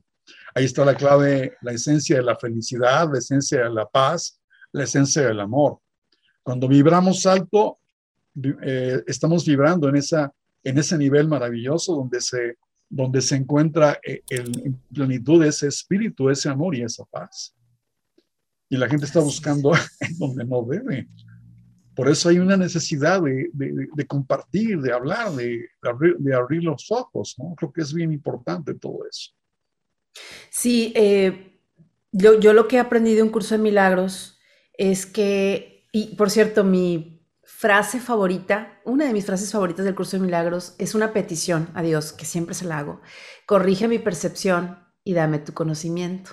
Ahí 0.54 0.66
está 0.66 0.86
la 0.86 0.96
clave, 0.96 1.58
la 1.62 1.74
esencia 1.74 2.18
de 2.18 2.24
la 2.24 2.36
felicidad, 2.36 3.10
la 3.12 3.20
esencia 3.20 3.64
de 3.64 3.70
la 3.70 3.86
paz, 3.86 4.40
la 4.72 4.84
esencia 4.84 5.24
del 5.24 5.40
amor. 5.40 5.80
Cuando 6.44 6.68
vibramos 6.68 7.26
alto, 7.26 7.80
eh, 8.64 9.04
estamos 9.08 9.46
vibrando 9.46 9.90
en, 9.90 9.98
esa, 9.98 10.34
en 10.64 10.78
ese 10.78 10.98
nivel 10.98 11.28
maravilloso 11.28 11.96
donde 11.96 12.22
se, 12.22 12.58
donde 12.90 13.22
se 13.22 13.36
encuentra 13.36 14.00
eh, 14.06 14.22
el, 14.30 14.52
en 14.66 14.82
plenitud 14.94 15.44
ese 15.44 15.68
espíritu, 15.68 16.30
ese 16.30 16.50
amor 16.50 16.76
y 16.76 16.84
esa 16.84 17.06
paz. 17.06 17.56
Y 18.70 18.78
la 18.78 18.88
gente 18.88 19.06
está 19.06 19.20
buscando 19.20 19.72
en 20.00 20.18
donde 20.18 20.46
no 20.46 20.64
debe. 20.64 21.08
Por 21.96 22.10
eso 22.10 22.30
hay 22.30 22.40
una 22.40 22.56
necesidad 22.56 23.22
de, 23.22 23.50
de, 23.54 24.08
compartir, 24.08 24.80
de 24.80 24.94
hablar, 24.94 25.32
de, 25.34 25.68
abrir, 25.84 26.18
de 26.18 26.34
abrir 26.34 26.64
los 26.64 26.90
ojos. 26.90 27.36
¿no? 27.38 27.54
Creo 27.56 27.72
que 27.72 27.82
es 27.82 27.94
bien 27.94 28.14
importante 28.14 28.74
todo 28.74 29.06
eso. 29.10 29.32
Sí, 30.50 30.94
eh, 30.96 31.60
yo, 32.12 32.40
yo 32.40 32.54
lo 32.54 32.68
que 32.68 32.78
he 32.78 32.80
aprendido 32.80 33.24
en 33.24 33.30
curso 33.30 33.56
de 33.56 33.64
milagros 33.64 34.40
es 34.78 35.06
que 35.06 35.81
y 35.92 36.16
por 36.16 36.30
cierto, 36.30 36.64
mi, 36.64 37.22
frase 37.44 38.00
favorita, 38.00 38.80
una 38.86 39.06
de 39.06 39.14
mis 39.14 39.26
frases 39.26 39.52
favoritas 39.52 39.86
del 39.86 39.94
curso 39.94 40.18
de 40.18 40.24
milagros 40.24 40.74
es 40.78 40.96
una 40.96 41.14
petición 41.14 41.70
a 41.76 41.84
Dios, 41.84 42.14
que 42.14 42.26
siempre 42.26 42.56
se 42.56 42.66
la 42.66 42.80
hago. 42.80 43.02
Corrige 43.46 43.88
mi 43.88 44.00
percepción 44.00 44.80
y 45.04 45.14
dame 45.14 45.40
tu 45.40 45.54
conocimiento. 45.54 46.32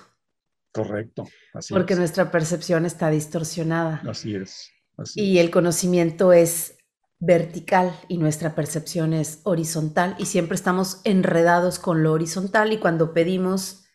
Correcto. 0.71 1.27
Así 1.53 1.73
Porque 1.73 1.95
nuestra 1.95 2.31
percepción 2.31 2.85
está 2.85 3.09
distorsionada. 3.09 4.01
Así 4.07 4.35
es. 4.35 4.71
y 5.15 5.37
el 5.37 5.51
conocimiento 5.51 6.33
es 6.33 6.77
vertical 7.19 7.93
y 8.07 8.17
nuestra 8.17 8.55
percepción 8.55 9.13
es 9.13 9.41
horizontal 9.43 10.15
y 10.17 10.25
siempre 10.25 10.55
estamos 10.55 11.01
enredados 11.03 11.77
con 11.77 12.01
lo 12.01 12.13
horizontal 12.13 12.71
y 12.73 12.79
cuando 12.79 13.13
pedimos 13.13 13.85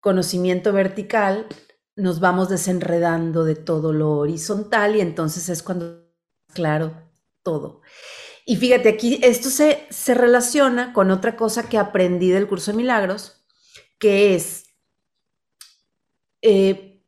conocimiento 0.00 0.72
vertical 0.72 1.46
nos 1.96 2.20
vamos 2.20 2.48
desenredando 2.48 3.44
de 3.44 3.56
todo 3.56 3.92
lo 3.92 4.12
horizontal 4.12 4.96
y 4.96 5.00
entonces 5.00 5.48
es 5.48 5.62
cuando 5.62 6.10
claro 6.52 7.10
todo. 7.42 7.82
Y 8.46 8.56
fíjate, 8.56 8.88
aquí 8.88 9.20
esto 9.22 9.50
se, 9.50 9.86
se 9.90 10.14
relaciona 10.14 10.92
con 10.92 11.10
otra 11.10 11.36
cosa 11.36 11.68
que 11.68 11.78
aprendí 11.78 12.30
del 12.30 12.48
curso 12.48 12.72
de 12.72 12.78
milagros, 12.78 13.44
que 13.98 14.34
es, 14.34 14.64
eh, 16.42 17.04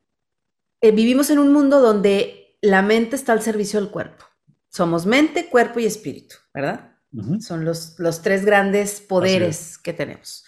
eh, 0.80 0.90
vivimos 0.92 1.30
en 1.30 1.38
un 1.38 1.52
mundo 1.52 1.80
donde 1.80 2.58
la 2.60 2.82
mente 2.82 3.16
está 3.16 3.32
al 3.32 3.42
servicio 3.42 3.80
del 3.80 3.90
cuerpo. 3.90 4.24
Somos 4.68 5.04
mente, 5.04 5.48
cuerpo 5.48 5.80
y 5.80 5.86
espíritu, 5.86 6.36
¿verdad? 6.54 6.96
Son 7.40 7.64
los, 7.64 7.98
los, 7.98 8.22
tres 8.22 8.44
grandes 8.44 9.00
poderes 9.00 9.76
que 9.76 9.92
tenemos. 9.92 10.44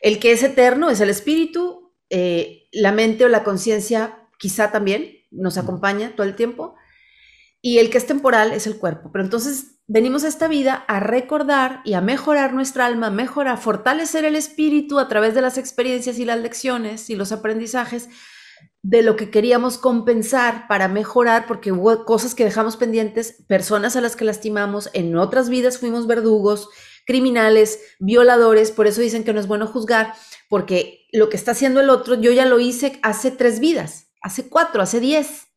El 0.00 0.18
que 0.18 0.32
es 0.32 0.42
eterno 0.42 0.88
es 0.88 1.00
el 1.00 1.10
espíritu, 1.10 1.79
eh, 2.10 2.68
la 2.72 2.92
mente 2.92 3.24
o 3.24 3.28
la 3.28 3.44
conciencia 3.44 4.28
quizá 4.38 4.70
también 4.70 5.16
nos 5.30 5.58
acompaña 5.58 6.14
todo 6.16 6.26
el 6.26 6.34
tiempo, 6.34 6.74
y 7.62 7.78
el 7.78 7.90
que 7.90 7.98
es 7.98 8.06
temporal 8.06 8.52
es 8.52 8.66
el 8.66 8.78
cuerpo. 8.78 9.10
Pero 9.12 9.24
entonces 9.24 9.80
venimos 9.86 10.24
a 10.24 10.28
esta 10.28 10.48
vida 10.48 10.84
a 10.88 11.00
recordar 11.00 11.82
y 11.84 11.94
a 11.94 12.00
mejorar 12.00 12.52
nuestra 12.52 12.86
alma, 12.86 13.10
mejorar, 13.10 13.58
fortalecer 13.58 14.24
el 14.24 14.36
espíritu 14.36 14.98
a 14.98 15.08
través 15.08 15.34
de 15.34 15.42
las 15.42 15.58
experiencias 15.58 16.18
y 16.18 16.24
las 16.24 16.40
lecciones 16.40 17.10
y 17.10 17.16
los 17.16 17.32
aprendizajes 17.32 18.08
de 18.82 19.02
lo 19.02 19.16
que 19.16 19.30
queríamos 19.30 19.76
compensar 19.76 20.66
para 20.66 20.88
mejorar, 20.88 21.46
porque 21.46 21.70
hubo 21.70 22.04
cosas 22.06 22.34
que 22.34 22.44
dejamos 22.44 22.76
pendientes, 22.76 23.44
personas 23.46 23.94
a 23.94 24.00
las 24.00 24.16
que 24.16 24.24
lastimamos, 24.24 24.88
en 24.94 25.14
otras 25.16 25.50
vidas 25.50 25.78
fuimos 25.78 26.06
verdugos, 26.06 26.70
criminales, 27.10 27.80
violadores, 27.98 28.70
por 28.70 28.86
eso 28.86 29.00
dicen 29.00 29.24
que 29.24 29.32
no 29.32 29.40
es 29.40 29.48
bueno 29.48 29.66
juzgar, 29.66 30.14
porque 30.48 31.08
lo 31.10 31.28
que 31.28 31.36
está 31.36 31.50
haciendo 31.50 31.80
el 31.80 31.90
otro, 31.90 32.14
yo 32.14 32.30
ya 32.30 32.46
lo 32.46 32.60
hice 32.60 33.00
hace 33.02 33.32
tres 33.32 33.58
vidas, 33.58 34.12
hace 34.22 34.48
cuatro, 34.48 34.80
hace 34.80 35.00
diez. 35.00 35.48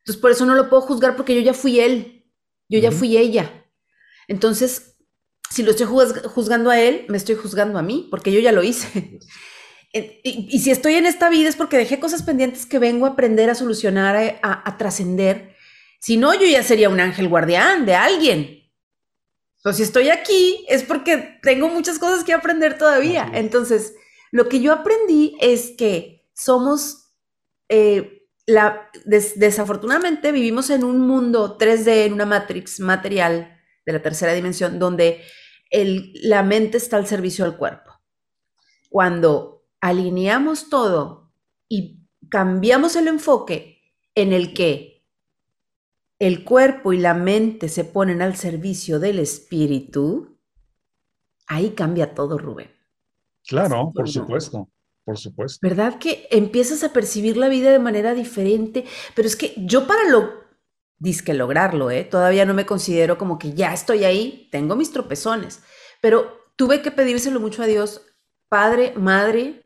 Entonces, 0.00 0.20
por 0.20 0.32
eso 0.32 0.44
no 0.44 0.56
lo 0.56 0.68
puedo 0.68 0.82
juzgar 0.82 1.14
porque 1.14 1.36
yo 1.36 1.42
ya 1.42 1.54
fui 1.54 1.78
él, 1.78 2.28
yo 2.68 2.80
ya 2.80 2.90
fui 2.90 3.16
ella. 3.16 3.68
Entonces, 4.26 4.96
si 5.48 5.62
lo 5.62 5.70
estoy 5.70 5.86
juzgando 5.86 6.70
a 6.70 6.80
él, 6.80 7.06
me 7.08 7.18
estoy 7.18 7.36
juzgando 7.36 7.78
a 7.78 7.82
mí, 7.82 8.08
porque 8.10 8.32
yo 8.32 8.40
ya 8.40 8.50
lo 8.50 8.64
hice. 8.64 9.20
Y, 9.94 10.58
si 10.60 10.70
estoy 10.70 10.94
en 10.94 11.04
esta 11.04 11.28
vida 11.28 11.50
es 11.50 11.56
porque 11.56 11.76
dejé 11.76 12.00
cosas 12.00 12.22
pendientes 12.22 12.64
que 12.64 12.78
vengo 12.78 13.04
a 13.04 13.10
aprender 13.10 13.50
a 13.50 13.54
solucionar, 13.54 14.38
a, 14.42 14.78
trascender. 14.78 15.54
Si 16.00 16.16
no, 16.16 16.32
yo 16.32 16.46
ya 16.46 16.62
sería 16.62 16.88
un 16.88 16.98
ángel 16.98 17.28
guardián 17.28 17.84
de 17.84 17.94
alguien. 17.94 18.61
O 19.64 19.72
si 19.72 19.82
estoy 19.82 20.08
aquí 20.08 20.64
es 20.68 20.82
porque 20.82 21.38
tengo 21.42 21.68
muchas 21.68 21.98
cosas 21.98 22.24
que 22.24 22.32
aprender 22.32 22.78
todavía. 22.78 23.30
Entonces, 23.32 23.94
lo 24.32 24.48
que 24.48 24.60
yo 24.60 24.72
aprendí 24.72 25.36
es 25.40 25.72
que 25.76 26.26
somos, 26.34 27.12
eh, 27.68 28.26
la, 28.46 28.90
desafortunadamente 29.04 30.32
vivimos 30.32 30.70
en 30.70 30.82
un 30.82 31.00
mundo 31.00 31.58
3D, 31.58 32.06
en 32.06 32.12
una 32.12 32.26
matrix 32.26 32.80
material 32.80 33.56
de 33.86 33.92
la 33.92 34.02
tercera 34.02 34.32
dimensión, 34.32 34.78
donde 34.80 35.22
el, 35.70 36.12
la 36.22 36.42
mente 36.42 36.78
está 36.78 36.96
al 36.96 37.06
servicio 37.06 37.44
del 37.44 37.56
cuerpo. 37.56 37.92
Cuando 38.90 39.64
alineamos 39.80 40.68
todo 40.68 41.32
y 41.68 42.00
cambiamos 42.28 42.96
el 42.96 43.08
enfoque 43.08 43.80
en 44.14 44.32
el 44.32 44.54
que 44.54 44.91
el 46.22 46.44
cuerpo 46.44 46.92
y 46.92 46.98
la 46.98 47.14
mente 47.14 47.68
se 47.68 47.84
ponen 47.84 48.22
al 48.22 48.36
servicio 48.36 49.00
del 49.00 49.18
espíritu, 49.18 50.38
ahí 51.48 51.70
cambia 51.70 52.14
todo, 52.14 52.38
Rubén. 52.38 52.70
Claro, 53.44 53.90
por 53.92 54.08
supuesto, 54.08 54.68
por 55.04 55.18
supuesto. 55.18 55.58
¿Verdad 55.60 55.98
que 55.98 56.28
empiezas 56.30 56.84
a 56.84 56.92
percibir 56.92 57.36
la 57.36 57.48
vida 57.48 57.72
de 57.72 57.80
manera 57.80 58.14
diferente? 58.14 58.84
Pero 59.16 59.26
es 59.26 59.34
que 59.34 59.52
yo 59.56 59.88
para 59.88 60.08
lo, 60.08 60.30
disque 61.00 61.34
lograrlo, 61.34 61.90
¿eh? 61.90 62.04
todavía 62.04 62.44
no 62.44 62.54
me 62.54 62.66
considero 62.66 63.18
como 63.18 63.36
que 63.36 63.54
ya 63.54 63.72
estoy 63.72 64.04
ahí, 64.04 64.48
tengo 64.52 64.76
mis 64.76 64.92
tropezones, 64.92 65.60
pero 66.00 66.38
tuve 66.54 66.82
que 66.82 66.92
pedírselo 66.92 67.40
mucho 67.40 67.64
a 67.64 67.66
Dios, 67.66 68.00
Padre, 68.48 68.94
Madre, 68.96 69.61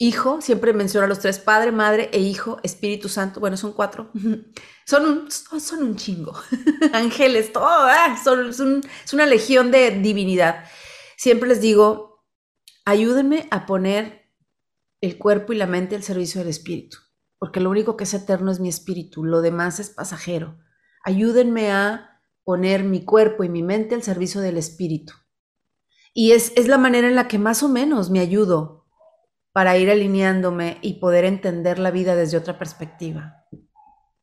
Hijo, 0.00 0.40
siempre 0.40 0.72
menciona 0.72 1.06
a 1.06 1.08
los 1.08 1.18
tres, 1.18 1.40
Padre, 1.40 1.72
Madre 1.72 2.08
e 2.12 2.20
Hijo, 2.20 2.60
Espíritu 2.62 3.08
Santo, 3.08 3.40
bueno, 3.40 3.56
son 3.56 3.72
cuatro, 3.72 4.12
son 4.86 5.06
un, 5.06 5.30
son 5.30 5.82
un 5.82 5.96
chingo, 5.96 6.34
ángeles, 6.92 7.52
todo, 7.52 7.66
ah, 7.66 8.16
son, 8.22 8.48
es 8.48 9.12
una 9.12 9.26
legión 9.26 9.72
de 9.72 9.90
divinidad. 9.90 10.64
Siempre 11.16 11.48
les 11.48 11.60
digo, 11.60 12.24
ayúdenme 12.84 13.48
a 13.50 13.66
poner 13.66 14.30
el 15.00 15.18
cuerpo 15.18 15.52
y 15.52 15.56
la 15.56 15.66
mente 15.66 15.96
al 15.96 16.04
servicio 16.04 16.40
del 16.40 16.50
Espíritu, 16.50 16.98
porque 17.40 17.58
lo 17.58 17.68
único 17.68 17.96
que 17.96 18.04
es 18.04 18.14
eterno 18.14 18.52
es 18.52 18.60
mi 18.60 18.68
espíritu, 18.68 19.24
lo 19.24 19.40
demás 19.40 19.80
es 19.80 19.90
pasajero. 19.90 20.58
Ayúdenme 21.02 21.72
a 21.72 22.22
poner 22.44 22.84
mi 22.84 23.04
cuerpo 23.04 23.42
y 23.42 23.48
mi 23.48 23.64
mente 23.64 23.96
al 23.96 24.04
servicio 24.04 24.40
del 24.40 24.58
Espíritu. 24.58 25.12
Y 26.14 26.32
es, 26.32 26.52
es 26.54 26.68
la 26.68 26.78
manera 26.78 27.08
en 27.08 27.16
la 27.16 27.26
que 27.26 27.38
más 27.38 27.64
o 27.64 27.68
menos 27.68 28.10
me 28.10 28.20
ayudo 28.20 28.77
para 29.58 29.76
ir 29.76 29.90
alineándome 29.90 30.78
y 30.82 31.00
poder 31.00 31.24
entender 31.24 31.80
la 31.80 31.90
vida 31.90 32.14
desde 32.14 32.36
otra 32.36 32.56
perspectiva. 32.56 33.44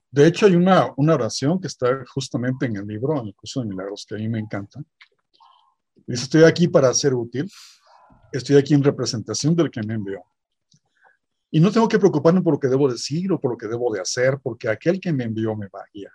De 0.09 0.27
hecho, 0.27 0.45
hay 0.45 0.55
una, 0.55 0.93
una 0.95 1.15
oración 1.15 1.59
que 1.59 1.67
está 1.67 2.05
justamente 2.07 2.67
en 2.67 2.77
el 2.77 2.87
libro, 2.87 3.19
en 3.19 3.27
el 3.27 3.35
curso 3.35 3.59
de 3.59 3.65
milagros, 3.65 4.05
que 4.07 4.15
a 4.15 4.17
mí 4.17 4.29
me 4.29 4.39
encanta. 4.39 4.81
Dice, 6.07 6.23
estoy 6.23 6.45
aquí 6.45 6.69
para 6.69 6.93
ser 6.93 7.13
útil, 7.13 7.51
estoy 8.31 8.55
aquí 8.55 8.75
en 8.75 8.81
representación 8.81 9.53
del 9.57 9.69
que 9.69 9.81
me 9.85 9.95
envió. 9.95 10.23
Y 11.51 11.59
no 11.59 11.69
tengo 11.69 11.89
que 11.89 11.99
preocuparme 11.99 12.41
por 12.41 12.53
lo 12.53 12.59
que 12.61 12.69
debo 12.69 12.89
decir 12.89 13.29
o 13.33 13.37
por 13.37 13.51
lo 13.51 13.57
que 13.57 13.67
debo 13.67 13.93
de 13.93 13.99
hacer, 13.99 14.39
porque 14.41 14.69
aquel 14.69 15.01
que 15.01 15.11
me 15.11 15.25
envió 15.25 15.53
me 15.53 15.67
va 15.67 15.81
a 15.81 15.89
guiar. 15.93 16.13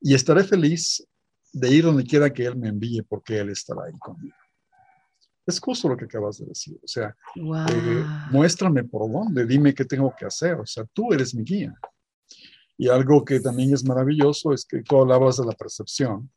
Y 0.00 0.12
estaré 0.12 0.42
feliz 0.42 1.06
de 1.52 1.70
ir 1.70 1.84
donde 1.84 2.02
quiera 2.02 2.32
que 2.32 2.46
Él 2.46 2.56
me 2.56 2.68
envíe, 2.68 3.02
porque 3.02 3.38
Él 3.38 3.50
estará 3.50 3.84
ahí 3.84 3.96
conmigo. 4.00 4.34
Es 5.44 5.58
justo 5.58 5.88
lo 5.88 5.96
que 5.96 6.04
acabas 6.04 6.38
de 6.38 6.46
decir. 6.46 6.78
O 6.82 6.86
sea, 6.86 7.16
eh, 7.34 8.04
muéstrame 8.30 8.84
por 8.84 9.10
dónde, 9.10 9.44
dime 9.44 9.74
qué 9.74 9.84
tengo 9.84 10.14
que 10.16 10.26
hacer. 10.26 10.54
O 10.60 10.66
sea, 10.66 10.84
tú 10.92 11.12
eres 11.12 11.34
mi 11.34 11.42
guía. 11.42 11.74
Y 12.78 12.88
algo 12.88 13.24
que 13.24 13.40
también 13.40 13.72
es 13.74 13.84
maravilloso 13.84 14.52
es 14.52 14.64
que 14.64 14.82
tú 14.82 15.00
hablabas 15.00 15.36
de 15.36 15.46
la 15.46 15.52
percepción. 15.52 16.30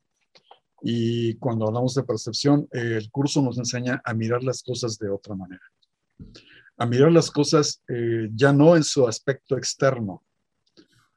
Y 0.81 1.35
cuando 1.37 1.67
hablamos 1.67 1.95
de 1.95 2.03
percepción, 2.03 2.67
el 2.71 3.09
curso 3.09 3.41
nos 3.41 3.57
enseña 3.57 4.01
a 4.03 4.13
mirar 4.13 4.43
las 4.43 4.61
cosas 4.61 4.97
de 4.97 5.09
otra 5.09 5.35
manera. 5.35 5.63
A 6.77 6.85
mirar 6.85 7.11
las 7.11 7.31
cosas 7.31 7.81
eh, 7.87 8.29
ya 8.33 8.51
no 8.51 8.75
en 8.75 8.83
su 8.83 9.07
aspecto 9.07 9.57
externo, 9.57 10.23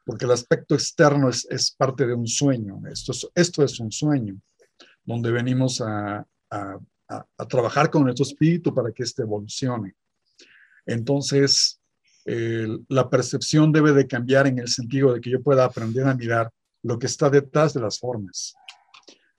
porque 0.06 0.24
el 0.24 0.30
aspecto 0.30 0.74
externo 0.74 1.28
es, 1.28 1.46
es 1.50 1.72
parte 1.72 2.06
de 2.06 2.14
un 2.14 2.26
sueño. 2.26 2.80
Esto 2.90 3.12
es, 3.12 3.28
esto 3.34 3.64
es 3.64 3.80
un 3.80 3.90
sueño, 3.90 4.40
donde 5.04 5.30
venimos 5.30 5.80
a, 5.80 6.24
a 6.50 6.78
a, 7.08 7.46
trabajar 7.46 7.90
con 7.90 8.04
nuestro 8.04 8.24
espíritu 8.24 8.74
para 8.74 8.92
que 8.92 9.02
éste 9.02 9.22
evolucione. 9.22 9.94
Entonces, 10.86 11.80
la 12.24 13.08
percepción 13.08 13.72
debe 13.72 13.92
de 13.92 14.06
cambiar 14.06 14.46
en 14.46 14.58
el 14.58 14.68
sentido 14.68 15.14
de 15.14 15.20
que 15.20 15.30
yo 15.30 15.42
pueda 15.42 15.64
aprender 15.64 16.06
a 16.06 16.14
mirar 16.14 16.50
lo 16.82 16.98
que 16.98 17.06
está 17.06 17.30
detrás 17.30 17.72
de 17.72 17.80
las 17.80 17.98
formas. 17.98 18.54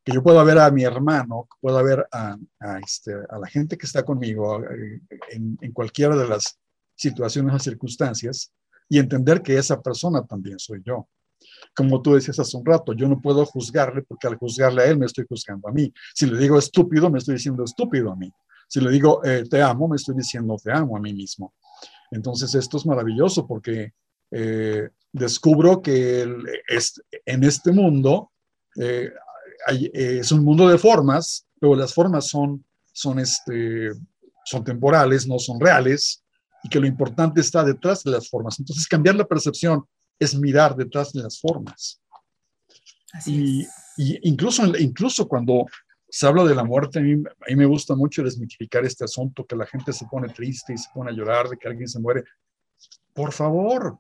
Que 0.04 0.12
yo 0.12 0.24
pueda 0.24 0.44
ver 0.44 0.58
a 0.58 0.72
mi 0.72 0.84
hermano, 0.84 1.48
pueda 1.62 1.84
ver 1.84 2.08
a, 2.12 2.38
este, 2.84 3.14
a 3.30 3.38
la 3.38 3.48
gente 3.48 3.78
que 3.78 3.86
está 3.86 4.04
conmigo 4.04 4.64
eh, 4.64 5.02
en, 5.32 5.58
en 5.62 5.72
cualquiera 5.72 6.16
de 6.16 6.28
las 6.28 6.58
situaciones 6.96 7.54
o 7.54 7.60
circunstancias 7.60 8.52
y 8.88 8.98
entender 8.98 9.42
que 9.42 9.58
esa 9.58 9.80
persona 9.82 10.26
también 10.26 10.58
soy 10.58 10.82
yo 10.84 11.08
como 11.76 12.02
tú 12.02 12.16
decías 12.16 12.40
hace 12.40 12.58
un 12.58 12.66
rato, 12.66 12.94
yo 12.94 13.08
no 13.08 13.22
puedo 13.22 13.46
juzgarle 13.46 14.02
porque 14.04 14.28
al 14.28 14.36
juzgarle 14.36 14.84
a 14.84 14.86
él 14.86 14.98
me 14.98 15.06
estoy 15.06 15.26
juzgando 15.28 15.68
a 15.68 15.72
mí. 15.72 15.92
Si 16.14 16.26
le 16.26 16.38
digo 16.38 16.58
estúpido, 16.58 17.10
me 17.10 17.20
estoy 17.20 17.36
diciendo 17.36 17.64
estúpido 17.64 18.12
a 18.12 18.16
mí. 18.16 18.32
Si 18.68 18.80
le 18.80 18.92
digo 18.92 19.24
eh, 19.24 19.44
te 19.50 19.62
amo, 19.62 19.88
me 19.88 19.96
estoy 19.96 20.16
diciendo 20.16 20.58
te 20.64 20.72
amo 20.72 20.98
a 20.98 21.00
mí 21.00 21.14
mismo. 21.14 21.54
Entonces 22.12 22.54
esto 22.56 22.78
es 22.78 22.86
maravilloso 22.86 23.48
porque 23.48 23.94
eh, 24.32 24.90
descubro 25.12 25.82
que 25.82 26.22
en 27.26 27.44
este 27.44 27.72
mundo 27.72 28.32
eh, 28.80 29.12
es 29.94 30.32
un 30.32 30.44
mundo 30.44 30.68
de 30.68 30.78
formas, 30.78 31.46
pero 31.60 31.76
las 31.76 31.94
formas 31.94 32.28
son, 32.28 32.64
son, 32.94 33.20
este, 33.20 33.92
son 34.46 34.64
temporales, 34.64 35.28
no 35.28 35.38
son 35.40 35.60
reales, 35.60 36.24
y 36.64 36.70
que 36.70 36.80
lo 36.80 36.88
importante 36.88 37.42
está 37.42 37.64
detrás 37.64 38.04
de 38.04 38.12
las 38.12 38.30
formas. 38.30 38.60
Entonces 38.60 38.88
cambiar 38.88 39.16
la 39.16 39.26
percepción 39.26 39.86
es 40.20 40.36
mirar 40.36 40.76
detrás 40.76 41.14
de 41.14 41.24
las 41.24 41.40
formas. 41.40 42.02
y, 43.26 43.66
incluso, 43.98 44.66
incluso 44.78 45.28
cuando 45.28 45.66
se 46.10 46.28
habla 46.28 46.44
de 46.44 46.56
la 46.56 46.64
muerte, 46.64 47.00
a 47.00 47.02
mí, 47.02 47.14
a 47.14 47.50
mí, 47.50 47.56
me 47.56 47.66
gusta 47.66 47.96
mucho 47.96 48.24
desmitificar 48.24 48.86
este 48.86 49.06
asunto, 49.06 49.46
que 49.46 49.56
la 49.56 49.66
gente 49.66 49.94
se 49.94 50.06
pone 50.06 50.30
triste 50.30 50.74
y 50.74 50.78
se 50.78 50.90
pone 50.94 51.12
a 51.12 51.14
llorar 51.14 51.48
de 51.48 51.58
que 51.58 51.68
alguien 51.68 51.88
se 51.88 52.00
muere. 52.00 52.24
Por 53.14 53.32
favor, 53.32 54.00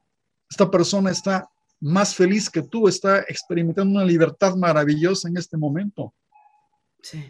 esta 0.50 0.70
persona 0.70 1.12
está 1.12 1.50
más 1.80 2.14
feliz 2.14 2.50
que 2.50 2.62
tú, 2.62 2.88
está 2.88 3.20
experimentando 3.22 3.92
una 3.92 4.06
libertad 4.06 4.56
maravillosa 4.56 5.30
en 5.30 5.38
este 5.38 5.58
momento. 5.58 6.14
Sí. 7.02 7.24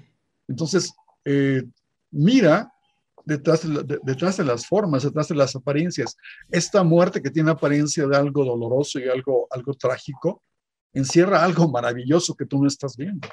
Entonces, 0.47 0.93
eh, 1.25 1.63
mira 2.11 2.71
detrás 3.29 3.61
de, 3.61 3.99
detrás 4.03 4.37
de 4.37 4.43
las 4.43 4.65
formas, 4.65 5.03
detrás 5.03 5.27
de 5.27 5.35
las 5.35 5.55
apariencias. 5.55 6.17
Esta 6.49 6.83
muerte 6.83 7.21
que 7.21 7.29
tiene 7.29 7.51
apariencia 7.51 8.07
de 8.07 8.17
algo 8.17 8.43
doloroso 8.43 8.99
y 8.99 9.07
algo, 9.07 9.47
algo 9.51 9.73
trágico, 9.75 10.43
encierra 10.93 11.43
algo 11.43 11.69
maravilloso 11.69 12.35
que 12.35 12.45
tú 12.45 12.61
no 12.61 12.67
estás 12.67 12.97
viendo. 12.97 13.27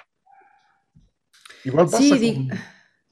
Igual 1.65 1.87
pasa, 1.87 2.09
con, 2.11 2.49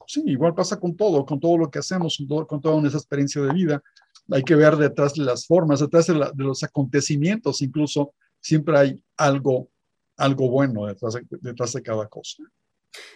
sí, 0.07 0.23
igual 0.27 0.55
pasa 0.55 0.79
con 0.79 0.95
todo, 0.97 1.25
con 1.25 1.41
todo 1.41 1.59
lo 1.59 1.71
que 1.71 1.79
hacemos, 1.79 2.23
con, 2.47 2.61
toda 2.61 2.81
nuestra 2.81 2.99
experiencia 2.99 3.43
de 3.43 3.53
vida. 3.53 3.83
Hay 4.31 4.43
que 4.43 4.55
ver 4.55 4.77
detrás 4.77 5.15
de 5.15 5.25
las 5.25 5.47
formas, 5.47 5.81
detrás 5.81 6.07
de, 6.07 6.15
los 6.37 6.63
acontecimientos, 6.63 7.63
incluso 7.63 8.15
siempre 8.41 8.79
hay 8.79 9.05
algo, 9.17 9.71
algo 10.17 10.51
bueno 10.51 10.87
detrás 10.87 11.17
detrás 11.41 11.73
de 11.73 11.83
cada 11.83 12.07
cosa. 12.09 12.45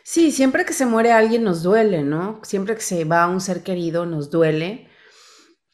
Sí, 0.02 0.32
siempre 0.32 0.64
que 0.64 0.72
se 0.72 0.86
muere 0.86 1.12
alguien 1.12 1.44
nos 1.44 1.62
duele, 1.62 2.02
¿no? 2.02 2.40
Siempre 2.42 2.74
que 2.74 2.80
se 2.80 3.04
va 3.04 3.26
un 3.26 3.40
ser 3.40 3.62
querido 3.62 4.06
nos 4.06 4.30
duele. 4.30 4.88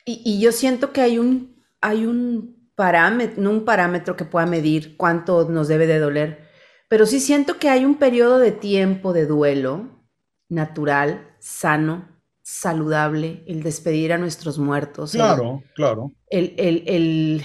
Y, 0.05 0.41
yo 0.41 0.53
siento 0.53 0.93
que 0.93 1.01
hay 1.01 1.19
un, 1.19 1.63
hay 1.81 2.05
un 2.05 2.71
parámetro, 2.75 3.43
no 3.43 3.51
un 3.51 3.65
parámetro 3.65 4.17
que 4.17 4.25
pueda 4.25 4.45
medir 4.45 4.97
cuánto 4.97 5.49
nos 5.49 5.69
debe 5.69 5.87
de 5.87 5.99
doler, 5.99 6.49
pero 6.89 7.07
sí 7.07 7.21
siento 7.21 7.59
que 7.59 7.71
hay 7.71 7.85
un 7.85 7.95
periodo 7.95 8.39
de 8.39 8.53
tiempo 8.53 9.13
de 9.13 9.27
duelo 9.27 10.05
natural, 10.49 11.35
sano, 11.39 12.09
saludable, 12.43 13.45
el 13.47 13.63
despedir 13.63 14.13
a 14.13 14.19
nuestros 14.19 14.59
muertos. 14.59 15.13
Claro, 15.13 15.63
claro. 15.75 16.13
El, 16.29 16.55
el, 16.59 16.83
el, 16.87 17.43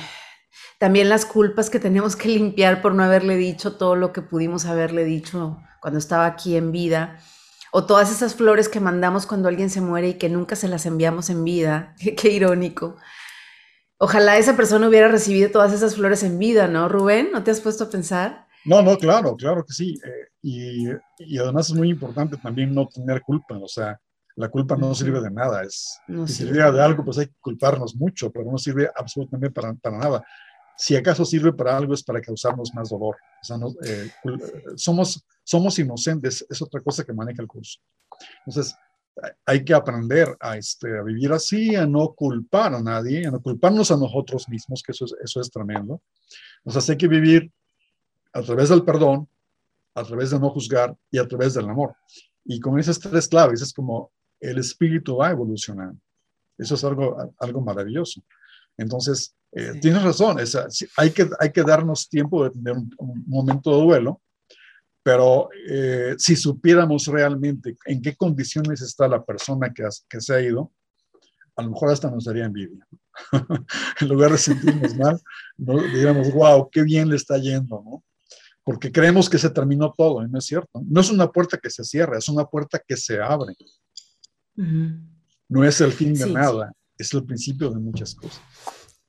también 0.80 1.08
las 1.08 1.26
culpas 1.26 1.70
que 1.70 1.80
tenemos 1.80 2.16
que 2.16 2.30
limpiar 2.30 2.82
por 2.82 2.94
no 2.94 3.04
haberle 3.04 3.38
dicho 3.38 3.78
todo 3.78 3.96
lo 3.96 4.12
que 4.12 4.22
pudimos 4.22 4.66
haberle 4.66 5.06
dicho 5.06 5.60
cuando 5.82 6.00
estaba 6.00 6.26
aquí 6.26 6.56
en 6.56 6.72
vida, 6.72 7.20
o 7.72 7.86
todas 7.86 8.12
esas 8.12 8.36
flores 8.36 8.68
que 8.68 8.80
mandamos 8.80 9.26
cuando 9.26 9.48
alguien 9.48 9.70
se 9.70 9.82
muere 9.82 10.10
y 10.10 10.14
que 10.16 10.30
nunca 10.30 10.56
se 10.56 10.68
las 10.68 10.86
enviamos 10.86 11.30
en 11.30 11.44
vida, 11.44 11.96
qué, 12.18 12.32
irónico. 12.32 12.98
Ojalá 13.98 14.38
esa 14.38 14.56
persona 14.56 14.88
hubiera 14.88 15.10
recibido 15.10 15.52
todas 15.52 15.74
esas 15.74 15.96
flores 15.96 16.24
en 16.24 16.40
vida, 16.40 16.68
¿no, 16.68 16.88
Rubén? 16.88 17.30
¿No 17.34 17.44
te 17.44 17.52
has 17.52 17.60
puesto 17.60 17.86
a 17.86 17.90
pensar? 17.90 18.48
No, 18.66 18.82
no, 18.82 18.98
claro, 18.98 19.36
claro 19.36 19.66
que 19.66 19.74
sí. 19.74 20.00
Eh, 20.04 20.28
y, 20.42 20.86
y, 21.18 21.38
además 21.38 21.70
es 21.70 21.76
muy 21.76 21.90
importante 21.90 22.38
también 22.38 22.74
no 22.74 22.88
tener 22.88 23.22
culpa, 23.22 23.58
o 23.58 23.68
sea, 23.68 24.00
la 24.36 24.48
culpa 24.48 24.78
no 24.78 24.96
sirve 24.96 25.20
de 25.22 25.30
nada. 25.30 25.64
Es, 25.64 26.00
si 26.28 26.34
sirve 26.34 26.72
de 26.72 26.82
algo, 26.82 27.04
pues 27.04 27.18
hay 27.18 27.28
que 27.28 27.36
culparnos 27.42 27.96
mucho, 27.96 28.32
pero 28.32 28.50
no 28.50 28.58
sirve 28.58 28.90
absolutamente 28.96 29.52
para, 29.52 29.74
para 29.74 29.98
nada 29.98 30.24
si 30.80 30.96
acaso 30.96 31.26
sirve 31.26 31.52
para 31.52 31.76
algo 31.76 31.94
es 31.94 32.02
para 32.02 32.22
causarnos 32.22 32.74
más 32.74 32.90
dolor. 32.90 33.18
O 33.42 33.46
sea, 33.46 33.58
eh, 33.84 34.10
somos, 34.78 35.22
somos 35.44 35.78
inocentes, 35.78 36.46
es 36.50 36.62
otra 36.62 36.80
cosa 36.80 37.04
que 37.04 37.12
maneja 37.12 37.42
el 37.42 37.50
curso. 37.50 37.82
Entonces, 38.46 38.74
hay 39.46 39.66
que 39.66 39.74
aprender 39.74 40.38
a, 40.40 40.56
este, 40.56 40.98
a 40.98 41.04
vivir 41.04 41.34
así, 41.34 41.76
a 41.76 41.86
no 41.86 42.14
culpar 42.14 42.74
a 42.74 42.82
nadie, 42.82 43.28
a 43.28 43.32
no 43.32 43.42
culparnos 43.42 43.92
a 43.92 43.98
nosotros 43.98 44.48
mismos, 44.48 44.82
que 44.82 44.94
eso 44.94 45.04
es, 45.04 45.16
eso 45.22 45.42
es 45.42 45.52
tremendo. 45.52 46.02
O 46.64 46.72
sea, 46.72 46.82
hay 46.94 46.98
que 46.98 47.10
vivir 47.10 47.52
a 48.32 48.42
través 48.42 48.70
del 48.70 48.86
perdón, 48.86 49.28
a 49.96 50.04
través 50.06 50.32
de 50.32 50.40
no 50.40 50.50
juzgar 50.50 50.96
y 51.12 51.18
a 51.18 51.28
través 51.28 51.56
del 51.56 51.68
amor. 51.68 51.94
Y 52.46 52.62
con 52.62 52.80
esas 52.80 52.98
tres 53.00 53.28
claves 53.28 53.62
es 53.62 53.74
como 53.74 54.14
el 54.40 54.58
espíritu 54.58 55.18
va 55.18 55.32
evolucionando. 55.32 56.00
Eso 56.58 56.76
es 56.76 56.84
algo, 56.86 57.18
algo 57.38 57.60
maravilloso. 57.60 58.24
Entonces, 58.78 59.36
eh, 59.52 59.80
tienes 59.82 60.04
razón, 60.04 60.38
hay, 60.98 61.12
que, 61.12 61.30
hay 61.40 61.52
que 61.52 61.64
darnos 61.64 62.08
tiempo 62.08 62.44
de 62.44 62.52
tener 62.52 62.76
un, 62.76 63.24
momento 63.26 63.76
de 63.76 63.84
duelo, 63.84 64.22
pero 65.02 65.50
eh, 65.68 66.16
si 66.18 66.36
supiéramos 66.36 67.08
realmente 67.08 67.76
en 67.86 68.02
qué 68.02 68.16
condiciones 68.16 68.82
está 68.82 69.08
la 69.08 69.24
persona 69.24 69.74
que, 69.74 69.84
que 70.08 70.22
se 70.22 70.34
ha 70.34 70.42
ido, 70.42 70.72
a 71.56 71.64
lo 71.64 71.72
mejor 71.72 71.92
hasta 71.92 72.10
nos 72.10 72.26
daría 72.26 72.46
envidia. 72.46 72.88
en 74.00 74.08
lugar 74.08 74.32
de 74.32 74.38
sentirnos 74.38 74.96
mal, 74.96 75.20
¿no? 75.58 75.82
diríamos, 75.82 76.32
wow, 76.34 76.70
qué 76.72 76.84
bien 76.84 77.10
le 77.10 77.18
está 77.18 77.38
yendo, 77.38 77.84
¿no? 77.84 78.04
Porque 78.64 78.92
creemos 78.92 79.30
que 79.30 79.40
se 79.40 79.50
terminó 79.50 79.94
todo, 79.98 80.24
y 80.24 80.30
no 80.30 80.38
es 80.38 80.46
cierto. 80.46 80.82
No 80.86 81.02
es 81.02 81.10
una 81.10 81.32
puerta 81.32 81.58
que 81.58 81.70
se 81.70 81.84
cierra, 81.84 82.18
es 82.18 82.30
una 82.30 82.46
puerta 82.46 82.80
que 82.80 82.96
se 82.96 83.20
abre. 83.20 83.56
No 84.56 85.66
es 85.66 85.82
el 85.82 85.92
fin 85.92 86.14
de 86.14 86.30
nada, 86.30 86.72
es 86.98 87.14
el 87.14 87.26
principio 87.26 87.72
de 87.72 87.80
muchas 87.80 88.14
cosas. 88.14 88.42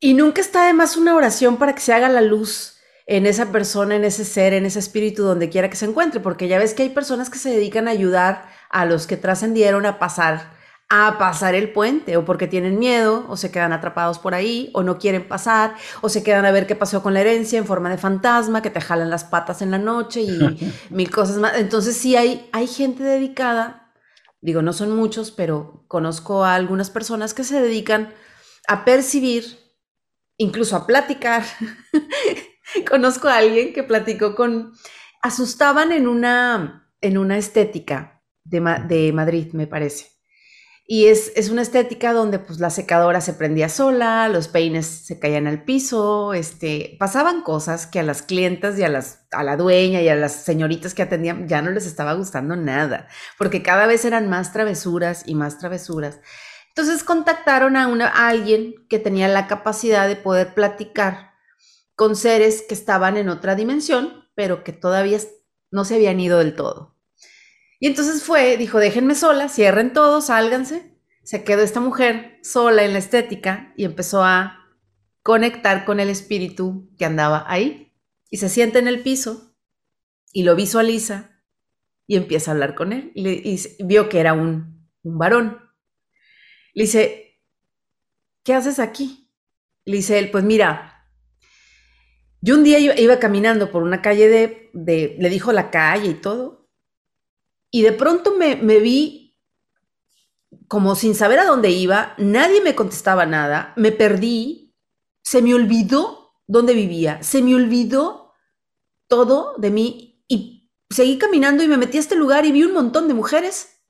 Y 0.01 0.15
nunca 0.15 0.41
está 0.41 0.67
de 0.67 0.73
más 0.73 0.97
una 0.97 1.15
oración 1.15 1.59
para 1.59 1.75
que 1.75 1.81
se 1.81 1.93
haga 1.93 2.09
la 2.09 2.23
luz 2.23 2.79
en 3.07 3.27
esa 3.27 3.53
persona, 3.53 3.97
en 3.97 4.05
ese 4.05 4.25
ser, 4.25 4.55
en 4.55 4.65
ese 4.65 4.79
espíritu, 4.79 5.25
donde 5.25 5.51
quiera 5.51 5.69
que 5.69 5.77
se 5.77 5.85
encuentre, 5.85 6.21
porque 6.21 6.49
ya 6.49 6.59
ves 6.59 6.75
que 6.75 6.85
hay 6.85 6.89
personas 6.89 7.29
que 7.29 7.39
se 7.39 7.51
dedican 7.51 7.87
a 7.87 7.91
ayudar 7.91 8.49
a 8.71 8.87
los 8.87 9.07
que 9.07 9.17
trascendieron 9.17 9.85
a 9.85 9.99
pasar 9.99 10.59
a 10.93 11.19
pasar 11.19 11.55
el 11.55 11.73
puente, 11.73 12.17
o 12.17 12.25
porque 12.25 12.49
tienen 12.49 12.81
miedo, 12.81 13.25
o 13.29 13.37
se 13.37 13.53
quedan 13.53 13.73
atrapados 13.73 14.19
por 14.19 14.35
ahí, 14.35 14.71
o 14.75 14.83
no 14.83 14.99
quieren 14.99 15.27
pasar, 15.27 15.77
o 16.01 16.09
se 16.09 16.25
quedan 16.25 16.45
a 16.45 16.51
ver 16.51 16.67
qué 16.67 16.75
pasó 16.75 17.01
con 17.01 17.15
la 17.15 17.21
herencia 17.21 17.61
en 17.61 17.65
forma 17.65 17.89
de 17.91 17.97
fantasma, 17.97 18.61
que 18.61 18.71
te 18.71 18.81
jalan 18.81 19.09
las 19.09 19.23
patas 19.23 19.63
en 19.63 19.71
la 19.71 19.79
noche 19.79 20.23
y 20.23 20.73
mil 20.91 21.09
cosas 21.09 21.37
más. 21.37 21.57
Entonces 21.57 21.97
sí 21.97 22.17
hay, 22.17 22.49
hay 22.53 22.67
gente 22.67 23.05
dedicada, 23.05 23.93
digo, 24.41 24.63
no 24.63 24.73
son 24.73 24.97
muchos, 24.97 25.31
pero 25.31 25.85
conozco 25.87 26.45
a 26.45 26.57
algunas 26.57 26.91
personas 26.91 27.35
que 27.35 27.45
se 27.45 27.63
dedican 27.63 28.13
a 28.67 28.85
percibir 28.85 29.60
incluso 30.41 30.75
a 30.75 30.87
platicar. 30.87 31.45
Conozco 32.89 33.29
a 33.29 33.37
alguien 33.37 33.73
que 33.73 33.83
platicó 33.83 34.35
con, 34.35 34.73
asustaban 35.23 35.93
en 35.93 36.09
una, 36.09 36.91
en 37.01 37.19
una 37.19 37.37
estética 37.37 38.23
de, 38.45 38.61
de 38.89 39.13
Madrid, 39.13 39.53
me 39.53 39.67
parece. 39.67 40.07
Y 40.87 41.07
es, 41.07 41.31
es, 41.37 41.51
una 41.51 41.63
estética 41.63 42.13
donde 42.13 42.41
pues 42.41 42.59
la 42.59 42.71
secadora 42.71 43.21
se 43.21 43.35
prendía 43.35 43.69
sola, 43.69 44.29
los 44.29 44.49
peines 44.49 44.87
se 44.87 45.21
caían 45.21 45.47
al 45.47 45.63
piso, 45.63 46.35
este, 46.35 46.97
pasaban 46.99 47.43
cosas 47.43 47.87
que 47.87 48.01
a 48.01 48.03
las 48.03 48.23
clientas 48.23 48.77
y 48.77 48.83
a, 48.83 48.89
las, 48.89 49.27
a 49.31 49.45
la 49.45 49.57
dueña 49.57 50.01
y 50.01 50.09
a 50.09 50.17
las 50.17 50.33
señoritas 50.33 50.95
que 50.95 51.03
atendían 51.03 51.47
ya 51.47 51.63
no 51.63 51.71
les 51.71 51.87
estaba 51.87 52.15
gustando 52.15 52.57
nada, 52.57 53.07
porque 53.39 53.63
cada 53.63 53.87
vez 53.87 54.05
eran 54.05 54.29
más 54.29 54.53
travesuras 54.53 55.23
y 55.27 55.37
más 55.37 55.59
travesuras. 55.59 56.19
Entonces 56.81 57.05
contactaron 57.05 57.77
a, 57.77 58.07
alguien 58.27 58.87
que 58.89 58.99
tenía 58.99 59.29
la 59.29 59.47
capacidad 59.47 60.09
de 60.09 60.17
poder 60.17 60.55
platicar 60.55 61.35
con 61.95 62.17
seres 62.17 62.65
que 62.67 62.73
estaban 62.73 63.19
en 63.19 63.29
otra 63.29 63.55
dimensión, 63.55 64.25
pero 64.35 64.65
que 64.65 64.73
todavía 64.73 65.19
no 65.71 65.85
se 65.85 65.97
habían 65.97 66.19
ido 66.21 66.39
del 66.39 66.57
todo. 66.57 66.97
Y 67.81 67.87
entonces 67.87 68.23
fue, 68.23 68.57
dijo, 68.57 68.79
déjenme 68.79 69.15
sola, 69.15 69.51
cierren 69.51 69.93
todo, 69.93 70.23
sálganse. 70.23 70.99
Se 71.23 71.45
quedó 71.45 71.61
esta 71.61 71.81
mujer 71.81 72.39
sola 72.43 72.83
en 72.83 72.95
la 72.95 72.99
estética 73.01 73.75
y 73.77 73.85
empezó 73.85 74.25
a 74.25 74.67
conectar 75.23 75.85
con 75.85 76.01
el 76.01 76.09
espíritu 76.09 76.89
que 76.97 77.05
andaba 77.05 77.45
ahí. 77.47 77.95
Y 78.31 78.39
se 78.39 78.49
sienta 78.49 78.79
en 78.79 78.89
el 78.89 79.03
piso 79.03 79.55
y 80.33 80.45
lo 80.45 80.57
visualiza 80.57 81.43
y 82.07 82.17
empieza 82.17 82.51
a 82.51 82.55
hablar 82.55 82.75
con 82.75 82.95
él. 82.95 83.13
Y, 83.15 83.61
vio 83.85 84.09
que 84.09 84.19
era 84.19 84.33
un 84.33 84.89
varón. 85.03 85.70
Le 86.75 86.85
dice, 86.85 87.41
¿qué 88.45 88.55
haces 88.55 88.79
aquí? 88.79 89.31
Le 89.85 89.97
dice 89.97 90.19
él, 90.19 90.31
pues 90.31 90.45
mira, 90.45 91.09
yo 92.41 92.55
un 92.55 92.65
día 92.65 92.79
iba 92.79 93.19
caminando 93.19 93.71
por 93.71 93.83
una 93.83 94.01
calle 94.01 94.29
de, 94.29 95.17
le 95.19 95.29
dijo 95.31 95.53
la 95.53 95.71
calle 95.71 96.11
y 96.11 96.15
todo, 96.15 96.69
y 97.71 97.83
de 97.83 97.93
pronto 97.93 98.37
me, 98.37 98.57
me 98.57 98.79
vi 98.79 99.39
como 100.69 100.95
sin 100.95 101.15
saber 101.15 101.39
a 101.39 101.45
dónde 101.45 101.71
iba, 101.71 102.15
nadie 102.19 102.61
me 102.61 102.75
contestaba 102.75 103.27
nada, 103.27 103.73
me 103.77 103.93
perdí, 103.93 104.75
se 105.23 105.43
me 105.43 105.55
olvidó 105.55 106.33
dónde 106.47 106.75
vivía, 106.75 107.23
se 107.23 107.43
me 107.43 107.55
olvidó 107.55 108.33
todo 109.07 109.55
de 109.59 109.71
mí 109.71 110.25
y 110.29 110.71
seguí 110.89 111.19
caminando 111.19 111.63
y 111.63 111.69
me 111.69 111.77
metí 111.77 111.97
a 111.97 112.01
este 112.01 112.17
lugar 112.17 112.47
y 112.47 112.53
vi 112.53 112.65
un 112.65 112.73
montón 112.73 113.09
de 113.09 113.15
mujeres 113.15 113.83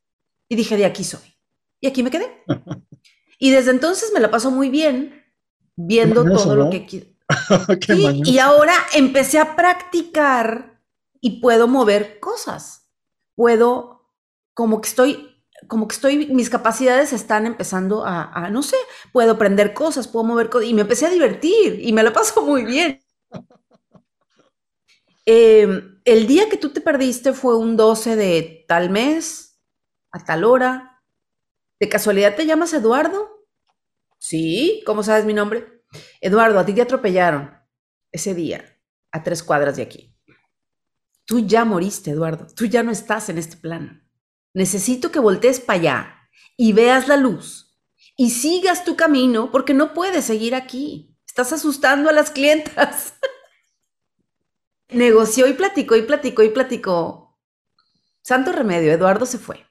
y 0.49 0.57
dije, 0.57 0.77
de 0.77 0.87
aquí 0.87 1.05
soy. 1.05 1.30
Y 1.81 1.87
aquí 1.87 2.03
me 2.03 2.11
quedé. 2.11 2.45
Y 3.39 3.51
desde 3.51 3.71
entonces 3.71 4.13
me 4.13 4.21
la 4.21 4.31
paso 4.31 4.51
muy 4.51 4.69
bien 4.69 5.25
viendo 5.77 6.25
todo 6.25 6.57
lo 6.57 6.71
que 6.71 6.87
quiero. 6.87 7.07
y 8.25 8.39
ahora 8.39 8.75
empecé 8.95 9.39
a 9.39 9.57
practicar 9.57 10.81
y 11.21 11.41
puedo 11.41 11.69
mover 11.69 12.21
cosas. 12.21 12.89
Puedo, 13.35 14.11
como 14.55 14.81
que 14.81 14.89
estoy, 14.89 15.45
como 15.69 15.89
que 15.89 15.95
estoy, 15.95 16.27
mis 16.27 16.51
capacidades 16.51 17.13
están 17.13 17.47
empezando 17.47 18.05
a, 18.05 18.49
no 18.51 18.63
sé, 18.63 18.77
puedo 19.13 19.33
aprender 19.33 19.75
cosas, 19.75 20.09
puedo 20.09 20.25
mover 20.25 20.51
cosas. 20.51 20.69
Y 20.69 20.75
me 20.75 20.83
empecé 20.83 21.07
a 21.07 21.11
divertir 21.11 21.81
y 21.81 21.93
me 21.93 22.03
la 22.03 22.13
paso 22.13 22.43
muy 22.47 22.65
bien. 22.65 23.01
Em, 25.27 26.01
el 26.05 26.27
día 26.27 26.49
que 26.49 26.57
tú 26.57 26.71
te 26.71 26.81
perdiste 26.81 27.33
fue 27.33 27.57
un 27.57 27.77
12 27.77 28.17
de 28.17 28.65
tal 28.67 28.91
mes, 28.91 29.61
a 30.11 30.25
tal 30.25 30.45
hora. 30.45 30.90
¿De 31.81 31.89
casualidad 31.89 32.37
te 32.37 32.45
llamas 32.45 32.75
Eduardo? 32.75 33.47
Sí, 34.19 34.83
¿cómo 34.85 35.03
sabes 35.03 35.25
mi 35.25 35.33
nombre? 35.33 35.83
Eduardo, 36.21 36.59
a 36.59 36.67
ti 36.67 36.75
te 36.75 36.83
atropellaron 36.83 37.59
ese 38.13 38.35
día, 38.35 38.79
a 39.11 39.23
tres 39.23 39.43
cuadras 39.43 39.77
de 39.77 39.83
aquí. 39.83 40.15
Tú 41.25 41.41
ya 41.41 41.65
moriste, 41.65 42.11
Eduardo. 42.11 42.47
Tú 42.55 42.67
ya 42.67 42.83
no 42.83 42.91
estás 42.91 43.31
en 43.31 43.39
este 43.39 43.57
plano. 43.57 43.99
Necesito 44.53 45.11
que 45.11 45.21
voltees 45.21 45.59
para 45.59 45.79
allá 45.79 46.31
y 46.57 46.75
veas 46.75 47.09
la 47.09 47.17
luz 47.17 47.81
y 48.15 48.31
sigas 48.31 48.85
tu 48.85 48.97
camino 48.97 49.51
porque 49.51 49.73
no 49.73 49.95
puedes 49.95 50.27
seguir 50.27 50.55
aquí. 50.55 51.17
Estás 51.27 51.53
asustando 51.55 52.11
a 52.11 52.13
las 52.13 52.31
clientas. 52.31 53.15
Negoció 54.91 55.47
y 55.47 55.55
platicó 55.55 55.97
y 55.97 56.03
platicó 56.03 56.43
y 56.43 56.51
platicó. 56.51 57.39
Santo 58.21 58.53
remedio, 58.53 58.93
Eduardo 58.93 59.25
se 59.25 59.39
fue. 59.39 59.70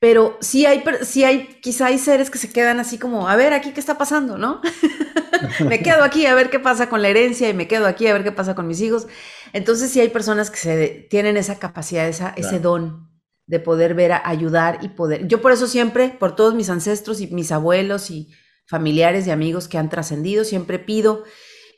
Pero 0.00 0.38
sí 0.40 0.64
hay, 0.64 0.82
sí 1.02 1.24
hay, 1.24 1.60
quizá 1.60 1.86
hay 1.86 1.98
seres 1.98 2.30
que 2.30 2.38
se 2.38 2.50
quedan 2.50 2.80
así 2.80 2.98
como, 2.98 3.28
a 3.28 3.36
ver, 3.36 3.52
aquí 3.52 3.72
qué 3.72 3.80
está 3.80 3.98
pasando, 3.98 4.38
¿no? 4.38 4.62
me 5.68 5.82
quedo 5.82 6.02
aquí 6.02 6.24
a 6.24 6.34
ver 6.34 6.48
qué 6.48 6.58
pasa 6.58 6.88
con 6.88 7.02
la 7.02 7.08
herencia 7.08 7.50
y 7.50 7.54
me 7.54 7.68
quedo 7.68 7.86
aquí 7.86 8.06
a 8.06 8.14
ver 8.14 8.24
qué 8.24 8.32
pasa 8.32 8.54
con 8.54 8.66
mis 8.66 8.80
hijos. 8.80 9.06
Entonces 9.52 9.90
sí 9.90 10.00
hay 10.00 10.08
personas 10.08 10.50
que 10.50 10.56
se, 10.56 11.06
tienen 11.10 11.36
esa 11.36 11.58
capacidad, 11.58 12.08
esa, 12.08 12.30
ese 12.30 12.60
don 12.60 13.10
de 13.46 13.60
poder 13.60 13.94
ver, 13.94 14.12
a 14.12 14.22
ayudar 14.26 14.78
y 14.80 14.88
poder. 14.88 15.28
Yo 15.28 15.42
por 15.42 15.52
eso 15.52 15.66
siempre, 15.66 16.16
por 16.18 16.34
todos 16.34 16.54
mis 16.54 16.70
ancestros 16.70 17.20
y 17.20 17.26
mis 17.26 17.52
abuelos 17.52 18.10
y 18.10 18.30
familiares 18.64 19.26
y 19.26 19.32
amigos 19.32 19.68
que 19.68 19.76
han 19.76 19.90
trascendido, 19.90 20.44
siempre 20.44 20.78
pido 20.78 21.24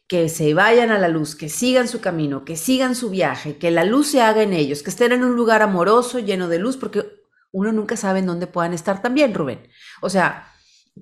que 0.06 0.28
se 0.28 0.52
vayan 0.54 0.90
a 0.90 0.98
la 0.98 1.08
luz, 1.08 1.34
que 1.34 1.48
sigan 1.48 1.88
su 1.88 2.00
camino, 2.00 2.44
que 2.44 2.56
sigan 2.56 2.94
su 2.94 3.10
viaje, 3.10 3.56
que 3.56 3.70
la 3.70 3.84
luz 3.84 4.08
se 4.08 4.20
haga 4.20 4.42
en 4.42 4.52
ellos, 4.52 4.82
que 4.82 4.90
estén 4.90 5.10
en 5.10 5.24
un 5.24 5.34
lugar 5.34 5.62
amoroso, 5.62 6.18
lleno 6.18 6.48
de 6.48 6.58
luz, 6.58 6.76
porque 6.76 7.21
uno 7.52 7.72
nunca 7.72 7.96
sabe 7.96 8.18
en 8.18 8.26
dónde 8.26 8.46
puedan 8.46 8.72
estar 8.72 9.02
también, 9.02 9.34
Rubén. 9.34 9.68
O 10.00 10.10
sea, 10.10 10.52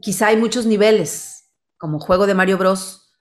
quizá 0.00 0.28
hay 0.28 0.36
muchos 0.36 0.66
niveles, 0.66 1.50
como 1.78 1.98
juego 1.98 2.26
de 2.26 2.34
Mario 2.34 2.58
Bros, 2.58 3.12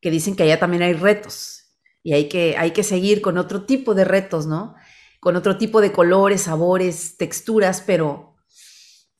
que 0.00 0.10
dicen 0.10 0.34
que 0.34 0.42
allá 0.42 0.58
también 0.58 0.82
hay 0.82 0.94
retos 0.94 1.76
y 2.02 2.14
hay 2.14 2.28
que, 2.28 2.56
hay 2.56 2.72
que 2.72 2.82
seguir 2.82 3.20
con 3.20 3.38
otro 3.38 3.66
tipo 3.66 3.94
de 3.94 4.04
retos, 4.04 4.46
¿no? 4.46 4.74
Con 5.20 5.36
otro 5.36 5.58
tipo 5.58 5.80
de 5.80 5.92
colores, 5.92 6.42
sabores, 6.42 7.16
texturas, 7.18 7.82
pero 7.82 8.36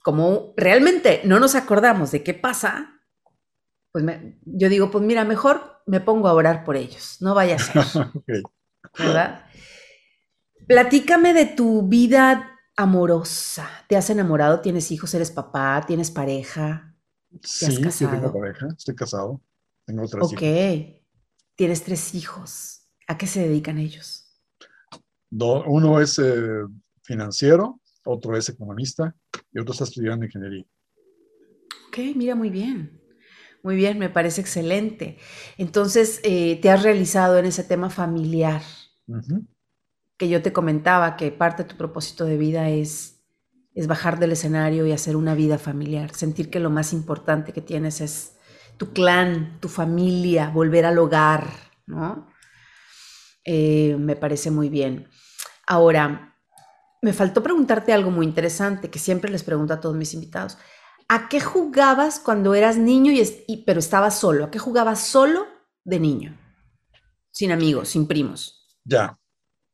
como 0.02 0.54
realmente 0.56 1.20
no 1.24 1.38
nos 1.38 1.54
acordamos 1.54 2.10
de 2.10 2.22
qué 2.22 2.32
pasa, 2.32 3.00
pues 3.92 4.04
yo 4.44 4.68
digo, 4.70 4.90
pues 4.90 5.04
mira, 5.04 5.24
mejor 5.24 5.82
me 5.86 6.00
pongo 6.00 6.28
a 6.28 6.32
orar 6.32 6.64
por 6.64 6.76
ellos, 6.76 7.18
no 7.20 7.34
vaya 7.34 7.56
a 7.56 7.58
ser. 7.58 7.84
¿Verdad? 8.98 9.44
Platícame 10.66 11.34
de 11.34 11.46
tu 11.46 11.86
vida 11.86 12.59
amorosa. 12.80 13.68
¿Te 13.88 13.96
has 13.96 14.08
enamorado? 14.08 14.60
¿Tienes 14.60 14.90
hijos? 14.90 15.12
¿Eres 15.12 15.30
papá? 15.30 15.84
¿Tienes 15.86 16.10
pareja? 16.10 16.94
¿Te 17.30 17.48
sí, 17.48 17.66
has 17.66 17.78
casado? 17.78 18.12
tengo 18.12 18.32
pareja, 18.32 18.68
estoy 18.76 18.94
casado. 18.94 19.40
Tengo 19.84 20.06
tres 20.08 20.32
hijos. 20.32 20.32
Ok. 20.32 21.02
Tienes 21.56 21.82
tres 21.84 22.14
hijos. 22.14 22.88
¿A 23.06 23.18
qué 23.18 23.26
se 23.26 23.40
dedican 23.40 23.78
ellos? 23.78 24.26
uno 25.30 26.00
es 26.00 26.18
eh, 26.18 26.64
financiero, 27.02 27.80
otro 28.04 28.36
es 28.36 28.48
economista 28.48 29.14
y 29.52 29.60
otro 29.60 29.72
está 29.72 29.84
estudiando 29.84 30.24
ingeniería. 30.24 30.64
Ok, 31.88 31.98
mira, 32.16 32.34
muy 32.34 32.50
bien. 32.50 32.98
Muy 33.62 33.76
bien, 33.76 33.98
me 33.98 34.08
parece 34.08 34.40
excelente. 34.40 35.18
Entonces, 35.58 36.20
eh, 36.24 36.58
te 36.62 36.70
has 36.70 36.82
realizado 36.82 37.36
en 37.38 37.44
ese 37.44 37.62
tema 37.62 37.90
familiar 37.90 38.62
que 40.20 40.28
yo 40.28 40.42
te 40.42 40.52
comentaba 40.52 41.16
que 41.16 41.32
parte 41.32 41.62
de 41.62 41.70
tu 41.70 41.78
propósito 41.78 42.26
de 42.26 42.36
vida 42.36 42.68
es, 42.68 43.22
es 43.72 43.86
bajar 43.86 44.18
del 44.18 44.32
escenario 44.32 44.84
y 44.84 44.92
hacer 44.92 45.16
una 45.16 45.34
vida 45.34 45.56
familiar, 45.56 46.14
sentir 46.14 46.50
que 46.50 46.60
lo 46.60 46.68
más 46.68 46.92
importante 46.92 47.54
que 47.54 47.62
tienes 47.62 48.02
es 48.02 48.36
tu 48.76 48.92
clan, 48.92 49.58
tu 49.60 49.70
familia, 49.70 50.50
volver 50.50 50.84
al 50.84 50.98
hogar, 50.98 51.48
¿no? 51.86 52.30
Eh, 53.46 53.96
me 53.98 54.14
parece 54.14 54.50
muy 54.50 54.68
bien. 54.68 55.08
Ahora, 55.66 56.36
me 57.00 57.14
faltó 57.14 57.42
preguntarte 57.42 57.94
algo 57.94 58.10
muy 58.10 58.26
interesante 58.26 58.90
que 58.90 58.98
siempre 58.98 59.30
les 59.30 59.42
pregunto 59.42 59.72
a 59.72 59.80
todos 59.80 59.96
mis 59.96 60.12
invitados. 60.12 60.58
¿A 61.08 61.30
qué 61.30 61.40
jugabas 61.40 62.20
cuando 62.20 62.54
eras 62.54 62.76
niño 62.76 63.10
y, 63.10 63.64
pero 63.64 63.80
estabas 63.80 64.18
solo? 64.18 64.44
¿A 64.44 64.50
qué 64.50 64.58
jugabas 64.58 65.00
solo 65.00 65.46
de 65.82 65.98
niño? 65.98 66.38
Sin 67.30 67.52
amigos, 67.52 67.88
sin 67.88 68.06
primos. 68.06 68.66
Ya, 68.84 69.18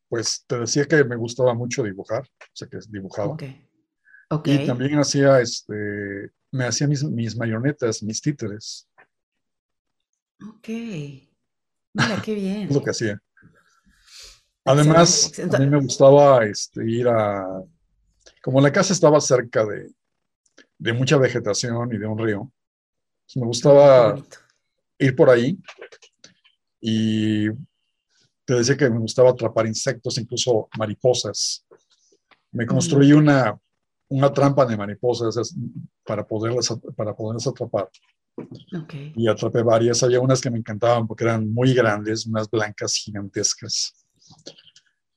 pues 0.09 0.45
te 0.47 0.59
decía 0.59 0.85
que 0.87 1.05
me 1.05 1.17
gustaba 1.17 1.55
mucho 1.55 1.83
dibujar, 1.83 2.23
o 2.23 2.51
sea 2.53 2.69
que 2.69 2.79
dibujaba. 2.89 3.35
Okay. 3.35 3.69
Okay. 4.29 4.63
Y 4.63 4.67
también 4.67 4.99
hacía, 4.99 5.41
este, 5.41 6.31
me 6.51 6.65
hacía 6.65 6.89
mis, 6.89 7.05
mis 7.05 7.37
marionetas, 7.37 8.03
mis 8.03 8.21
títeres. 8.21 8.89
Ok. 10.49 10.69
Mira, 10.69 12.23
qué 12.25 12.35
bien. 12.35 12.69
es 12.69 12.75
lo 12.75 12.83
que 12.83 12.91
hacía. 12.91 13.21
Además, 14.65 15.33
a 15.39 15.59
mí 15.59 15.67
me 15.69 15.81
gustaba 15.81 16.45
este, 16.45 16.85
ir 16.91 17.07
a, 17.07 17.63
como 18.43 18.61
la 18.61 18.73
casa 18.73 18.93
estaba 18.93 19.21
cerca 19.21 19.65
de, 19.65 19.93
de 20.79 20.93
mucha 20.93 21.19
vegetación 21.19 21.93
y 21.93 21.99
de 21.99 22.07
un 22.07 22.19
río, 22.19 22.53
pues 23.25 23.37
me 23.37 23.47
gustaba 23.47 24.21
ir 24.99 25.15
por 25.15 25.31
ahí 25.31 25.59
y 26.81 27.49
te 28.47 28.55
decía 28.55 28.77
que 28.77 28.89
me 28.89 29.01
gustaba 29.01 29.31
atrapar 29.31 29.67
insectos, 29.67 30.19
incluso 30.19 30.69
mariposas. 30.79 31.67
Me 32.53 32.65
construí 32.65 33.13
una, 33.13 33.59
una 34.09 34.33
trampa 34.33 34.65
de 34.65 34.77
mariposas 34.77 35.55
para 36.05 36.27
poderlas, 36.27 36.73
para 36.97 37.15
poderlas 37.15 37.47
atrapar. 37.49 37.91
Y 39.17 39.29
atrapé 39.29 39.63
varias. 39.63 40.03
Había 40.03 40.21
unas 40.21 40.41
que 40.41 40.51
me 40.51 40.59
encantaban 40.59 41.07
porque 41.07 41.25
eran 41.25 41.53
muy 41.53 41.75
grandes, 41.75 42.27
unas 42.27 42.49
blancas 42.49 42.95
gigantescas. 42.95 43.95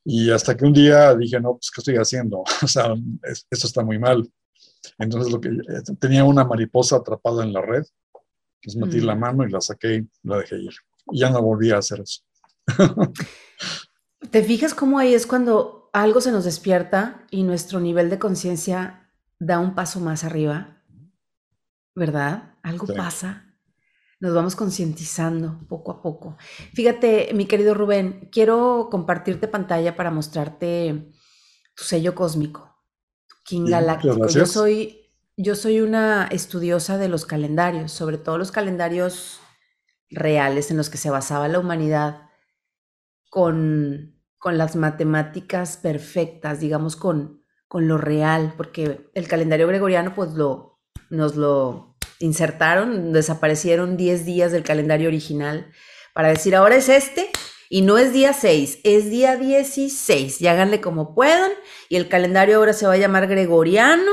Y 0.04 0.30
hasta 0.30 0.56
que 0.56 0.64
un 0.64 0.72
día 0.72 1.14
dije, 1.14 1.40
no, 1.40 1.52
pues, 1.52 1.70
¿qué 1.70 1.80
estoy 1.80 1.96
haciendo? 1.96 2.42
o 2.62 2.66
sea, 2.66 2.94
esto 3.22 3.66
está 3.66 3.84
muy 3.84 3.98
mal. 3.98 4.28
Entonces, 4.98 5.32
lo 5.32 5.40
que 5.40 5.50
eh, 5.50 5.82
tenía 6.00 6.24
una 6.24 6.44
mariposa 6.44 6.96
atrapada 6.96 7.44
en 7.44 7.52
la 7.52 7.60
red, 7.60 7.84
pues 8.62 8.76
metí 8.76 9.00
la 9.00 9.14
mano 9.14 9.46
y 9.46 9.50
la 9.50 9.60
saqué 9.60 9.96
y 9.96 10.10
la 10.24 10.38
dejé 10.38 10.56
ir. 10.56 10.72
Y 11.12 11.20
ya 11.20 11.30
no 11.30 11.42
volví 11.42 11.70
a 11.70 11.78
hacer 11.78 12.00
eso. 12.00 12.22
¿Te 14.30 14.44
fijas 14.44 14.74
cómo 14.74 14.98
ahí 14.98 15.14
es 15.14 15.26
cuando 15.26 15.90
algo 15.92 16.20
se 16.20 16.30
nos 16.30 16.44
despierta 16.44 17.26
y 17.30 17.42
nuestro 17.42 17.80
nivel 17.80 18.10
de 18.10 18.18
conciencia 18.18 19.10
da 19.38 19.58
un 19.58 19.74
paso 19.74 20.00
más 20.00 20.24
arriba? 20.24 20.82
¿Verdad? 21.94 22.54
Algo 22.62 22.86
pasa. 22.86 23.46
Nos 24.20 24.34
vamos 24.34 24.54
concientizando 24.54 25.66
poco 25.68 25.92
a 25.92 26.02
poco. 26.02 26.36
Fíjate, 26.74 27.30
mi 27.34 27.46
querido 27.46 27.74
Rubén, 27.74 28.28
quiero 28.30 28.88
compartirte 28.90 29.48
pantalla 29.48 29.96
para 29.96 30.10
mostrarte 30.10 31.10
tu 31.74 31.84
sello 31.84 32.14
cósmico, 32.14 32.76
King 33.44 33.64
Galáctico. 33.66 34.28
Yo 34.28 34.44
soy, 34.44 35.10
yo 35.36 35.56
soy 35.56 35.80
una 35.80 36.26
estudiosa 36.26 36.98
de 36.98 37.08
los 37.08 37.24
calendarios, 37.24 37.92
sobre 37.92 38.18
todo 38.18 38.36
los 38.36 38.52
calendarios 38.52 39.40
reales 40.10 40.70
en 40.70 40.76
los 40.76 40.90
que 40.90 40.98
se 40.98 41.08
basaba 41.08 41.48
la 41.48 41.58
humanidad 41.58 42.29
con, 43.30 44.20
con 44.36 44.58
las 44.58 44.76
matemáticas 44.76 45.78
perfectas, 45.78 46.60
digamos, 46.60 46.96
con, 46.96 47.42
con 47.68 47.88
lo 47.88 47.96
real, 47.96 48.52
porque 48.56 49.08
el 49.14 49.28
calendario 49.28 49.66
gregoriano 49.66 50.14
pues 50.14 50.32
lo, 50.32 50.80
nos 51.08 51.36
lo 51.36 51.96
insertaron, 52.18 53.12
desaparecieron 53.12 53.96
10 53.96 54.26
días 54.26 54.52
del 54.52 54.64
calendario 54.64 55.08
original 55.08 55.72
para 56.12 56.28
decir, 56.28 56.54
ahora 56.54 56.76
es 56.76 56.88
este, 56.88 57.30
y 57.70 57.82
no 57.82 57.96
es 57.96 58.12
día 58.12 58.32
6, 58.32 58.80
es 58.82 59.08
día 59.10 59.36
16, 59.36 60.40
y 60.40 60.46
háganle 60.48 60.80
como 60.80 61.14
puedan, 61.14 61.52
y 61.88 61.96
el 61.96 62.08
calendario 62.08 62.58
ahora 62.58 62.72
se 62.72 62.86
va 62.86 62.94
a 62.94 62.98
llamar 62.98 63.28
gregoriano, 63.28 64.12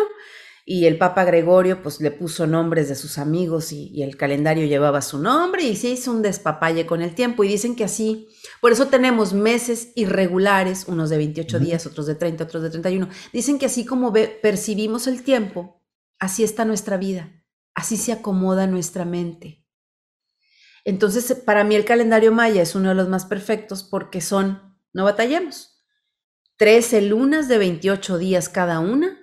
y 0.70 0.86
el 0.86 0.98
Papa 0.98 1.24
Gregorio 1.24 1.82
pues 1.82 2.02
le 2.02 2.12
puso 2.12 2.46
nombres 2.46 2.90
de 2.90 2.96
sus 2.96 3.18
amigos 3.18 3.72
y, 3.72 4.04
el 4.04 4.18
calendario 4.18 4.68
llevaba 4.68 5.02
su 5.02 5.18
nombre 5.18 5.64
y 5.64 5.78
se 5.78 5.88
hizo 5.88 6.12
un 6.12 6.22
despapalle 6.22 6.86
con 6.86 7.02
el 7.02 7.16
tiempo 7.16 7.46
y 7.46 7.48
dicen 7.48 7.74
que 7.74 7.86
así, 7.86 8.28
por 8.60 8.74
eso 8.74 8.88
tenemos 8.88 9.32
meses 9.32 9.94
irregulares, 9.96 10.84
unos 10.90 11.10
de 11.10 11.16
28 11.16 11.60
días, 11.60 11.88
otros 11.88 12.06
de 12.06 12.16
30, 12.16 12.44
otros 12.44 12.64
de 12.64 12.70
31. 12.70 13.08
Dicen 13.32 13.60
que 13.60 13.68
así 13.68 13.86
como 13.86 14.12
percibimos 14.12 15.08
el 15.08 15.24
tiempo, 15.24 15.82
así 16.20 16.44
está 16.44 16.66
nuestra 16.66 16.98
vida, 16.98 17.32
así 17.74 17.96
se 17.96 18.12
acomoda 18.12 18.68
nuestra 18.68 19.06
mente. 19.06 19.66
Entonces, 20.84 21.34
para 21.46 21.64
mí 21.64 21.76
el 21.76 21.86
calendario 21.86 22.34
maya 22.34 22.62
es 22.62 22.76
uno 22.76 22.90
de 22.90 22.96
los 22.96 23.08
más 23.08 23.26
perfectos 23.26 23.84
porque 23.86 24.20
son, 24.20 24.78
no 24.92 25.06
batallemos, 25.06 25.82
13 26.58 27.04
lunas 27.04 27.48
de 27.48 27.58
28 27.58 28.18
días 28.18 28.50
cada 28.50 28.82
una 28.82 29.17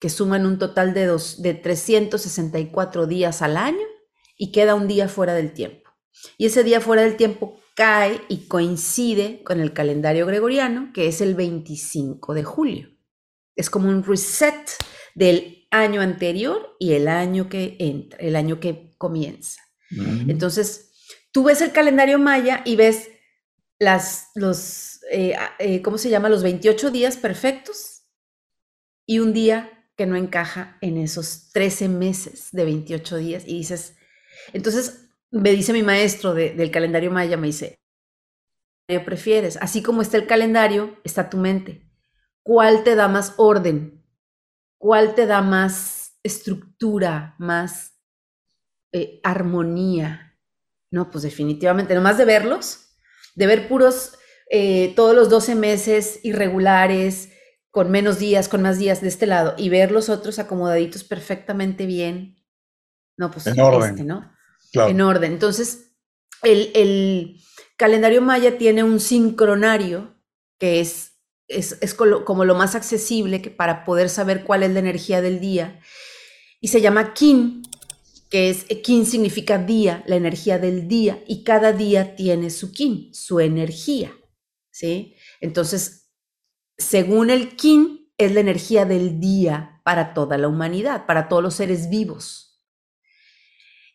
que 0.00 0.08
suman 0.10 0.46
un 0.46 0.58
total 0.58 0.94
de, 0.94 1.06
dos, 1.06 1.40
de 1.42 1.54
364 1.54 3.06
días 3.06 3.42
al 3.42 3.56
año 3.56 3.86
y 4.36 4.50
queda 4.50 4.74
un 4.74 4.88
día 4.88 5.08
fuera 5.08 5.34
del 5.34 5.52
tiempo. 5.52 5.90
Y 6.38 6.46
ese 6.46 6.64
día 6.64 6.80
fuera 6.80 7.02
del 7.02 7.16
tiempo 7.16 7.60
cae 7.76 8.20
y 8.28 8.46
coincide 8.48 9.42
con 9.44 9.60
el 9.60 9.72
calendario 9.72 10.26
gregoriano, 10.26 10.90
que 10.92 11.06
es 11.06 11.20
el 11.20 11.34
25 11.34 12.34
de 12.34 12.44
julio. 12.44 12.88
Es 13.56 13.70
como 13.70 13.88
un 13.88 14.02
reset 14.02 14.70
del 15.14 15.66
año 15.70 16.00
anterior 16.00 16.76
y 16.78 16.94
el 16.94 17.06
año 17.08 17.48
que 17.48 17.76
entra, 17.78 18.18
el 18.20 18.36
año 18.36 18.58
que 18.58 18.92
comienza. 18.98 19.60
Mm. 19.90 20.30
Entonces, 20.30 20.92
tú 21.32 21.44
ves 21.44 21.60
el 21.60 21.72
calendario 21.72 22.18
maya 22.18 22.62
y 22.64 22.76
ves 22.76 23.08
las, 23.78 24.28
los, 24.34 25.00
eh, 25.10 25.34
a- 25.34 25.54
eh, 25.58 25.80
¿cómo 25.82 25.96
se 25.98 26.10
llama? 26.10 26.28
Los 26.28 26.42
28 26.42 26.90
días 26.90 27.16
perfectos 27.16 28.02
y 29.06 29.18
un 29.20 29.32
día 29.32 29.79
que 30.00 30.06
no 30.06 30.16
encaja 30.16 30.78
en 30.80 30.96
esos 30.96 31.50
13 31.52 31.86
meses 31.86 32.48
de 32.52 32.64
28 32.64 33.18
días 33.18 33.44
y 33.46 33.58
dices, 33.58 33.96
entonces 34.54 35.10
me 35.30 35.50
dice 35.50 35.74
mi 35.74 35.82
maestro 35.82 36.32
de- 36.34 36.54
del 36.54 36.70
calendario 36.70 37.10
maya, 37.10 37.36
me 37.36 37.48
dice, 37.48 37.80
¿qué 38.88 39.00
prefieres? 39.00 39.56
Así 39.58 39.82
como 39.82 40.02
está 40.02 40.16
el 40.16 40.26
calendario, 40.26 40.96
está 41.04 41.30
tu 41.30 41.36
mente. 41.36 41.88
¿Cuál 42.42 42.84
te 42.84 42.94
da 42.94 43.08
más 43.08 43.34
orden? 43.36 44.04
¿Cuál 44.78 45.14
te 45.14 45.26
da 45.26 45.42
más 45.42 46.18
estructura, 46.22 47.36
más 47.38 48.00
eh, 48.92 49.20
armonía? 49.22 50.38
No, 50.90 51.10
pues 51.10 51.24
definitivamente, 51.24 51.94
nomás 51.94 52.18
de 52.18 52.24
verlos, 52.26 52.96
de 53.34 53.46
ver 53.46 53.68
puros, 53.68 54.14
eh, 54.50 54.94
todos 54.96 55.14
los 55.14 55.28
12 55.30 55.54
meses 55.54 56.20
irregulares, 56.24 57.30
con 57.70 57.90
menos 57.90 58.18
días, 58.18 58.48
con 58.48 58.62
más 58.62 58.78
días 58.78 59.00
de 59.00 59.08
este 59.08 59.26
lado, 59.26 59.54
y 59.56 59.68
ver 59.68 59.92
los 59.92 60.08
otros 60.08 60.38
acomodaditos 60.38 61.04
perfectamente 61.04 61.86
bien. 61.86 62.36
No, 63.16 63.30
pues 63.30 63.46
En 63.46 63.60
orden. 63.60 63.90
este, 63.90 64.04
¿no? 64.04 64.32
Claro. 64.72 64.90
En 64.90 65.00
orden. 65.00 65.32
Entonces, 65.32 65.92
el, 66.42 66.70
el 66.74 67.40
calendario 67.76 68.22
maya 68.22 68.58
tiene 68.58 68.82
un 68.82 68.98
sincronario 68.98 70.16
que 70.58 70.80
es, 70.80 71.12
es, 71.48 71.78
es 71.80 71.94
como 71.94 72.44
lo 72.44 72.54
más 72.54 72.74
accesible 72.74 73.40
que 73.42 73.50
para 73.50 73.84
poder 73.84 74.08
saber 74.08 74.44
cuál 74.44 74.62
es 74.62 74.70
la 74.70 74.78
energía 74.80 75.20
del 75.22 75.40
día. 75.40 75.80
Y 76.60 76.68
se 76.68 76.80
llama 76.80 77.14
Kin, 77.14 77.62
que 78.30 78.50
es, 78.50 78.64
Kin 78.82 79.06
significa 79.06 79.58
día, 79.58 80.04
la 80.06 80.16
energía 80.16 80.58
del 80.58 80.88
día, 80.88 81.22
y 81.26 81.42
cada 81.44 81.72
día 81.72 82.16
tiene 82.16 82.50
su 82.50 82.72
Kin, 82.72 83.12
su 83.14 83.40
energía. 83.40 84.12
¿Sí? 84.70 85.16
Entonces, 85.40 86.09
según 86.80 87.30
el 87.30 87.56
Kin, 87.56 88.00
es 88.20 88.34
la 88.34 88.40
energía 88.40 88.84
del 88.84 89.18
día 89.18 89.80
para 89.82 90.12
toda 90.12 90.36
la 90.36 90.48
humanidad, 90.48 91.06
para 91.06 91.28
todos 91.28 91.42
los 91.42 91.54
seres 91.54 91.88
vivos. 91.88 92.62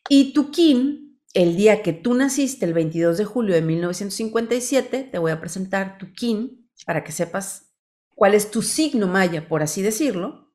Y 0.08 0.32
tu 0.32 0.50
kin, 0.50 1.20
el 1.32 1.56
día 1.56 1.82
que 1.82 1.92
tú 1.92 2.14
naciste, 2.14 2.66
el 2.66 2.74
22 2.74 3.18
de 3.18 3.24
julio 3.24 3.54
de 3.54 3.62
1957, 3.62 5.04
te 5.04 5.18
voy 5.18 5.30
a 5.30 5.40
presentar 5.40 5.96
tu 5.98 6.12
kin 6.12 6.68
para 6.84 7.04
que 7.04 7.12
sepas 7.12 7.72
cuál 8.16 8.34
es 8.34 8.50
tu 8.50 8.62
signo 8.62 9.06
maya, 9.06 9.46
por 9.48 9.62
así 9.62 9.80
decirlo. 9.80 10.52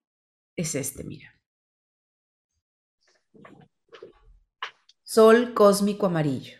Es 0.57 0.75
este, 0.75 1.05
mira. 1.05 1.41
Sol 5.03 5.53
cósmico 5.53 6.07
amarillo. 6.07 6.57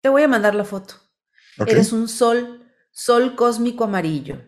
Te 0.00 0.08
voy 0.08 0.22
a 0.22 0.28
mandar 0.28 0.54
la 0.54 0.64
foto. 0.64 0.94
Eres 1.66 1.92
un 1.92 2.08
sol, 2.08 2.59
sol 2.90 3.34
cósmico 3.36 3.84
amarillo. 3.84 4.42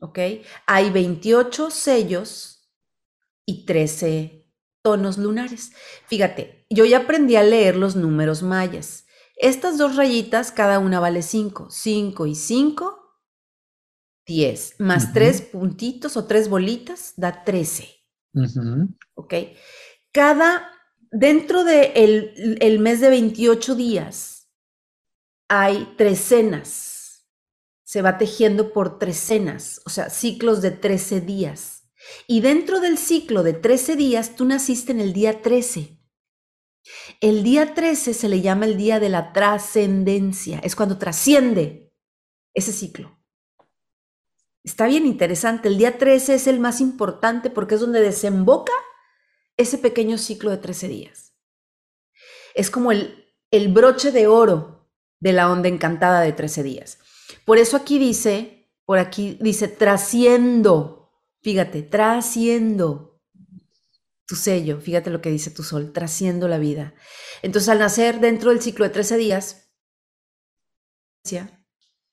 ¿Ok? 0.00 0.18
Hay 0.66 0.90
28 0.90 1.70
sellos 1.70 2.70
y 3.44 3.64
13 3.64 4.46
tonos 4.82 5.18
lunares. 5.18 5.72
Fíjate, 6.06 6.66
yo 6.70 6.84
ya 6.84 6.98
aprendí 6.98 7.36
a 7.36 7.42
leer 7.42 7.76
los 7.76 7.96
números 7.96 8.42
mayas. 8.42 9.06
Estas 9.36 9.78
dos 9.78 9.96
rayitas, 9.96 10.52
cada 10.52 10.78
una 10.78 11.00
vale 11.00 11.22
5. 11.22 11.68
5 11.70 12.26
y 12.26 12.34
5, 12.34 12.98
10. 14.26 14.74
Más 14.78 15.04
Ujú. 15.04 15.12
tres 15.14 15.42
puntitos 15.42 16.16
o 16.16 16.26
tres 16.26 16.48
bolitas 16.48 17.14
da 17.16 17.44
13. 17.44 17.88
Ujú. 18.34 18.88
¿ok? 19.14 19.34
Cada, 20.12 20.70
dentro 21.10 21.64
del 21.64 21.92
de 21.94 22.04
el, 22.04 22.58
el 22.60 22.78
mes 22.78 23.00
de 23.00 23.10
28 23.10 23.74
días, 23.74 24.48
hay 25.48 25.94
trecenas. 25.96 26.97
Se 27.88 28.02
va 28.02 28.18
tejiendo 28.18 28.74
por 28.74 28.98
trecenas, 28.98 29.80
o 29.86 29.88
sea, 29.88 30.10
ciclos 30.10 30.60
de 30.60 30.72
13 30.72 31.22
días. 31.22 31.88
Y 32.26 32.42
dentro 32.42 32.80
del 32.80 32.98
ciclo 32.98 33.42
de 33.42 33.54
13 33.54 33.96
días, 33.96 34.36
tú 34.36 34.44
naciste 34.44 34.92
en 34.92 35.00
el 35.00 35.14
día 35.14 35.40
13. 35.40 35.98
El 37.22 37.42
día 37.42 37.72
13 37.72 38.12
se 38.12 38.28
le 38.28 38.42
llama 38.42 38.66
el 38.66 38.76
día 38.76 39.00
de 39.00 39.08
la 39.08 39.32
trascendencia, 39.32 40.58
es 40.58 40.76
cuando 40.76 40.98
trasciende 40.98 41.90
ese 42.52 42.74
ciclo. 42.74 43.18
Está 44.62 44.86
bien 44.86 45.06
interesante, 45.06 45.68
el 45.68 45.78
día 45.78 45.96
13 45.96 46.34
es 46.34 46.46
el 46.46 46.60
más 46.60 46.82
importante 46.82 47.48
porque 47.48 47.76
es 47.76 47.80
donde 47.80 48.02
desemboca 48.02 48.74
ese 49.56 49.78
pequeño 49.78 50.18
ciclo 50.18 50.50
de 50.50 50.58
13 50.58 50.88
días. 50.88 51.32
Es 52.54 52.70
como 52.70 52.92
el, 52.92 53.32
el 53.50 53.72
broche 53.72 54.12
de 54.12 54.26
oro 54.26 54.90
de 55.20 55.32
la 55.32 55.50
onda 55.50 55.70
encantada 55.70 56.20
de 56.20 56.34
13 56.34 56.62
días. 56.62 56.98
Por 57.44 57.58
eso 57.58 57.76
aquí 57.76 57.98
dice, 57.98 58.70
por 58.84 58.98
aquí 58.98 59.38
dice, 59.40 59.68
trasciendo, 59.68 61.12
fíjate, 61.42 61.82
trasciendo 61.82 63.20
tu 64.26 64.36
sello, 64.36 64.80
fíjate 64.80 65.10
lo 65.10 65.20
que 65.20 65.30
dice 65.30 65.50
tu 65.50 65.62
sol, 65.62 65.92
trasciendo 65.92 66.48
la 66.48 66.58
vida. 66.58 66.94
Entonces 67.42 67.68
al 67.68 67.78
nacer 67.78 68.20
dentro 68.20 68.50
del 68.50 68.60
ciclo 68.60 68.84
de 68.84 68.90
13 68.90 69.16
días, 69.16 69.70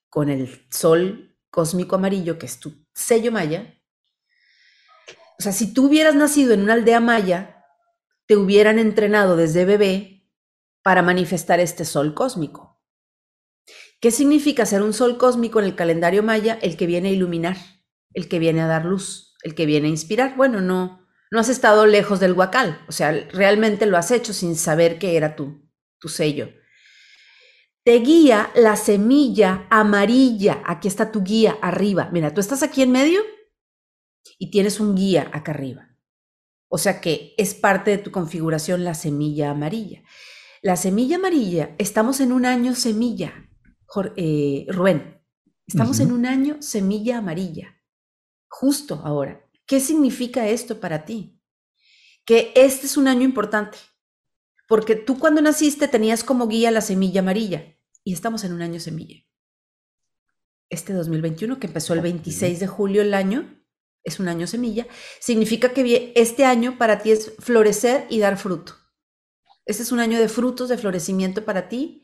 con 0.10 0.30
el 0.30 0.68
sol 0.70 1.38
cósmico 1.50 1.96
amarillo, 1.96 2.38
que 2.38 2.46
es 2.46 2.60
tu 2.60 2.86
sello 2.94 3.32
maya, 3.32 3.82
o 5.38 5.44
sea, 5.44 5.52
si 5.52 5.74
tú 5.74 5.88
hubieras 5.88 6.16
nacido 6.16 6.54
en 6.54 6.62
una 6.62 6.74
aldea 6.74 7.00
maya, 7.00 7.66
te 8.26 8.38
hubieran 8.38 8.80
entrenado 8.80 9.36
desde 9.36 9.66
bebé 9.66 10.30
para 10.82 11.02
manifestar 11.02 11.60
este 11.60 11.84
sol 11.86 12.14
cósmico. 12.14 12.75
¿Qué 14.00 14.12
significa 14.12 14.66
ser 14.66 14.82
un 14.82 14.94
sol 14.94 15.18
cósmico 15.18 15.60
en 15.60 15.66
el 15.66 15.76
calendario 15.76 16.24
maya? 16.24 16.60
El 16.62 16.78
que 16.78 16.86
viene 16.86 17.10
a 17.10 17.12
iluminar, 17.12 17.58
el 18.14 18.28
que 18.28 18.40
viene 18.40 18.62
a 18.62 18.68
dar 18.68 18.86
luz, 18.86 19.36
el 19.44 19.56
que 19.56 19.66
viene 19.66 19.88
a 19.88 19.92
inspirar. 19.92 20.36
Bueno, 20.36 20.62
no, 20.62 21.06
no 21.32 21.40
has 21.40 21.50
estado 21.50 21.86
lejos 21.86 22.20
del 22.20 22.34
huacal, 22.34 22.82
o 22.88 22.92
sea, 22.92 23.12
realmente 23.32 23.86
lo 23.86 23.98
has 23.98 24.12
hecho 24.12 24.34
sin 24.34 24.56
saber 24.56 25.00
que 25.00 25.18
era 25.18 25.36
tu, 25.36 25.70
tu 26.00 26.08
sello. 26.08 26.50
Te 27.84 28.00
guía 28.00 28.50
la 28.56 28.78
semilla 28.78 29.68
amarilla. 29.70 30.64
Aquí 30.66 30.88
está 30.88 31.12
tu 31.12 31.22
guía 31.22 31.58
arriba. 31.62 32.10
Mira, 32.12 32.34
tú 32.34 32.42
estás 32.42 32.64
aquí 32.64 32.82
en 32.82 32.92
medio 32.92 33.22
y 34.40 34.50
tienes 34.50 34.80
un 34.80 34.96
guía 34.96 35.30
acá 35.34 35.52
arriba. 35.52 35.96
O 36.68 36.80
sea 36.80 37.00
que 37.00 37.36
es 37.38 37.54
parte 37.54 37.92
de 37.92 37.98
tu 38.00 38.10
configuración 38.12 38.84
la 38.84 38.96
semilla 38.96 39.52
amarilla. 39.52 40.02
La 40.64 40.78
semilla 40.78 41.18
amarilla, 41.18 41.76
estamos 41.78 42.22
en 42.22 42.32
un 42.32 42.48
año 42.48 42.74
semilla, 42.74 43.45
eh, 44.16 44.66
Rubén. 44.70 45.22
Estamos 45.68 46.00
uh 46.00 46.04
-huh. 46.04 46.06
en 46.06 46.12
un 46.12 46.26
año 46.26 46.58
semilla 46.62 47.18
amarilla. 47.18 47.82
Justo 48.48 49.02
ahora. 49.04 49.46
¿Qué 49.66 49.80
significa 49.80 50.48
esto 50.48 50.80
para 50.80 51.06
ti? 51.06 51.42
Que 52.26 52.52
este 52.56 52.86
es 52.86 52.98
un 52.98 53.08
año 53.08 53.24
importante. 53.24 53.78
Porque 54.68 54.96
tú 54.96 55.20
cuando 55.20 55.42
naciste 55.42 55.88
tenías 55.88 56.24
como 56.24 56.48
guía 56.48 56.72
la 56.72 56.82
semilla 56.82 57.22
amarilla 57.22 57.76
y 58.04 58.14
estamos 58.14 58.44
en 58.44 58.54
un 58.54 58.62
año 58.62 58.80
semilla. 58.80 59.24
Este 60.70 60.94
2021, 60.94 61.60
que 61.60 61.68
empezó 61.68 61.94
el 61.94 62.02
26 62.02 62.60
de 62.60 62.68
julio 62.68 63.02
el 63.02 63.14
año, 63.14 63.64
es 64.04 64.20
un 64.20 64.28
año 64.28 64.48
semilla, 64.48 64.88
significa 65.20 65.74
que 65.74 66.14
este 66.16 66.46
año 66.46 66.78
para 66.78 67.02
ti 67.02 67.12
es 67.12 67.34
florecer 67.40 68.06
y 68.10 68.20
dar 68.20 68.38
fruto. 68.38 68.74
Este 69.66 69.84
es 69.84 69.92
un 69.92 70.00
año 70.00 70.20
de 70.20 70.30
frutos, 70.30 70.70
de 70.70 70.78
florecimiento 70.78 71.44
para 71.44 71.68
ti. 71.68 72.04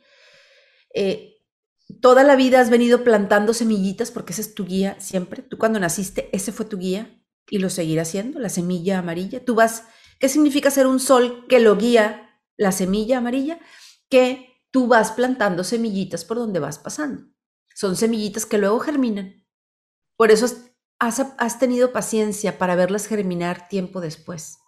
Eh, 0.93 1.30
toda 1.99 2.23
la 2.23 2.35
vida 2.35 2.59
has 2.59 2.69
venido 2.69 3.03
plantando 3.03 3.53
semillitas 3.53 4.11
porque 4.11 4.33
ese 4.33 4.41
es 4.41 4.53
tu 4.53 4.65
guía 4.65 4.95
siempre. 4.99 5.41
Tú 5.41 5.57
cuando 5.57 5.79
naciste, 5.79 6.29
ese 6.31 6.51
fue 6.51 6.65
tu 6.65 6.77
guía 6.77 7.21
y 7.49 7.59
lo 7.59 7.69
seguirás 7.69 8.09
siendo, 8.09 8.39
la 8.39 8.49
semilla 8.49 8.99
amarilla. 8.99 9.43
Tú 9.43 9.55
vas, 9.55 9.85
¿qué 10.19 10.29
significa 10.29 10.71
ser 10.71 10.87
un 10.87 10.99
sol 10.99 11.45
que 11.49 11.59
lo 11.59 11.75
guía 11.77 12.39
la 12.57 12.71
semilla 12.71 13.17
amarilla? 13.17 13.59
Que 14.09 14.51
tú 14.71 14.87
vas 14.87 15.11
plantando 15.11 15.63
semillitas 15.63 16.23
por 16.23 16.37
donde 16.37 16.59
vas 16.59 16.79
pasando. 16.79 17.25
Son 17.75 17.95
semillitas 17.95 18.45
que 18.45 18.57
luego 18.57 18.79
germinan. 18.79 19.45
Por 20.15 20.31
eso 20.31 20.45
has, 20.99 21.59
tenido 21.59 21.91
paciencia 21.91 22.57
para 22.57 22.75
verlas 22.75 23.07
germinar 23.07 23.67
tiempo 23.67 24.01
después. 24.01 24.59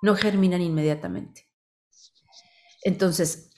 No 0.00 0.16
germinan 0.16 0.62
inmediatamente. 0.62 1.46
Entonces, 2.82 3.50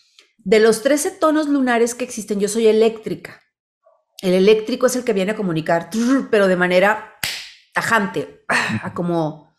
de 0.45 0.61
los 0.61 0.82
13 0.82 1.12
tonos 1.12 1.49
lunares 1.49 1.95
que 1.95 2.05
existen, 2.05 2.38
yo 2.38 2.49
soy 2.49 2.66
eléctrica. 2.66 3.40
El 4.20 4.34
eléctrico 4.34 4.86
es 4.86 4.97
el 4.97 5.05
que 5.05 5.14
viene 5.14 5.32
a 5.32 5.36
comunicar, 5.36 5.90
pero 6.30 6.47
de 6.47 6.57
manera 6.57 7.14
tajante, 7.72 8.45
como 8.95 9.55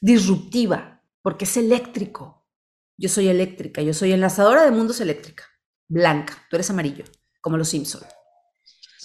disruptiva, 0.00 1.02
porque 1.22 1.44
es 1.44 1.56
eléctrico. 1.56 2.46
Yo 2.96 3.08
soy 3.08 3.28
eléctrica, 3.28 3.80
yo 3.80 3.94
soy 3.94 4.12
enlazadora 4.12 4.64
de 4.64 4.70
mundos 4.70 5.00
eléctrica. 5.00 5.44
blanca, 5.86 6.34
tú 6.50 6.56
eres 6.56 6.70
amarillo, 6.70 7.04
como 7.40 7.56
los 7.56 7.68
Simpson. 7.68 8.02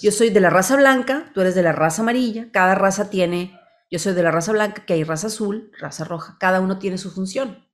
Yo 0.02 0.12
soy 0.12 0.30
de 0.30 0.40
la 0.40 0.50
raza 0.50 0.76
blanca, 0.76 1.30
tú 1.34 1.40
eres 1.42 1.54
de 1.54 1.62
la 1.62 1.72
raza 1.72 2.02
amarilla, 2.02 2.50
cada 2.52 2.74
raza 2.74 3.10
tiene, 3.10 3.58
yo 3.90 3.98
soy 3.98 4.14
de 4.14 4.22
la 4.22 4.30
raza 4.30 4.52
blanca, 4.52 4.84
que 4.86 4.94
hay 4.94 5.04
raza 5.04 5.28
azul, 5.28 5.70
raza 5.78 6.04
roja, 6.04 6.36
cada 6.40 6.60
uno 6.60 6.78
tiene 6.78 6.98
su 6.98 7.10
función. 7.10 7.69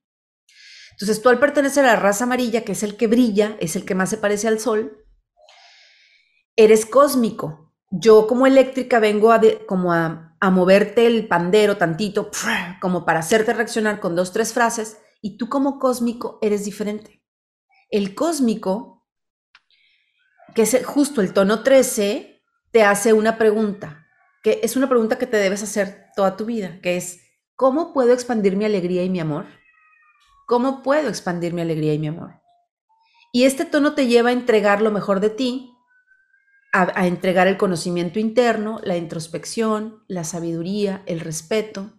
Entonces 0.99 1.21
tú 1.21 1.29
al 1.29 1.37
pertenecer 1.37 1.85
a 1.85 1.89
la 1.89 1.95
raza 1.95 2.23
amarilla, 2.23 2.63
que 2.63 2.71
es 2.71 2.81
el 2.81 2.97
que 2.97 3.05
brilla, 3.05 3.55
es 3.59 3.75
el 3.75 3.85
que 3.85 3.93
más 3.93 4.09
se 4.09 4.17
parece 4.17 4.47
al 4.47 4.59
sol, 4.59 5.05
eres 6.55 6.87
cósmico. 6.87 7.71
Yo 7.91 8.25
como 8.25 8.47
eléctrica 8.47 8.99
vengo 8.99 9.31
a 9.31 9.39
como 9.67 9.93
a, 9.93 10.35
a, 10.39 10.49
moverte 10.49 11.05
el 11.05 11.27
pandero 11.27 11.77
tantito, 11.77 12.31
como 12.81 13.05
para 13.05 13.19
hacerte 13.19 13.53
reaccionar 13.53 13.99
con 13.99 14.15
dos, 14.15 14.33
tres 14.33 14.53
frases, 14.53 14.97
y 15.21 15.37
tú 15.37 15.49
como 15.49 15.77
cósmico 15.77 16.39
eres 16.41 16.65
diferente. 16.65 17.23
El 17.91 18.15
cósmico, 18.15 19.07
que 20.55 20.63
es 20.63 20.83
justo 20.83 21.21
el 21.21 21.31
tono 21.31 21.61
13, 21.61 22.43
te 22.71 22.83
hace 22.83 23.13
una 23.13 23.37
pregunta, 23.37 24.07
que 24.41 24.61
es 24.63 24.75
una 24.75 24.89
pregunta 24.89 25.19
que 25.19 25.27
te 25.27 25.37
debes 25.37 25.61
hacer 25.61 26.07
toda 26.15 26.35
tu 26.35 26.45
vida, 26.45 26.79
que 26.81 26.97
es, 26.97 27.21
¿cómo 27.55 27.93
puedo 27.93 28.13
expandir 28.13 28.57
mi 28.57 28.65
alegría 28.65 29.03
y 29.03 29.11
mi 29.11 29.19
amor? 29.19 29.45
¿Cómo 30.47 30.81
puedo 30.81 31.09
expandir 31.09 31.53
mi 31.53 31.61
alegría 31.61 31.93
y 31.93 31.99
mi 31.99 32.07
amor? 32.07 32.41
Y 33.31 33.43
este 33.43 33.65
tono 33.65 33.93
te 33.93 34.07
lleva 34.07 34.29
a 34.29 34.33
entregar 34.33 34.81
lo 34.81 34.89
mejor 34.89 35.19
de 35.19 35.29
ti, 35.29 35.71
a, 36.73 37.05
entregar 37.05 37.47
el 37.47 37.57
conocimiento 37.57 38.17
interno, 38.17 38.79
la 38.83 38.97
introspección, 38.97 40.03
la 40.07 40.23
sabiduría, 40.23 41.03
el 41.05 41.19
respeto. 41.19 41.93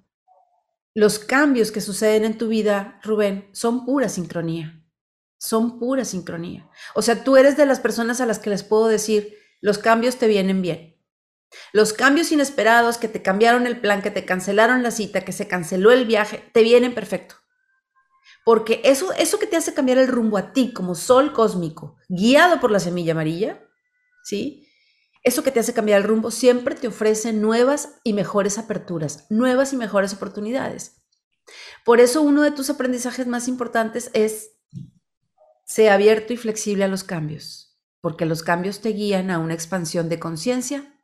Los 0.94 1.20
cambios 1.20 1.70
que 1.70 1.80
suceden 1.80 2.24
en 2.24 2.38
tu 2.38 2.48
vida, 2.48 2.98
Rubén, 3.04 3.48
son 3.52 3.86
pura 3.86 4.08
sincronía 4.08 4.82
son 5.38 5.78
pura 5.78 6.04
sincronía. 6.04 6.68
O 6.94 7.02
sea, 7.02 7.22
tú 7.22 7.36
eres 7.36 7.56
de 7.56 7.64
las 7.64 7.80
personas 7.80 8.20
a 8.20 8.26
las 8.26 8.40
que 8.40 8.50
les 8.50 8.64
puedo 8.64 8.88
decir, 8.88 9.38
los 9.60 9.78
cambios 9.78 10.16
te 10.16 10.26
vienen 10.26 10.62
bien. 10.62 10.96
Los 11.72 11.92
cambios 11.92 12.32
inesperados 12.32 12.98
que 12.98 13.08
te 13.08 13.22
cambiaron 13.22 13.66
el 13.66 13.80
plan, 13.80 14.02
que 14.02 14.10
te 14.10 14.24
cancelaron 14.24 14.82
la 14.82 14.90
cita, 14.90 15.22
que 15.22 15.32
se 15.32 15.48
canceló 15.48 15.92
el 15.92 16.06
viaje, 16.06 16.50
te 16.52 16.62
vienen 16.62 16.94
perfecto. 16.94 17.36
Porque 18.48 18.80
eso, 18.82 19.12
eso 19.12 19.38
que 19.38 19.46
te 19.46 19.56
hace 19.56 19.74
cambiar 19.74 19.98
el 19.98 20.08
rumbo 20.08 20.38
a 20.38 20.54
ti 20.54 20.72
como 20.72 20.94
sol 20.94 21.34
cósmico, 21.34 21.98
guiado 22.08 22.60
por 22.60 22.70
la 22.70 22.80
semilla 22.80 23.12
amarilla, 23.12 23.62
¿sí? 24.24 24.66
Eso 25.22 25.42
que 25.42 25.50
te 25.50 25.60
hace 25.60 25.74
cambiar 25.74 26.00
el 26.00 26.08
rumbo 26.08 26.30
siempre 26.30 26.74
te 26.74 26.88
ofrece 26.88 27.34
nuevas 27.34 27.96
y 28.04 28.14
mejores 28.14 28.56
aperturas, 28.56 29.26
nuevas 29.28 29.74
y 29.74 29.76
mejores 29.76 30.14
oportunidades. 30.14 31.02
Por 31.84 32.00
eso 32.00 32.22
uno 32.22 32.40
de 32.40 32.50
tus 32.50 32.70
aprendizajes 32.70 33.26
más 33.26 33.48
importantes 33.48 34.10
es 34.14 34.52
Sé 35.66 35.90
abierto 35.90 36.32
y 36.32 36.38
flexible 36.38 36.84
a 36.84 36.88
los 36.88 37.04
cambios, 37.04 37.78
porque 38.00 38.24
los 38.24 38.42
cambios 38.42 38.80
te 38.80 38.88
guían 38.94 39.30
a 39.30 39.40
una 39.40 39.52
expansión 39.52 40.08
de 40.08 40.18
conciencia 40.18 40.98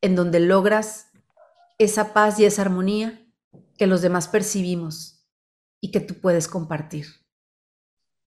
en 0.00 0.16
donde 0.16 0.40
logras 0.40 1.08
esa 1.76 2.14
paz 2.14 2.40
y 2.40 2.46
esa 2.46 2.62
armonía 2.62 3.22
que 3.76 3.86
los 3.86 4.00
demás 4.00 4.28
percibimos 4.28 5.15
y 5.86 5.90
que 5.92 6.00
tú 6.00 6.14
puedes 6.20 6.48
compartir. 6.48 7.06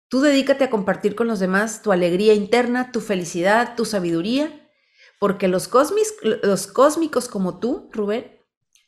Tú 0.09 0.21
dedícate 0.21 0.65
a 0.65 0.71
compartir 0.71 1.15
con 1.15 1.27
los 1.27 1.41
demás 1.41 1.83
tu 1.83 1.93
alegría 1.93 2.35
interna, 2.35 2.93
tu 2.93 3.01
felicidad, 3.01 3.77
tu 3.77 3.85
sabiduría, 3.85 4.69
porque 5.19 5.49
los, 5.49 5.71
los 6.23 6.67
cósmicos 6.67 7.29
como 7.29 7.59
tú, 7.59 7.89
Rubén, 7.93 8.39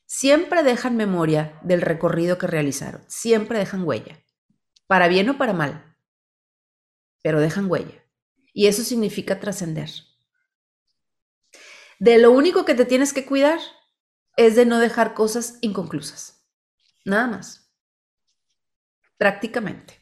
siempre 0.06 0.62
dejan 0.62 0.96
memoria 0.96 1.58
del 1.62 1.80
recorrido 1.80 2.38
que 2.38 2.46
realizaron, 2.46 3.02
siempre 3.08 3.58
dejan 3.58 3.84
huella, 3.84 4.24
para 4.86 5.08
bien 5.08 5.28
o 5.30 5.38
para 5.38 5.52
mal 5.52 5.92
pero 7.22 7.40
dejan 7.40 7.70
huella. 7.70 8.04
Y 8.52 8.66
eso 8.66 8.82
significa 8.82 9.40
trascender. 9.40 9.88
De 11.98 12.18
lo 12.18 12.32
único 12.32 12.64
que 12.64 12.74
te 12.74 12.84
tienes 12.84 13.12
que 13.12 13.24
cuidar 13.24 13.60
es 14.36 14.56
de 14.56 14.66
no 14.66 14.78
dejar 14.78 15.14
cosas 15.14 15.58
inconclusas. 15.60 16.44
Nada 17.04 17.28
más. 17.28 17.61
Prácticamente. 19.22 20.00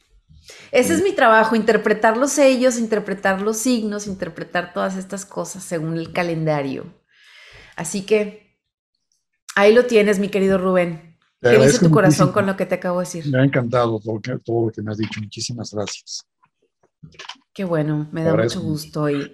Ese 0.73 0.95
es 0.95 1.03
mi 1.03 1.13
trabajo, 1.13 1.55
interpretar 1.55 2.17
los 2.17 2.33
sellos, 2.33 2.79
interpretar 2.79 3.43
los 3.43 3.59
signos, 3.59 4.07
interpretar 4.07 4.73
todas 4.73 4.97
estas 4.97 5.27
cosas 5.27 5.63
según 5.63 5.99
el 5.99 6.15
calendario. 6.15 6.87
Así 7.77 8.07
que 8.07 8.57
ahí 9.57 9.75
lo 9.75 9.85
tienes, 9.85 10.19
mi 10.19 10.31
querido 10.31 10.57
Rubén. 10.57 11.19
¿Qué 11.43 11.59
dice 11.59 11.81
tu 11.81 11.91
corazón 11.91 12.33
con 12.33 12.47
lo 12.47 12.57
que 12.57 12.65
te 12.65 12.77
acabo 12.77 13.01
de 13.01 13.05
decir? 13.05 13.27
Me 13.27 13.43
ha 13.43 13.45
encantado 13.45 14.01
todo, 14.01 14.19
todo 14.43 14.67
lo 14.69 14.73
que 14.73 14.81
me 14.81 14.91
has 14.91 14.97
dicho. 14.97 15.21
Muchísimas 15.21 15.75
gracias. 15.75 16.25
Qué 17.53 17.65
bueno, 17.65 18.09
me 18.11 18.25
da 18.25 18.35
mucho 18.35 18.63
gusto. 18.63 19.11
Y, 19.11 19.31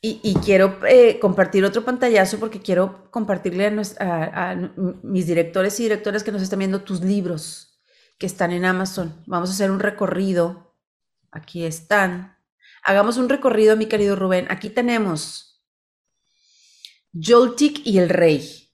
y, 0.00 0.34
quiero 0.44 0.78
eh, 0.86 1.18
compartir 1.18 1.64
otro 1.64 1.84
pantallazo 1.84 2.38
porque 2.38 2.60
quiero 2.60 3.10
compartirle 3.10 3.66
a, 3.98 4.56
mis 5.02 5.26
directores 5.26 5.80
y 5.80 5.82
directoras 5.82 6.22
que 6.22 6.30
nos 6.30 6.40
están 6.40 6.60
viendo 6.60 6.82
tus 6.82 7.00
libros 7.02 7.69
que 8.20 8.26
están 8.26 8.52
en 8.52 8.66
Amazon. 8.66 9.14
Vamos 9.26 9.48
a 9.48 9.54
hacer 9.54 9.70
un 9.70 9.80
recorrido. 9.80 10.76
Aquí 11.32 11.64
están. 11.64 12.36
Hagamos 12.84 13.16
un 13.16 13.30
recorrido, 13.30 13.78
mi 13.78 13.86
querido 13.86 14.14
Rubén. 14.14 14.46
Aquí 14.50 14.68
tenemos 14.68 15.64
Joltik 17.14 17.80
y 17.84 17.98
el 17.98 18.10
Rey. 18.10 18.68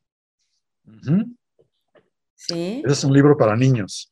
¿Sí? 2.34 2.82
es 2.84 3.04
un 3.04 3.12
libro 3.12 3.36
para 3.36 3.56
niños. 3.56 4.10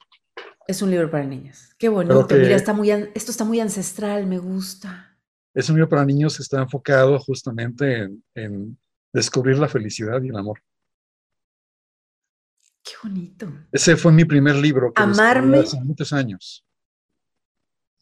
Es 0.69 0.83
un 0.83 0.91
libro 0.91 1.11
para 1.11 1.25
niños. 1.25 1.75
Qué 1.79 1.89
bonito. 1.89 2.27
Mira, 2.31 2.55
está 2.55 2.73
muy, 2.73 2.91
esto 2.91 3.33
está 3.33 3.45
muy 3.45 3.59
ancestral, 3.59 4.27
me 4.27 4.39
gusta. 4.39 5.19
Es 5.53 5.69
un 5.69 5.77
libro 5.77 5.89
para 5.89 6.05
niños 6.05 6.37
que 6.37 6.45
está 6.45 6.63
enfocado 6.63 7.19
justamente 7.19 8.09
en, 8.35 8.79
descubrir 9.13 9.59
la 9.59 9.69
felicidad 9.69 10.23
y 10.23 10.29
el 10.29 10.37
amor. 10.37 10.61
Bonito. 13.05 13.53
Ese 13.71 13.97
fue 13.97 14.13
mi 14.13 14.25
primer 14.25 14.57
libro 14.57 14.91
que 14.91 15.03
Amarme. 15.03 15.59
hace 15.59 15.79
muchos 15.79 16.11
años. 16.15 16.67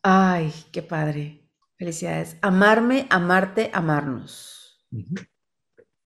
Ay, 0.00 0.52
qué 0.70 0.80
padre. 0.80 1.50
Felicidades. 1.76 2.36
Amarme, 2.40 3.08
amarte, 3.10 3.68
amarnos. 3.74 4.86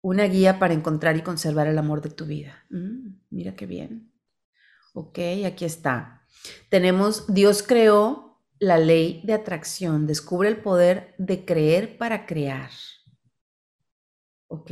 Una 0.01 0.25
guía 0.25 0.59
para 0.59 0.73
encontrar 0.73 1.15
y 1.19 1.23
conservar 1.23 1.67
el 1.67 1.77
amor 1.77 2.01
de 2.01 2.09
tu 2.09 2.25
vida. 2.25 2.65
Mm, 2.71 3.19
mira 3.29 3.55
qué 3.55 3.67
bien. 3.67 4.11
Ok, 4.95 5.19
aquí 5.45 5.67
está. 5.67 6.23
Tenemos, 6.71 7.27
Dios 7.35 7.63
creó 7.63 8.43
la 8.59 8.79
ley 8.79 9.21
de 9.27 9.35
atracción, 9.35 10.07
descubre 10.07 10.49
el 10.49 10.57
poder 10.57 11.15
de 11.19 11.45
creer 11.45 11.99
para 11.99 12.25
crear. 12.25 12.71
Ok, 14.47 14.71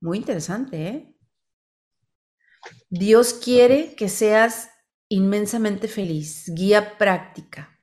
muy 0.00 0.16
interesante, 0.16 0.86
¿eh? 0.86 1.16
Dios 2.88 3.34
quiere 3.34 3.94
que 3.94 4.08
seas 4.08 4.70
inmensamente 5.08 5.88
feliz, 5.88 6.50
guía 6.54 6.98
práctica. 6.98 7.78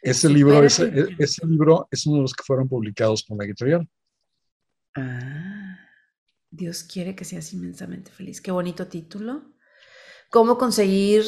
Ese 0.00 0.28
libro, 0.28 0.62
ese, 0.64 0.90
libro 1.46 1.86
es 1.90 2.06
uno 2.06 2.16
de 2.16 2.22
los 2.22 2.34
que 2.34 2.42
fueron 2.42 2.68
publicados 2.68 3.22
por 3.22 3.38
la 3.38 3.44
editorial. 3.44 3.88
Ah, 4.96 5.78
Dios 6.50 6.82
quiere 6.82 7.14
que 7.14 7.24
seas 7.24 7.52
inmensamente 7.52 8.10
feliz. 8.10 8.40
Qué 8.40 8.50
bonito 8.50 8.88
título. 8.88 9.54
¿Cómo 10.28 10.58
conseguir 10.58 11.24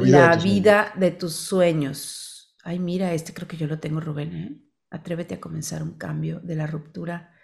la 0.00 0.36
vida, 0.36 0.92
de, 0.96 1.10
tus 1.10 1.34
sueños. 1.34 2.56
Ay, 2.64 2.78
mira, 2.78 3.12
este 3.12 3.34
creo 3.34 3.48
que 3.48 3.56
yo 3.56 3.66
lo 3.66 3.78
tengo, 3.78 4.00
Rubén. 4.00 4.34
¿eh? 4.34 4.62
Atrévete 4.90 5.34
a 5.34 5.40
comenzar 5.40 5.82
un 5.82 5.98
cambio 5.98 6.40
de 6.40 6.56
la 6.56 6.66
ruptura 6.66 7.34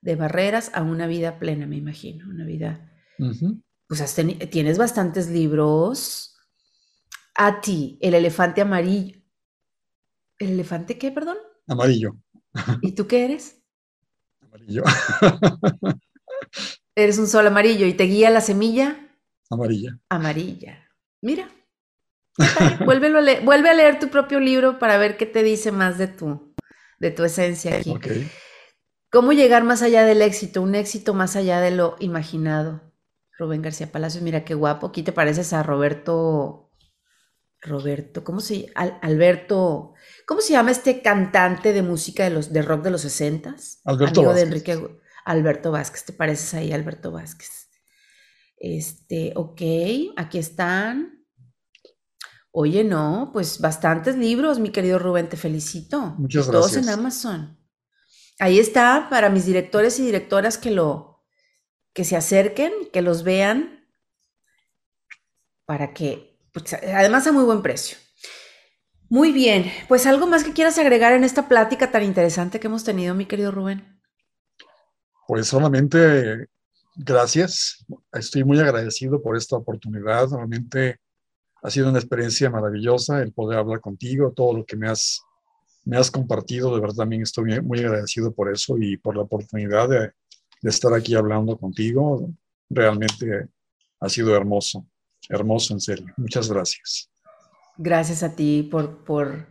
de 0.00 0.14
barreras 0.14 0.70
a 0.74 0.82
una 0.82 1.06
vida 1.06 1.38
plena, 1.38 1.66
me 1.66 1.76
imagino. 1.76 2.28
Una 2.28 2.44
vida. 2.44 2.92
Pues 3.88 4.16
tienes 4.50 4.78
bastantes 4.78 5.28
libros. 5.28 6.36
A 7.34 7.60
ti, 7.60 7.98
el 8.00 8.14
elefante 8.14 8.60
amarillo. 8.60 9.18
¿El 10.38 10.52
elefante 10.52 10.98
qué, 10.98 11.10
perdón? 11.10 11.38
Amarillo. 11.66 12.16
¿Y 12.82 12.92
tú 12.92 13.06
qué 13.06 13.24
eres? 13.24 13.60
Amarillo. 14.40 14.82
Eres 16.94 17.18
un 17.18 17.28
sol 17.28 17.46
amarillo 17.46 17.86
y 17.86 17.94
te 17.94 18.04
guía 18.04 18.28
la 18.28 18.40
semilla. 18.40 18.96
Amarilla. 19.50 20.00
Amarilla. 20.08 20.90
Mira, 21.20 21.48
vuelve 22.84 23.68
a 23.68 23.74
leer 23.74 24.00
tu 24.00 24.08
propio 24.08 24.40
libro 24.40 24.78
para 24.78 24.98
ver 24.98 25.16
qué 25.16 25.26
te 25.26 25.42
dice 25.44 25.70
más 25.70 25.96
de 25.98 26.08
tu, 26.08 26.54
de 26.98 27.10
tu 27.12 27.24
esencia 27.24 27.76
aquí. 27.76 27.94
¿Cómo 29.10 29.32
llegar 29.32 29.64
más 29.64 29.82
allá 29.82 30.04
del 30.04 30.22
éxito? 30.22 30.60
Un 30.60 30.74
éxito 30.74 31.14
más 31.14 31.36
allá 31.36 31.60
de 31.60 31.70
lo 31.70 31.96
imaginado. 32.00 32.87
Rubén 33.38 33.62
García 33.62 33.90
Palacios, 33.92 34.22
mira 34.22 34.44
qué 34.44 34.54
guapo. 34.54 34.88
Aquí 34.88 35.02
te 35.02 35.12
pareces 35.12 35.52
a 35.52 35.62
Roberto. 35.62 36.64
Roberto, 37.60 38.22
¿cómo 38.22 38.40
se 38.40 38.66
Alberto, 38.74 39.94
¿cómo 40.26 40.40
se 40.40 40.52
llama 40.52 40.70
este 40.70 41.02
cantante 41.02 41.72
de 41.72 41.82
música 41.82 42.22
de 42.22 42.30
los 42.30 42.52
de 42.52 42.62
rock 42.62 42.84
de 42.84 42.90
los 42.90 43.00
60 43.00 43.56
Alberto 43.84 44.22
Vázquez. 44.22 44.34
de 44.36 44.42
Enrique 44.42 45.00
Alberto 45.24 45.72
Vázquez, 45.72 46.04
¿te 46.04 46.12
pareces 46.12 46.54
ahí 46.54 46.72
Alberto 46.72 47.10
Vázquez? 47.10 47.68
Este, 48.58 49.32
ok, 49.34 49.60
aquí 50.16 50.38
están. 50.38 51.26
Oye, 52.52 52.84
no, 52.84 53.30
pues 53.32 53.60
bastantes 53.60 54.16
libros, 54.16 54.60
mi 54.60 54.70
querido 54.70 54.98
Rubén, 54.98 55.28
te 55.28 55.36
felicito. 55.36 56.14
Muchas 56.16 56.48
gracias. 56.48 56.72
Todos 56.72 56.76
en 56.76 56.88
Amazon. 56.88 57.58
Ahí 58.38 58.60
está 58.60 59.08
para 59.10 59.30
mis 59.30 59.46
directores 59.46 59.98
y 59.98 60.06
directoras 60.06 60.58
que 60.58 60.70
lo 60.70 61.07
que 61.98 62.04
se 62.04 62.14
acerquen, 62.14 62.72
que 62.92 63.02
los 63.02 63.24
vean 63.24 63.84
para 65.66 65.92
que 65.94 66.38
pues, 66.52 66.74
además 66.74 67.26
a 67.26 67.32
muy 67.32 67.42
buen 67.42 67.60
precio. 67.60 67.98
Muy 69.08 69.32
bien, 69.32 69.64
pues 69.88 70.06
algo 70.06 70.28
más 70.28 70.44
que 70.44 70.52
quieras 70.52 70.78
agregar 70.78 71.12
en 71.12 71.24
esta 71.24 71.48
plática 71.48 71.90
tan 71.90 72.04
interesante 72.04 72.60
que 72.60 72.68
hemos 72.68 72.84
tenido, 72.84 73.16
mi 73.16 73.26
querido 73.26 73.50
Rubén. 73.50 74.00
Pues 75.26 75.48
solamente 75.48 76.46
gracias. 76.94 77.84
Estoy 78.12 78.44
muy 78.44 78.60
agradecido 78.60 79.20
por 79.20 79.36
esta 79.36 79.56
oportunidad. 79.56 80.28
Realmente 80.30 81.00
ha 81.64 81.68
sido 81.68 81.88
una 81.88 81.98
experiencia 81.98 82.48
maravillosa 82.48 83.20
el 83.22 83.32
poder 83.32 83.58
hablar 83.58 83.80
contigo, 83.80 84.30
todo 84.30 84.58
lo 84.58 84.64
que 84.64 84.76
me 84.76 84.88
has, 84.88 85.20
me 85.84 85.96
has 85.96 86.12
compartido. 86.12 86.72
De 86.72 86.80
verdad 86.80 86.98
también 86.98 87.22
estoy 87.22 87.60
muy 87.60 87.80
agradecido 87.80 88.32
por 88.32 88.52
eso 88.52 88.78
y 88.78 88.98
por 88.98 89.16
la 89.16 89.22
oportunidad 89.22 89.88
de, 89.88 90.12
de 90.62 90.70
estar 90.70 90.92
aquí 90.94 91.14
hablando 91.14 91.56
contigo. 91.56 92.30
Realmente 92.68 93.48
ha 94.00 94.08
sido 94.08 94.36
hermoso, 94.36 94.86
hermoso 95.28 95.74
en 95.74 95.80
serio. 95.80 96.06
Muchas 96.16 96.50
gracias. 96.50 97.10
Gracias 97.76 98.22
a 98.22 98.34
ti 98.34 98.68
por, 98.70 99.04
por, 99.04 99.46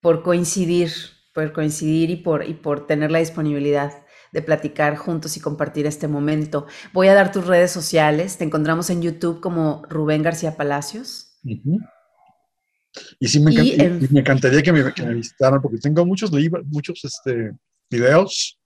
por 0.00 0.22
coincidir, 0.22 0.90
por 1.34 1.52
coincidir 1.52 2.10
y 2.10 2.16
por, 2.16 2.46
y 2.46 2.54
por 2.54 2.86
tener 2.86 3.10
la 3.10 3.18
disponibilidad 3.18 3.92
de 4.32 4.42
platicar 4.42 4.96
juntos 4.96 5.36
y 5.36 5.40
compartir 5.40 5.86
este 5.86 6.06
momento. 6.06 6.66
Voy 6.92 7.08
a 7.08 7.14
dar 7.14 7.32
tus 7.32 7.46
redes 7.46 7.70
sociales. 7.70 8.36
Te 8.36 8.44
encontramos 8.44 8.90
en 8.90 9.02
YouTube 9.02 9.40
como 9.40 9.82
Rubén 9.88 10.22
García 10.22 10.56
Palacios. 10.56 11.38
Y 13.20 13.28
sí, 13.28 13.40
me, 13.40 13.52
me 14.10 14.20
encantaría 14.20 14.62
que 14.62 14.72
me, 14.72 14.92
que 14.92 15.02
me, 15.02 15.14
visitaran 15.14 15.62
porque 15.62 15.78
tengo 15.78 16.04
muchos 16.04 16.32
libros, 16.32 16.66
muchos 16.66 17.04
este, 17.04 17.52
videos 17.90 18.57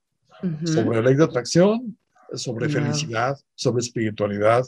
sobre 0.65 1.01
ley 1.01 1.15
de 1.15 1.23
atracción, 1.23 1.97
sobre 2.33 2.69
felicidad, 2.69 3.37
sobre 3.55 3.81
espiritualidad. 3.81 4.65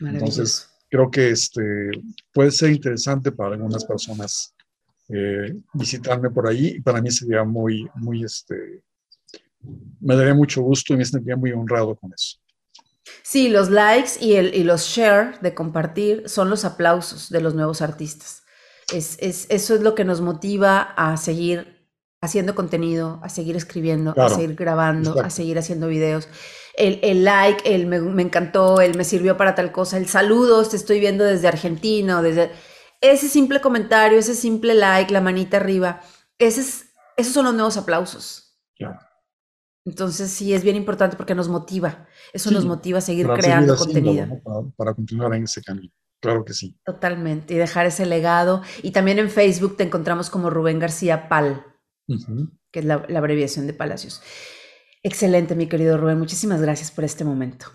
Entonces, 0.00 0.68
creo 0.90 1.10
que 1.10 1.30
este, 1.30 1.90
puede 2.32 2.50
ser 2.50 2.70
interesante 2.70 3.32
para 3.32 3.54
algunas 3.54 3.84
personas 3.84 4.54
eh, 5.08 5.54
visitarme 5.74 6.30
por 6.30 6.48
ahí 6.48 6.80
para 6.80 7.02
mí 7.02 7.10
sería 7.10 7.44
muy, 7.44 7.86
muy, 7.96 8.24
este, 8.24 8.82
me 10.00 10.16
daría 10.16 10.34
mucho 10.34 10.62
gusto 10.62 10.94
y 10.94 10.96
me 10.96 11.04
sentiría 11.04 11.36
muy 11.36 11.52
honrado 11.52 11.94
con 11.96 12.12
eso. 12.12 12.38
Sí, 13.22 13.48
los 13.48 13.68
likes 13.68 14.12
y, 14.20 14.34
el, 14.34 14.54
y 14.54 14.64
los 14.64 14.86
share 14.86 15.38
de 15.40 15.54
compartir 15.54 16.28
son 16.28 16.50
los 16.50 16.64
aplausos 16.64 17.30
de 17.30 17.40
los 17.40 17.54
nuevos 17.54 17.82
artistas. 17.82 18.42
Es, 18.92 19.16
es, 19.20 19.46
eso 19.48 19.74
es 19.74 19.80
lo 19.82 19.94
que 19.94 20.04
nos 20.04 20.20
motiva 20.20 20.80
a 20.80 21.16
seguir 21.16 21.71
haciendo 22.22 22.54
contenido, 22.54 23.20
a 23.22 23.28
seguir 23.28 23.56
escribiendo, 23.56 24.14
claro, 24.14 24.32
a 24.32 24.34
seguir 24.34 24.54
grabando, 24.56 25.10
exacto. 25.10 25.26
a 25.26 25.30
seguir 25.30 25.58
haciendo 25.58 25.88
videos 25.88 26.28
el, 26.74 27.00
el 27.02 27.24
like, 27.24 27.74
el 27.74 27.86
me, 27.86 28.00
me, 28.00 28.22
encantó, 28.22 28.80
el 28.80 28.96
me 28.96 29.04
sirvió 29.04 29.36
para 29.36 29.54
tal 29.54 29.72
cosa, 29.72 29.98
el 29.98 30.08
saludos, 30.08 30.70
te 30.70 30.76
estoy 30.76 31.00
viendo 31.00 31.24
desde 31.24 31.48
Argentina, 31.48 32.22
desde 32.22 32.50
ese 33.00 33.28
simple 33.28 33.60
comentario, 33.60 34.18
ese 34.18 34.34
simple 34.34 34.74
like, 34.74 35.12
la 35.12 35.20
manita 35.20 35.58
arriba, 35.58 36.00
ese 36.38 36.60
es, 36.60 36.92
esos 37.16 37.34
son 37.34 37.44
los 37.44 37.54
nuevos 37.54 37.76
aplausos. 37.76 38.58
Claro. 38.76 38.98
Entonces 39.84 40.30
sí 40.30 40.54
es 40.54 40.62
bien 40.62 40.76
importante 40.76 41.16
porque 41.16 41.34
nos 41.34 41.48
motiva, 41.48 42.06
eso 42.32 42.48
sí, 42.48 42.54
nos 42.54 42.64
motiva 42.64 42.98
a 42.98 43.02
seguir 43.02 43.26
creando 43.28 43.76
seguir 43.76 43.94
contenido. 43.94 44.26
¿no? 44.26 44.40
Para, 44.40 44.60
para 44.76 44.94
continuar 44.94 45.34
en 45.34 45.44
ese 45.44 45.62
camino. 45.62 45.92
Claro 46.20 46.44
que 46.44 46.52
sí. 46.52 46.78
Totalmente. 46.84 47.54
Y 47.54 47.56
dejar 47.56 47.86
ese 47.86 48.06
legado. 48.06 48.62
Y 48.84 48.92
también 48.92 49.18
en 49.18 49.28
Facebook 49.28 49.76
te 49.76 49.82
encontramos 49.82 50.30
como 50.30 50.50
Rubén 50.50 50.78
García 50.78 51.28
Pal, 51.28 51.66
uh 52.12 52.18
-huh. 52.18 52.50
que 52.70 52.80
es 52.80 52.84
la, 52.84 53.04
la 53.08 53.18
abreviación 53.18 53.66
de 53.66 53.74
Palacios. 53.74 54.22
Excelente, 55.02 55.54
mi 55.54 55.66
querido 55.66 55.98
Rubén. 55.98 56.18
Muchísimas 56.18 56.60
gracias 56.60 56.90
por 56.90 57.04
este 57.04 57.24
momento. 57.24 57.66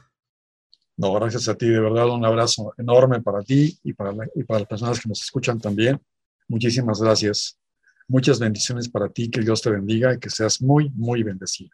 No, 0.95 1.13
gracias 1.13 1.47
a 1.47 1.55
ti. 1.55 1.67
De 1.67 1.79
verdad, 1.79 2.09
un 2.09 2.25
abrazo 2.25 2.73
enorme 2.77 3.21
para 3.21 3.41
ti 3.41 3.77
y 3.83 3.93
para, 3.93 4.11
la, 4.11 4.27
y 4.33 4.43
para 4.43 4.61
las 4.61 4.69
personas 4.69 4.99
que 4.99 5.09
nos 5.09 5.21
escuchan 5.21 5.59
también. 5.59 6.01
Muchísimas 6.47 7.01
gracias. 7.01 7.59
Muchas 8.07 8.39
bendiciones 8.39 8.89
para 8.89 9.09
ti. 9.09 9.29
Que 9.29 9.41
Dios 9.41 9.61
te 9.61 9.69
bendiga 9.69 10.13
y 10.13 10.19
que 10.19 10.29
seas 10.29 10.61
muy, 10.61 10.89
muy 10.95 11.21
bendecido. 11.21 11.71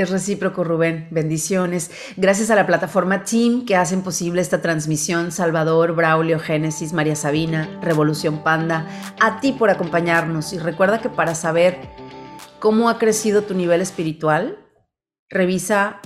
Es 0.00 0.08
recíproco, 0.08 0.64
Rubén. 0.64 1.08
Bendiciones. 1.10 1.90
Gracias 2.16 2.50
a 2.50 2.54
la 2.54 2.66
plataforma 2.66 3.22
Team 3.24 3.66
que 3.66 3.76
hacen 3.76 4.00
posible 4.00 4.40
esta 4.40 4.62
transmisión. 4.62 5.30
Salvador, 5.30 5.94
Braulio, 5.94 6.38
Génesis, 6.38 6.94
María 6.94 7.14
Sabina, 7.14 7.78
Revolución 7.82 8.42
Panda. 8.42 8.86
A 9.20 9.40
ti 9.40 9.52
por 9.52 9.68
acompañarnos. 9.68 10.54
Y 10.54 10.58
recuerda 10.58 11.02
que 11.02 11.10
para 11.10 11.34
saber 11.34 11.76
cómo 12.60 12.88
ha 12.88 12.98
crecido 12.98 13.42
tu 13.42 13.52
nivel 13.52 13.82
espiritual, 13.82 14.58
revisa 15.28 16.00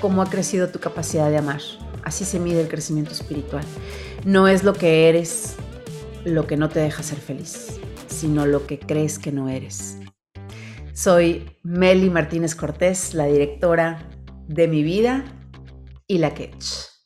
cómo 0.00 0.20
ha 0.20 0.28
crecido 0.28 0.70
tu 0.70 0.80
capacidad 0.80 1.30
de 1.30 1.38
amar. 1.38 1.60
Así 2.02 2.24
se 2.24 2.40
mide 2.40 2.60
el 2.60 2.68
crecimiento 2.68 3.12
espiritual. 3.12 3.64
No 4.24 4.48
es 4.48 4.64
lo 4.64 4.72
que 4.72 5.08
eres 5.08 5.54
lo 6.24 6.48
que 6.48 6.56
no 6.56 6.68
te 6.68 6.80
deja 6.80 7.04
ser 7.04 7.18
feliz, 7.18 7.78
sino 8.08 8.46
lo 8.46 8.66
que 8.66 8.80
crees 8.80 9.20
que 9.20 9.30
no 9.30 9.48
eres. 9.48 9.98
Soy 10.98 11.48
Meli 11.62 12.10
Martínez 12.10 12.56
Cortés, 12.56 13.14
la 13.14 13.26
directora 13.26 14.10
de 14.48 14.66
mi 14.66 14.82
vida 14.82 15.24
y 16.08 16.18
la 16.18 16.34
Ketch. 16.34 16.97